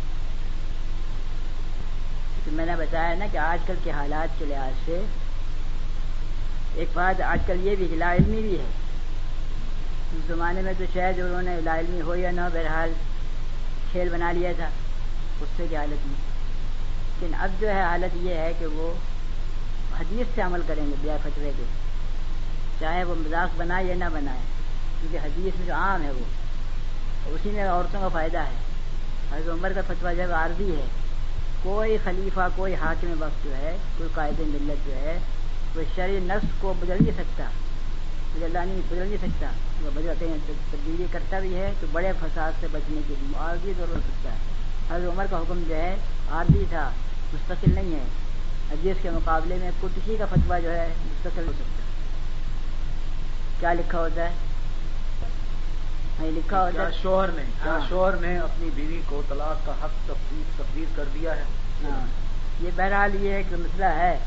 تو 2.44 2.50
میں 2.50 2.66
نے 2.66 2.76
بتایا 2.76 3.14
نا 3.14 3.26
کہ 3.32 3.38
آج 3.38 3.66
کل 3.66 3.74
کے 3.84 3.90
حالات 3.90 4.38
کے 4.38 4.44
لحاظ 4.44 4.72
سے 4.84 5.04
ایک 6.74 6.88
بات 6.92 7.20
آج 7.20 7.38
کل 7.46 7.66
یہ 7.66 7.76
بھی 7.76 7.86
کہ 7.90 7.96
لا 7.96 8.14
علمی 8.14 8.40
بھی 8.42 8.58
ہے۔ 8.58 8.64
اس 10.12 10.26
زمانے 10.26 10.62
میں 10.62 10.72
تو 10.78 10.84
شاید 10.94 11.18
انہوں 11.18 11.42
نے 11.42 11.60
لا 11.60 11.78
علمی 11.78 12.00
ہو 12.00 12.16
یا 12.16 12.30
نہ 12.30 12.40
بہرحال 12.52 12.92
کھیل 13.92 14.08
بنا 14.08 14.32
لیا 14.32 14.52
تھا۔ 14.56 14.68
اس 15.40 15.48
سے 15.56 15.66
کی 15.70 15.76
حالت 15.76 16.06
میں 16.06 16.14
لیکن 17.20 17.34
اب 17.34 17.50
جو 17.60 17.68
ہے 17.68 17.82
حالت 17.82 18.16
یہ 18.16 18.34
ہے 18.34 18.52
کہ 18.58 18.66
وہ 18.66 18.94
حدیث 20.00 20.34
سے 20.34 20.42
عمل 20.42 20.60
کریں 20.66 20.86
گے 20.86 20.94
بیا 21.00 21.16
فتوے 21.22 21.52
کے۔ 21.56 21.62
چاہے 22.80 23.04
وہ 23.04 23.14
مذاق 23.18 23.56
بنائے 23.56 23.84
یا 23.84 23.94
نہ 23.94 24.04
بنائے، 24.12 24.38
کیونکہ 25.00 25.16
حدیث 25.16 25.58
میں 25.58 25.66
جو 25.66 25.74
عام 25.74 26.02
ہے 26.02 26.10
وہ 26.10 26.24
اسی 27.26 27.50
میں 27.50 27.68
عورتوں 27.68 28.00
کا 28.00 28.08
فائدہ 28.08 28.38
ہے۔ 28.38 28.72
حضرت 29.32 29.48
عمر 29.48 29.72
کا 29.72 29.80
فتویٰ 29.86 30.16
جب 30.16 30.32
عارضی 30.32 30.70
ہے، 30.70 30.86
کوئی 31.62 31.96
خلیفہ، 32.04 32.48
کوئی 32.56 32.74
حاکم 32.74 33.14
وقت 33.18 33.44
جو 33.44 33.56
ہے، 33.56 33.76
کوئی 33.98 34.10
قائد 34.14 34.40
ملت 34.40 34.86
جو 34.86 34.92
ہے 34.94 35.18
وہ 35.76 35.82
شرع 35.96 36.18
نفس 36.22 36.46
کو 36.60 36.72
بدل 36.80 36.96
نہیں 37.00 37.14
سکتا۔ 37.16 37.44
بدل 38.34 38.52
نہیں 38.52 38.80
بدل 38.88 39.06
نہیں 39.06 39.16
سکتا۔ 39.16 39.46
وہ 39.82 39.90
بدلتے 39.94 40.28
ہیں 40.28 40.36
تبدیلی 40.46 41.06
کرتا 41.12 41.38
بھی 41.38 41.54
ہے، 41.54 41.72
تو 41.80 41.86
بڑے 41.92 42.12
فساد 42.20 42.52
سے 42.60 42.66
بچنے 42.72 43.00
کے 43.08 43.14
لیے 43.20 43.38
عارضی 43.38 43.72
ضرور 43.78 44.00
سکتا 44.00 44.32
ہے۔ 44.32 44.36
حضرت 44.90 45.12
عمر 45.12 45.26
کا 45.30 45.38
حکم 45.38 45.62
جو 45.68 45.74
ہے، 45.74 45.96
عارضی 46.30 46.64
تھا، 46.70 46.90
مستقل 47.34 47.74
نہیں 47.74 47.94
ہے۔ 47.94 48.04
حدیث 48.72 49.02
کے 49.02 49.10
مقابلے 49.10 49.56
میں 49.60 49.70
کسی 49.82 50.16
کا 50.18 50.26
فتویٰ 50.26 50.62
جو 50.62 50.72
ہے، 50.72 50.88
مستقل 51.04 51.46
ہو 51.46 51.52
سکتا 51.52 51.76
ہے۔ 51.76 51.81
کیا 53.62 53.72
لکھا 53.72 53.98
ہوتا 53.98 54.24
ہے؟ 54.24 54.30
لکھا 56.20 56.62
ہوتا 56.62 56.86
ہے 56.86 56.90
شوہر 57.02 57.28
نے 57.28 57.42
ہاں۔ 57.66 57.78
شوہر 57.88 58.16
نے 58.16 58.38
اپنی 58.38 58.70
بیوی 58.74 59.00
کو 59.06 59.22
طلاق 59.28 59.66
کا 59.66 59.72
حق 59.84 60.12
تفریح 60.58 60.84
کر 60.96 61.04
دیا 61.14 61.36
ہے؟ 61.36 61.42
ہاں۔ 61.84 62.06
یہ 62.60 62.70
بہرحال 62.76 63.24
یہ 63.24 63.34
ایک 63.34 63.46
مسئلہ 63.52 63.84
ہے۔ 63.84 64.18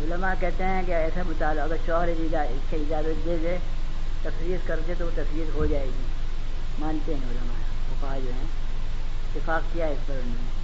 علماء 0.00 0.32
کہتے 0.40 0.64
ہیں 0.64 0.82
کہ 0.86 0.92
ایسا 0.92 1.22
مطالعہ 1.26 1.64
اگر 1.64 1.76
شوہر 1.86 2.08
اس 2.08 2.70
کی 2.70 2.76
اجازت 2.76 3.26
دے 3.26 3.36
دے 3.42 3.56
تفریح 4.22 4.56
کر 4.66 4.80
دے 4.86 4.94
تو 4.98 5.06
وہ 5.06 5.10
تفریح 5.14 5.44
ہو 5.54 5.66
جائے 5.66 5.86
گی۔ 5.86 6.02
مانتے 6.78 7.14
ہیں 7.14 7.30
علماء 7.30 8.14
وہ 8.14 8.24
جو 8.24 8.30
ہیں۔ 8.30 8.46
اتفاق 9.34 9.62
کیا 9.72 9.86
اس 9.86 10.06
پر 10.06 10.14
انہوں 10.14 10.36
نے؟ 10.36 10.58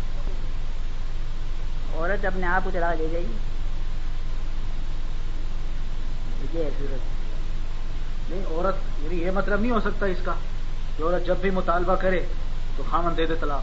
عورت 1.96 2.24
اپنے 2.24 2.46
آپ 2.46 2.60
کو 2.64 2.70
طلاق 2.72 2.98
دے 2.98 3.08
گئی 3.12 3.26
یہ 6.52 6.64
ہے 6.64 6.70
صورت۔ 6.78 7.13
نہیں 8.30 8.44
عورت 8.50 9.04
یعنی 9.04 9.22
یہ 9.22 9.30
مطلب 9.30 9.60
نہیں 9.60 9.72
ہو 9.72 9.80
سکتا 9.80 10.06
اس 10.06 10.16
کا 10.24 10.32
کہ 10.96 11.02
عورت 11.02 11.26
جب 11.26 11.37
بھی 11.37 11.50
مطالبہ 11.50 11.94
کرے 11.94 12.26
تو 12.76 12.82
خامن 12.90 13.16
دے 13.16 13.26
دے 13.26 13.34
طلاق۔ 13.40 13.62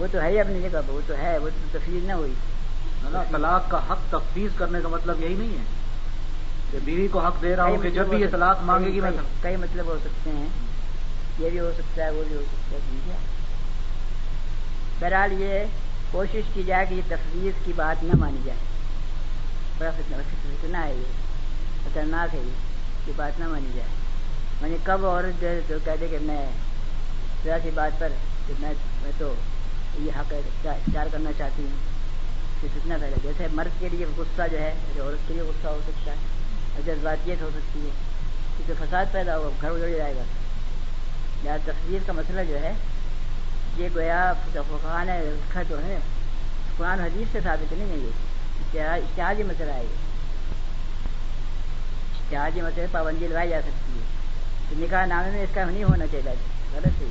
وہ 0.00 0.06
تو 0.12 0.20
ہے 0.20 0.28
ہی 0.28 0.40
اپنی 0.40 0.68
جگہ 0.68 0.80
وہ 0.88 1.00
تو 1.06 1.14
ہے 1.18 1.38
وہ 1.38 1.48
تو 1.48 1.78
تفریح 1.78 2.00
نہ 2.06 2.12
ہوئی۔ 2.12 2.32
طلاق 3.30 3.70
کا 3.70 3.78
حق 3.90 3.98
تفویض 4.10 4.50
کرنے 4.56 4.78
کا 4.82 4.88
مطلب 4.88 5.22
یہی 5.22 5.34
نہیں 5.34 5.50
ہے 5.50 5.64
کہ 6.70 6.78
بیوی 6.84 7.08
کو 7.08 7.18
حق 7.18 7.42
دے 7.42 7.56
رہا 7.56 7.64
ہوں 7.64 7.78
کہ 7.78 7.90
جب 7.90 8.06
بھی 8.06 8.20
یہ 8.20 8.26
طلاق 8.32 8.58
مانگے 8.62 8.92
گی 8.92 9.00
میں 9.00 9.10
کئی 9.42 9.56
مطلب 9.56 9.86
ہو 9.86 9.96
سکتے 10.04 10.30
ہیں۔ 10.30 10.48
یہ 11.38 11.50
بھی 11.50 11.60
ہو 11.60 11.70
سکتا 11.78 12.04
ہے 12.04 12.10
وہ 12.10 12.22
بھی 12.28 12.36
ہو 12.36 12.42
سکتا 12.42 12.76
ہے 12.76 13.16
بہرحال 15.00 15.32
یہ 15.32 15.64
کوشش 16.10 16.42
کی 16.54 16.62
جائے 16.62 16.86
کہ 16.86 16.94
یہ 16.94 17.02
تفویض 17.08 17.64
کی 17.64 17.72
بات 17.76 18.04
نہ 18.04 18.12
مانی 18.18 18.38
جائے۔ 18.44 18.58
بڑا 19.78 19.90
فتنا 19.90 20.84
ہے 20.84 20.94
یہ۔ 20.94 21.04
خطرناک 21.84 22.34
ہے 22.34 22.40
یہ۔ 22.40 22.67
کی 23.08 23.12
بات 23.16 23.40
نہ 23.40 23.48
مانی 23.48 23.68
جائے۔ 23.74 23.88
میں 24.60 24.70
نے 24.70 24.76
کب 24.84 25.06
عورت 25.06 25.40
جو 25.40 25.48
ہے 25.48 25.60
تو 25.68 25.74
کہہ 25.84 25.92
دے 26.00 26.08
کہ 26.08 26.18
میں 26.20 26.46
ذرا 27.44 27.56
سی 27.62 27.70
بات 27.74 28.00
پر 28.00 28.08
کہ 28.46 28.54
میں 28.58 28.72
میں 29.02 29.12
تو 29.18 29.34
یہ 29.98 30.10
حق 30.20 30.32
اختیار 30.64 31.06
کرنا 31.12 31.30
چاہتی 31.38 31.62
ہوں۔ 31.62 31.98
کہ 32.60 32.68
کتنا 32.74 32.96
پہلے 33.00 33.16
جیسے 33.22 33.46
مرد 33.52 33.80
کے 33.80 33.88
لیے 33.88 34.06
غصہ 34.16 34.42
جو 34.50 34.58
ہے 34.58 34.74
عورت 35.00 35.28
کے 35.28 35.34
لیے 35.34 35.42
غصہ 35.42 35.68
ہو 35.68 35.80
سکتا 35.86 36.10
ہے، 36.10 36.16
اور 36.74 36.82
جذباتیت 36.86 37.42
ہو 37.42 37.50
سکتی 37.54 37.80
ہے 37.80 37.90
کیونکہ 38.56 38.84
فساد 38.84 39.04
پیدا 39.12 39.38
ہوگا 39.38 39.48
گھر 39.60 39.70
اجڑ 39.70 39.96
جائے 39.96 40.14
گا۔ 40.14 40.22
یا 41.42 41.56
تصویر 41.64 41.98
کا 42.06 42.12
مسئلہ 42.12 42.40
جو 42.48 42.60
ہے، 42.60 42.72
یہ 43.76 43.88
گویا 43.94 44.32
فقان 44.54 45.08
ہے 45.08 45.18
اس 45.18 45.52
کا 45.52 45.62
جو 45.62 45.82
ہے، 45.82 45.98
قرآن 46.76 47.00
حدیث 47.00 47.32
سے 47.32 47.40
ثابت 47.44 47.72
نہیں 47.72 47.90
ہے 47.90 47.96
یہ۔ 47.96 48.80
اشتہادی 48.80 49.42
مسئلہ 49.42 49.72
ہے۔ 49.72 49.82
یہ 49.82 50.07
جہاز 52.30 52.54
جی 52.54 52.60
مسئلے 52.60 52.86
پابندی 52.90 53.26
لگائی 53.26 53.50
جا 53.50 53.60
سکتی 53.60 53.92
ہے؟ 53.92 54.04
تو 54.68 54.76
نکاح 54.78 55.06
نامے 55.06 55.30
میں 55.30 55.42
اس 55.42 55.54
کا 55.54 55.64
نہیں 55.64 55.84
ہونا 55.84 56.06
چاہیے 56.06 56.34
غلط 56.74 57.02
ہے 57.02 57.06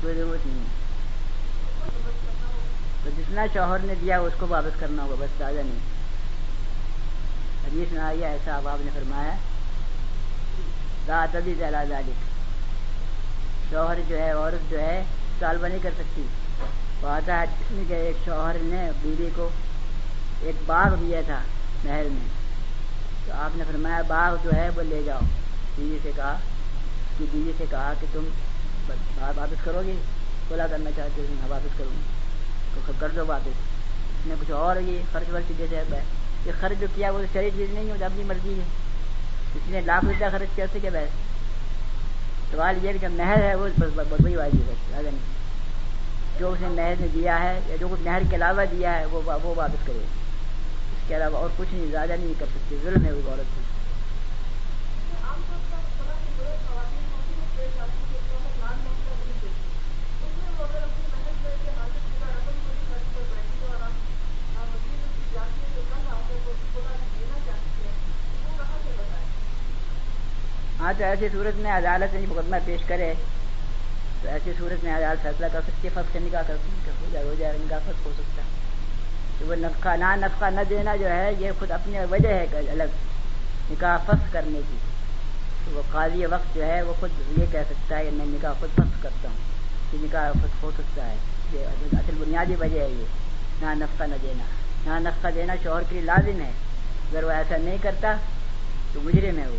کوئی 0.00 0.14
ضرورت 0.14 0.46
نہیں 0.46 0.58
ہے۔ 0.58 0.80
تو 3.04 3.10
جتنا 3.18 3.46
شوہر 3.52 3.78
نے 3.82 3.94
دیا 4.00 4.18
اس 4.18 4.32
کو 4.38 4.46
واپس 4.48 4.80
کرنا 4.80 5.02
ہوگا، 5.02 5.14
بس 5.18 5.38
تازہ 5.38 5.60
نہیں۔ 5.60 5.78
حدیث 7.64 7.92
میں 7.92 8.02
آئی 8.02 8.24
ایسا 8.24 8.56
اب 8.56 8.68
آپ 8.68 8.78
نے 8.80 8.90
فرمایا 8.94 9.34
رات 11.08 11.36
ابھی 11.36 11.54
زیادہ 11.58 11.82
ذالک 11.88 12.24
شوہر 13.70 13.98
جو 14.08 14.18
ہے، 14.18 14.30
عورت 14.32 14.70
جو 14.70 14.80
ہے 14.80 15.02
طالبہ 15.38 15.66
نہیں 15.66 15.82
کر 15.82 15.90
سکتی۔ 15.98 16.22
وہ 17.02 17.08
آتا 17.08 17.40
ہے 17.40 17.44
کہ 17.88 17.94
ایک 17.94 18.16
شوہر 18.24 18.56
نے 18.60 18.90
بیوی 19.02 19.28
کو 19.34 19.48
ایک 20.40 20.54
باغ 20.66 20.94
دیا 20.94 21.20
تھا 21.26 21.40
محل 21.84 22.08
میں۔ 22.10 22.41
تو 23.26 23.32
آپ 23.32 23.56
نے 23.56 23.64
فرمایا، 23.72 24.02
باغ 24.06 24.36
جو 24.44 24.50
ہے 24.52 24.68
وہ 24.76 24.82
لے 24.82 25.02
جاؤ۔ 25.06 25.20
بیوی 25.76 25.98
سے 26.02 26.10
کہا 26.16 26.38
کہ، 27.18 27.24
بیوی 27.32 27.52
سے 27.58 27.64
کہا 27.70 27.92
کہ 28.00 28.06
تم 28.12 28.24
واپس 29.18 29.64
کرو 29.64 29.82
گی 29.86 29.96
کھلا 30.48 30.66
کرنا 30.66 30.90
چاہتے 30.96 31.20
ہو 31.20 31.26
میں 31.30 31.50
واپس 31.50 31.78
کروں 31.78 31.92
گی 31.92 32.02
تو 32.74 32.92
کر 32.98 33.08
دو 33.16 33.26
واپس۔ 33.26 33.46
اس 33.46 34.26
نے 34.26 34.34
کچھ 34.40 34.50
اور 34.50 34.76
یہ 34.76 34.98
خرچ 35.12 35.34
ورچ 35.34 35.58
جیسے 35.58 35.82
یہ 36.46 36.52
خرچ 36.60 36.80
جو 36.80 36.86
کیا 36.94 37.10
وہ 37.10 37.18
تو 37.18 37.24
شریف 37.32 37.54
چیز 37.56 37.70
نہیں 37.70 37.90
ہے 37.90 38.04
اپنی 38.04 38.22
مرضی 38.24 38.54
ہے۔ 38.54 38.64
اس 39.54 39.62
نے 39.66 39.80
لاکھ 39.80 40.04
روپیہ 40.04 40.26
خرچ 40.32 40.48
کیا 40.54 40.66
کیا 40.72 40.90
بحث؟ 40.92 41.08
سوال 42.50 42.84
یہ 42.84 42.92
کہ 42.92 42.98
جو 42.98 43.08
نہر 43.08 43.42
ہے 43.42 43.54
وہ 43.54 43.68
بڑی 44.22 44.36
والی 44.36 44.58
ہے 44.68 44.74
زیادہ 44.90 45.06
نہیں۔ 45.06 45.32
جو 46.38 46.52
اس 46.52 46.58
نے 46.60 46.68
نہر 46.68 46.94
نے 47.00 47.06
دیا 47.14 47.40
ہے 47.40 47.60
یا 47.66 47.76
جو 47.80 47.88
کچھ 47.90 48.00
نہر 48.02 48.22
کے 48.30 48.36
علاوہ 48.36 48.62
دیا 48.70 48.98
ہے 48.98 49.04
وہ 49.04 49.20
واپس 49.26 49.86
کرے۔ 49.86 50.21
اس 51.02 51.08
کے 51.08 51.16
علاوہ 51.16 51.38
اور 51.38 51.48
کچھ 51.56 51.68
نہیں، 51.72 51.90
زیادہ 51.90 52.12
نہیں 52.12 52.34
کر 52.38 52.46
سکتے، 52.46 52.76
ظلم 52.82 53.04
ہے 53.04 53.12
وہ 53.12 53.30
عورت 53.30 53.54
کی۔ 53.54 53.60
ہاں 70.80 70.92
تو 70.98 71.04
ایسی 71.04 71.28
صورت 71.32 71.56
میں 71.56 71.70
عدالت 71.72 72.14
میں 72.14 72.26
مقدمہ 72.28 72.56
پیش 72.64 72.80
کرے، 72.86 73.12
تو 74.22 74.28
ایسی 74.28 74.52
صورت 74.58 74.84
میں 74.84 74.94
عدالت 74.94 75.22
فیصلہ 75.22 75.46
کر 75.52 75.60
سکتی 75.60 75.88
ہے 75.88 75.92
پھنس 75.94 76.12
کے 76.12 76.18
نکاح 76.18 76.42
کر 76.46 76.54
ہو 77.00 77.06
جائے 77.12 77.24
ہو 77.26 77.34
جائے، 77.38 77.58
نکاح 77.60 77.78
پھنس 77.84 78.06
ہو 78.06 78.12
سکتا 78.14 78.42
ہے۔ 78.42 78.71
کہ 79.42 79.48
وہ 79.48 79.54
نفقہ 79.54 79.88
نہ 79.88 80.16
نفقہ 80.16 80.44
نہ 80.44 80.60
دینا 80.70 80.96
جو 80.96 81.10
ہے، 81.10 81.32
یہ 81.38 81.50
خود 81.58 81.70
اپنی 81.70 81.98
وجہ 82.10 82.28
ہے 82.28 82.46
الگ 82.52 82.82
نکاح 83.70 83.96
فخ 83.96 84.32
کرنے 84.32 84.60
کی۔ 84.70 84.76
تو 85.64 85.70
وہ 85.76 85.82
قاضی 85.92 86.26
وقت 86.26 86.54
جو 86.54 86.66
ہے، 86.66 86.82
وہ 86.82 86.92
خود 87.00 87.38
یہ 87.38 87.44
کہہ 87.52 87.58
سکتا 87.70 87.98
ہے 87.98 88.04
کہ 88.04 88.10
میں 88.12 88.26
نکاح 88.26 88.52
خود 88.60 88.70
فخ 88.74 89.02
کرتا 89.02 89.28
ہوں، 89.28 89.36
کہ 89.90 89.98
نکاح 90.00 90.32
فخ 90.32 90.62
ہو 90.62 90.70
سکتا 90.74 91.06
ہے۔ 91.06 91.16
یہ 91.52 91.66
اصل 91.92 92.14
بنیادی 92.18 92.54
وجہ 92.54 92.80
ہے 92.80 92.88
یہ۔ 92.88 93.04
نہ 93.62 93.84
نفقہ 93.84 94.04
نہ 94.04 94.14
دینا۔ 94.22 94.44
نہ 94.86 95.08
نفقہ 95.08 95.28
دینا 95.34 95.54
شوہر 95.62 95.80
کے 95.80 95.92
لیے 95.92 96.02
لازم 96.02 96.40
ہے۔ 96.40 96.50
اگر 97.10 97.24
وہ 97.24 97.30
ایسا 97.30 97.56
نہیں 97.56 97.78
کرتا، 97.82 98.14
تو 98.92 99.00
مجرم 99.00 99.38
ہے 99.38 99.48
وہ۔ 99.48 99.56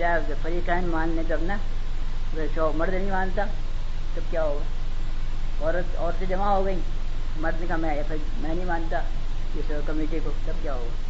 جائے 0.00 0.34
فری 0.42 0.60
ماننے 0.86 1.22
تب 1.28 1.42
نا 1.42 1.56
مرد 2.76 2.94
نہیں 2.94 3.10
مانتا 3.10 3.44
تب 4.14 4.30
کیا 4.30 4.42
ہوگا؟ 4.44 4.64
عورت، 5.60 5.96
عورتیں 5.98 6.26
جمع 6.26 6.48
ہو 6.48 6.64
گئی 6.64 6.78
مرد 7.36 7.62
کا 7.68 7.76
میں 7.76 7.94
میں 8.08 8.54
نہیں 8.54 8.64
مانتا 8.64 9.00
اس 9.54 9.72
کمیٹی 9.86 10.18
کو، 10.24 10.30
تب 10.46 10.62
کیا 10.62 10.74
ہوگا؟ 10.74 11.08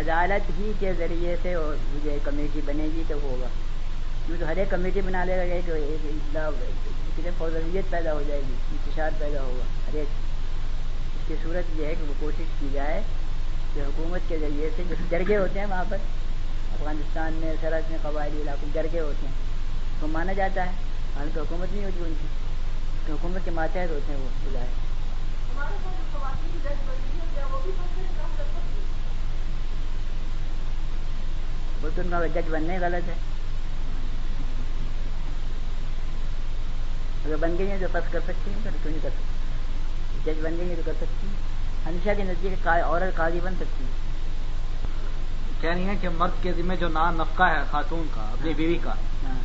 عدالت 0.00 0.50
ہی 0.58 0.72
کے 0.78 0.92
ذریعے 0.98 1.36
سے 1.42 1.54
مجھے 1.92 2.18
کمیٹی 2.24 2.60
بنے 2.64 2.84
گی 2.94 3.02
تو 3.08 3.14
ہوگا۔ 3.22 3.48
کیونکہ 4.30 4.44
ہر 4.44 4.56
ایک 4.56 4.70
کمیٹی 4.70 5.00
بنا 5.00 5.24
لے 5.24 5.36
گا 5.38 5.72
کہ 7.16 7.30
فوجیت 7.38 7.90
پیدا 7.90 8.12
ہو 8.12 8.22
جائے 8.26 8.42
گی 8.48 8.54
انتشار 8.70 9.10
پیدا 9.18 9.40
ہوگا 9.42 9.62
ہر 9.88 9.94
ایک۔ 9.94 10.06
اس 11.14 11.28
کی 11.28 11.34
صورت 11.42 11.80
یہ 11.80 11.86
ہے 11.86 11.94
کہ 11.94 12.02
وہ 12.02 12.14
کوشش 12.20 12.44
کی 12.60 12.68
جائے 12.72 13.02
کہ 13.74 13.80
حکومت 13.80 14.20
کے 14.28 14.38
ذریعے 14.38 14.70
سے 14.76 14.82
جو 14.88 14.94
جرگے 15.10 15.36
ہوتے 15.36 15.58
ہیں 15.58 15.66
وہاں 15.66 15.84
پر 15.88 15.96
افغانستان 16.72 17.32
میں 17.32 17.54
سرحد 17.60 17.90
میں 17.90 17.98
قبائلی 18.02 18.42
علاقوں 18.42 18.68
جرگے 18.74 19.00
ہوتے 19.00 19.26
ہیں۔ 19.26 19.34
وہ 20.02 20.08
مانا 20.08 20.32
جاتا 20.32 20.62
ہے۔ 20.62 20.70
حالانکہ 21.16 21.40
حکومت 21.40 21.72
نہیں 21.72 21.84
ہوتی 21.84 22.00
ان 22.00 22.14
کی۔ 22.20 22.26
کہ 23.06 23.12
حکومت 23.12 23.44
کے 23.44 23.50
ماتحت 23.50 23.90
ہوتے 23.90 24.12
ہیں 24.12 24.20
وہ 24.20 24.54
ہے۔ 24.54 24.66
وہ 31.82 31.88
تو 31.96 32.02
ان 32.02 32.10
کا 32.10 32.40
جج 32.40 32.48
بننے 32.50 32.78
غلط 32.80 33.08
ہے۔ 33.08 33.39
اگر 37.24 37.36
بن 37.36 37.56
گئی 37.58 37.70
ہیں 37.70 37.78
تو 37.80 37.86
پس 37.92 38.12
کر 38.12 38.20
سکتی 38.20 38.50
ہیں 38.50 38.60
کیوں 38.62 38.92
نہیں 38.92 39.02
کر 39.02 39.08
سکتی؟ 39.10 40.22
جج 40.24 40.40
بن 40.42 40.56
گئی 40.58 40.68
ہیں 40.68 40.76
تو 40.76 40.82
کر 40.84 40.92
سکتی 41.00 41.26
ہیں۔ 41.26 41.48
ہمیشہ 41.86 42.10
کے 42.16 42.24
نزدیک 42.24 42.66
عورت 42.68 43.16
قاضی 43.16 43.40
بن 43.42 43.54
سکتی 43.60 43.84
ہے 43.84 43.98
کہہ 45.60 45.70
رہی 45.70 45.84
ہیں 45.84 45.94
کہ 46.00 46.08
مرد 46.08 46.42
کے 46.42 46.52
ذمہ 46.52 46.74
جو 46.74 46.88
نان 46.88 47.14
نفقہ 47.14 47.42
ہے 47.42 47.62
خاتون 47.70 48.06
کا 48.14 48.22
اپنی 48.32 48.52
بیوی 48.54 48.78
کا 48.82 48.92
ہاں۔ 49.24 49.38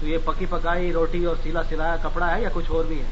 تو 0.00 0.06
یہ 0.06 0.18
پکی 0.24 0.46
پکائی 0.50 0.92
روٹی 0.92 1.24
اور 1.24 1.36
سیلا 1.42 1.62
سلایا 1.68 1.96
کپڑا 2.02 2.34
ہے 2.34 2.40
یا 2.42 2.48
کچھ 2.52 2.70
اور 2.70 2.84
بھی 2.84 2.98
ہے؟ 2.98 3.08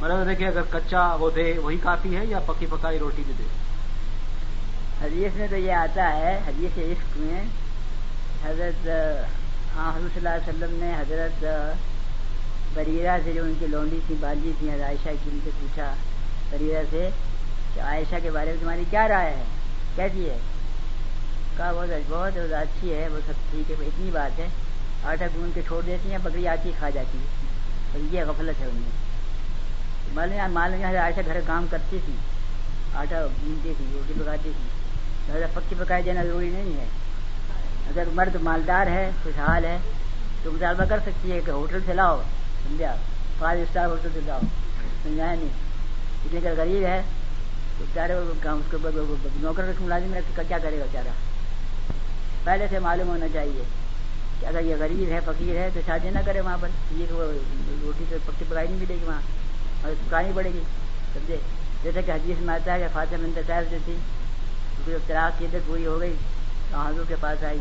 مطلب 0.00 0.26
دیکھیے 0.28 0.48
اگر 0.48 0.62
کچا 0.70 1.02
وہ 1.14 1.30
دے 1.30 1.52
وہی 1.58 1.76
کافی 1.82 2.16
ہے 2.16 2.24
یا 2.24 2.38
پکی 2.46 2.66
پکائی 2.70 2.98
روٹی 2.98 3.22
بھی 3.26 3.32
دے؟ 3.38 3.44
حدیث 5.02 5.36
میں 5.36 5.46
تو 5.50 5.56
یہ 5.56 5.72
آتا 5.74 6.12
ہے 6.16 6.38
حدیث 6.46 6.78
عشق 6.80 7.16
میں 7.16 7.42
حضرت 8.44 8.86
ہاں 9.76 9.90
حضرت 9.96 10.14
صلی 10.14 10.26
اللہ 10.26 10.28
علیہ 10.28 10.48
وسلم 10.48 10.76
نے 10.80 10.92
حضرت 10.94 11.44
بریرہ 12.78 13.18
سے 13.24 13.32
جو 13.32 13.42
ان 13.42 13.54
کی 13.58 13.66
لونڈی 13.66 13.98
تھی 14.06 14.14
بالی 14.20 14.52
تھی 14.58 14.70
عائشہ 14.70 15.08
کی، 15.24 15.30
ان 15.32 15.38
سے 15.44 15.50
پوچھا 15.60 15.94
بریرہ 16.50 16.82
سے 16.90 17.08
کہ 17.74 17.80
عائشہ 17.80 18.14
کے 18.22 18.30
بارے 18.30 18.46
میں 18.46 18.56
تمہاری 18.60 18.84
کیا 18.90 19.08
رائے 19.08 19.34
ہے؟ 19.36 19.42
کیسی 19.96 20.30
ہے؟ 20.30 20.38
کہا 21.56 21.72
بہت 21.72 21.88
بہت 22.08 22.52
اچھی 22.52 22.94
ہے، 22.94 23.08
وہ 23.08 23.18
سب 23.26 23.32
ٹھیک 23.50 23.70
ہے 23.70 23.76
اتنی 23.80 24.10
بات 24.10 24.38
ہے، 24.38 24.46
آٹا 25.04 25.26
گون 25.26 25.50
کے 25.54 25.60
چھوڑ 25.66 25.82
دیتی 25.86 26.10
ہیں، 26.10 26.18
بکری 26.22 26.48
آتی 26.48 26.72
کھا 26.78 26.90
جاتی 26.90 27.18
ہے۔ 27.18 27.98
یہ 28.12 28.24
غفلت 28.24 28.60
ہے 28.60 28.66
ان 28.66 28.74
میں۔ 28.74 28.90
معلوم 30.14 30.52
معلوم 30.52 30.96
عائشہ 30.96 31.20
گھر 31.26 31.40
کام 31.46 31.66
کرتی 31.70 31.98
تھی، 32.04 32.14
آٹا 32.94 33.26
گونتی 33.26 33.72
تھی، 33.76 33.84
روٹی 33.92 34.12
پکاتی 34.22 34.50
تھی۔ 34.56 34.68
زیادہ 35.26 35.50
پکی 35.54 35.74
پکائی 35.78 36.02
دینا 36.02 36.24
ضروری 36.24 36.48
نہیں 36.48 36.80
ہے۔ 36.80 36.84
اگر 37.88 38.04
مرد 38.14 38.36
مالدار 38.42 38.86
ہے، 38.86 39.10
خوشحال 39.22 39.64
ہے، 39.64 39.78
تو 40.42 40.52
مطالبہ 40.52 40.84
کر 40.84 40.98
سکتی 40.98 41.32
ہے 41.32 41.40
کہ 41.46 41.50
ہوٹل 41.50 41.78
سے 41.86 41.92
لاؤ۔ 41.92 42.20
سمجھا؟ 42.68 42.94
فائیو 43.38 43.62
اسٹار 43.62 43.86
ہوٹل 43.86 44.08
سے 44.14 44.20
لاؤ 44.26 44.40
سمجھایا 45.02 45.34
نہیں؟ 45.34 45.48
لیکن 46.22 46.46
اگر 46.46 46.54
غریب 46.56 46.84
ہے، 46.84 47.00
تو 47.78 47.84
بیچارے 47.84 48.12
اس 48.12 48.42
کو 48.70 48.78
نوکر 49.40 49.70
ملازم 49.80 50.14
رکھ 50.14 50.40
کیا 50.48 50.58
کرے 50.58 50.78
گا 50.78 50.84
بیچارہ؟ 50.84 51.12
پہلے 52.44 52.66
سے 52.70 52.78
معلوم 52.78 53.08
ہونا 53.08 53.26
چاہیے 53.32 53.62
کہ 54.40 54.46
اگر 54.46 54.62
یہ 54.64 54.74
غریب 54.78 55.10
ہے، 55.10 55.20
فقیر 55.24 55.56
ہے، 55.56 55.68
تو 55.74 55.80
شادی 55.86 56.10
نہ 56.10 56.18
کرے 56.26 56.40
وہاں 56.40 56.56
پر۔ 56.60 56.68
یہ 56.90 57.06
روٹی 57.82 58.04
تو 58.10 58.16
پکی 58.26 58.44
پکائی 58.48 58.68
نہیں 58.68 58.80
ملے 58.80 58.94
گی 58.94 59.04
وہاں، 59.04 59.20
اور 59.82 59.92
پکانی 60.06 60.30
پڑے 60.34 60.50
گی، 60.54 60.62
سمجھے؟ 61.12 61.36
جیسے 61.82 62.02
کہ 62.02 62.10
حدیث 62.10 62.40
میں 62.40 62.54
آتا 62.54 62.74
ہے 62.74 62.78
کہ 62.78 62.86
فاطمہ 62.92 63.24
انتظار 63.24 63.62
جو 63.70 63.78
تھی 63.84 63.96
جب 64.86 64.98
تراک 65.06 65.38
کی 65.38 65.44
عدت 65.44 65.66
پوری 65.66 65.86
ہو 65.86 66.00
گئی، 66.00 66.14
تو 66.70 66.78
حضور 66.78 67.04
کے 67.08 67.14
پاس 67.20 67.44
آئی 67.44 67.58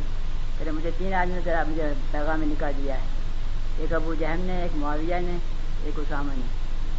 پہلے 0.58 0.72
مجھے 0.72 0.92
تین 0.98 1.14
آدمی 1.14 1.40
نے 1.46 1.54
مجھے 1.68 1.94
پیغام 2.12 2.40
میں 2.40 2.48
نکال 2.48 2.74
دیا 2.78 2.96
ہے۔ 2.96 3.16
ایک 3.78 3.94
ابو 3.94 4.14
جہم 4.14 4.40
نے، 4.40 4.62
ایک 4.62 4.72
معاویہ 4.76 5.16
نے، 5.22 5.38
ایک 5.84 6.00
اسامہ 6.00 6.32
نے۔ 6.34 6.46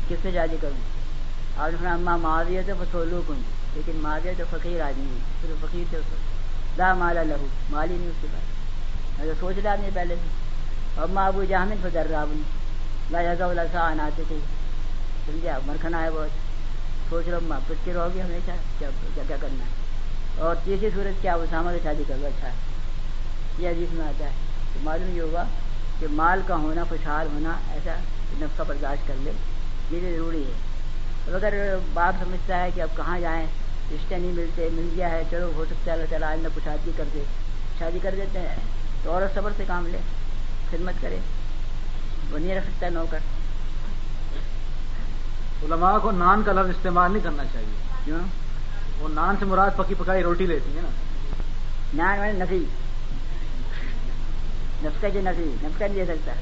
کس 0.08 0.18
سے 0.22 0.30
شادی 0.34 0.56
کروں 0.60 0.78
اور 1.60 1.86
اماں 1.86 2.18
معاویہ 2.18 2.60
تو 2.66 2.72
فصولو 2.80 3.22
کن۔ 3.28 3.42
لیکن 3.74 3.96
معاویہ 3.96 4.32
تو 4.38 4.44
فقیر 4.50 4.80
آدمی 4.80 5.04
ہے 5.04 5.18
پھر 5.40 5.66
فقیر 5.68 5.84
تھے 5.90 5.98
اس 5.98 6.98
مالا 6.98 7.22
لہو 7.22 7.46
مالی 7.70 7.94
نہیں 7.94 8.08
اس 8.08 8.14
کے 8.20 8.28
پاس۔ 8.32 9.18
میں 9.18 9.26
تو 9.26 9.32
سوچ 9.40 9.54
رہا 9.64 9.74
نہیں 9.80 9.90
پہلے 9.94 10.14
سے۔ 10.14 10.28
اور 11.00 11.08
ماں 11.08 11.26
ابو 11.26 11.44
جہمن 11.44 11.76
فضر 11.82 12.06
رابن 12.10 12.42
لا 13.10 13.64
سا 13.72 13.80
آتے 13.80 14.22
تھے 14.28 14.36
سمجھا 15.26 15.58
مرکھنا 15.66 16.02
ہے 16.02 16.10
بہت۔ 16.10 16.28
سوچ 17.10 17.28
رہا 17.28 17.36
ہوں 17.36 17.60
پچکر 17.68 17.96
ہوگی 17.96 18.20
ہمیشہ؟ 18.20 18.50
کیا 18.78 18.88
کیا 19.14 19.36
کرنا 19.40 19.64
ہے؟ 19.64 19.70
اور 20.40 20.56
تیسری 20.64 20.90
صورت 20.94 21.22
کیا؟ 21.22 21.34
اسامہ 21.34 21.70
سے 21.70 21.78
شادی 21.82 22.02
کر 22.08 22.14
اچھا۔ 22.24 22.48
یہ 23.58 23.68
عزیز 23.68 23.88
میں 23.92 24.06
آتا 24.06 24.24
ہے۔ 24.24 24.30
تو 24.74 24.80
معلوم 24.82 25.16
یہ 25.16 25.22
ہوگا 25.22 25.44
کہ 26.00 26.06
مال 26.10 26.40
کا 26.46 26.56
ہونا 26.56 26.84
خوشحال 26.88 27.26
ہونا 27.34 27.52
ایسا 27.72 27.94
نفس 28.40 28.56
کا 28.56 28.62
برداشت 28.62 29.08
کر 29.08 29.14
لے 29.18 29.32
یہ 29.90 30.16
ضروری 30.16 30.42
ہے۔ 30.42 30.52
اب 31.26 31.34
اگر 31.34 31.76
باپ 31.94 32.24
سمجھتا 32.24 32.62
ہے 32.62 32.70
کہ 32.74 32.80
اب 32.80 32.96
کہاں 32.96 33.20
جائیں 33.20 33.46
رشتے 33.94 34.18
نہیں 34.18 34.32
ملتے 34.32 34.68
مل 34.72 34.88
گیا 34.96 35.10
ہے 35.10 35.22
چلو 35.30 35.52
ہو 35.56 35.64
سکتا 35.64 35.92
ہے 35.92 35.96
اللہ 35.96 36.10
تعالیٰ 36.10 36.30
آج 36.32 36.38
کچھ 36.54 36.68
آدمی 36.68 36.92
کر 36.96 37.04
دے 37.14 37.22
شادی 37.78 37.98
کر 38.02 38.14
دیتے 38.16 38.38
ہیں 38.38 38.56
تو 39.02 39.12
عورت 39.12 39.34
صبر 39.34 39.50
سے 39.56 39.64
کام 39.66 39.86
لے 39.86 39.98
خدمت 40.70 41.02
کرے۔ 41.02 41.18
وہ 42.32 42.38
نہیں 42.38 42.54
رکھ 42.54 42.66
سکتا 42.66 42.88
نوکر۔ 42.88 43.18
علماء 45.62 45.98
کو 45.98 46.10
نان 46.10 46.42
کا 46.42 46.52
لفظ 46.52 46.70
استعمال 46.70 47.12
نہیں 47.12 47.24
کرنا 47.24 47.42
چاہیے۔ 47.52 47.78
کیوں؟ 48.04 48.18
وہ 49.00 49.08
نان 49.08 49.34
سے 49.38 49.44
مراد 49.44 49.70
پکی 49.76 49.94
پکائی 49.98 50.22
روٹی 50.22 50.46
لیتی 50.46 50.76
ہے 50.76 50.82
نا۔ 50.82 50.88
نان 51.94 52.18
میں 52.18 52.32
نفی۔ 52.32 52.64
نفقہ 54.84 55.06
کی 55.12 55.20
نفی 55.22 55.54
نفقہ 55.62 55.84
نہیں 55.84 56.04
دے 56.04 56.04
سکتا۔ 56.04 56.32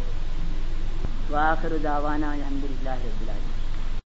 واخر 1.30 1.76
دعوانا 1.84 2.32
الحمدللہ 2.32 2.90
رب 2.90 3.22
العالمین۔ 3.22 3.55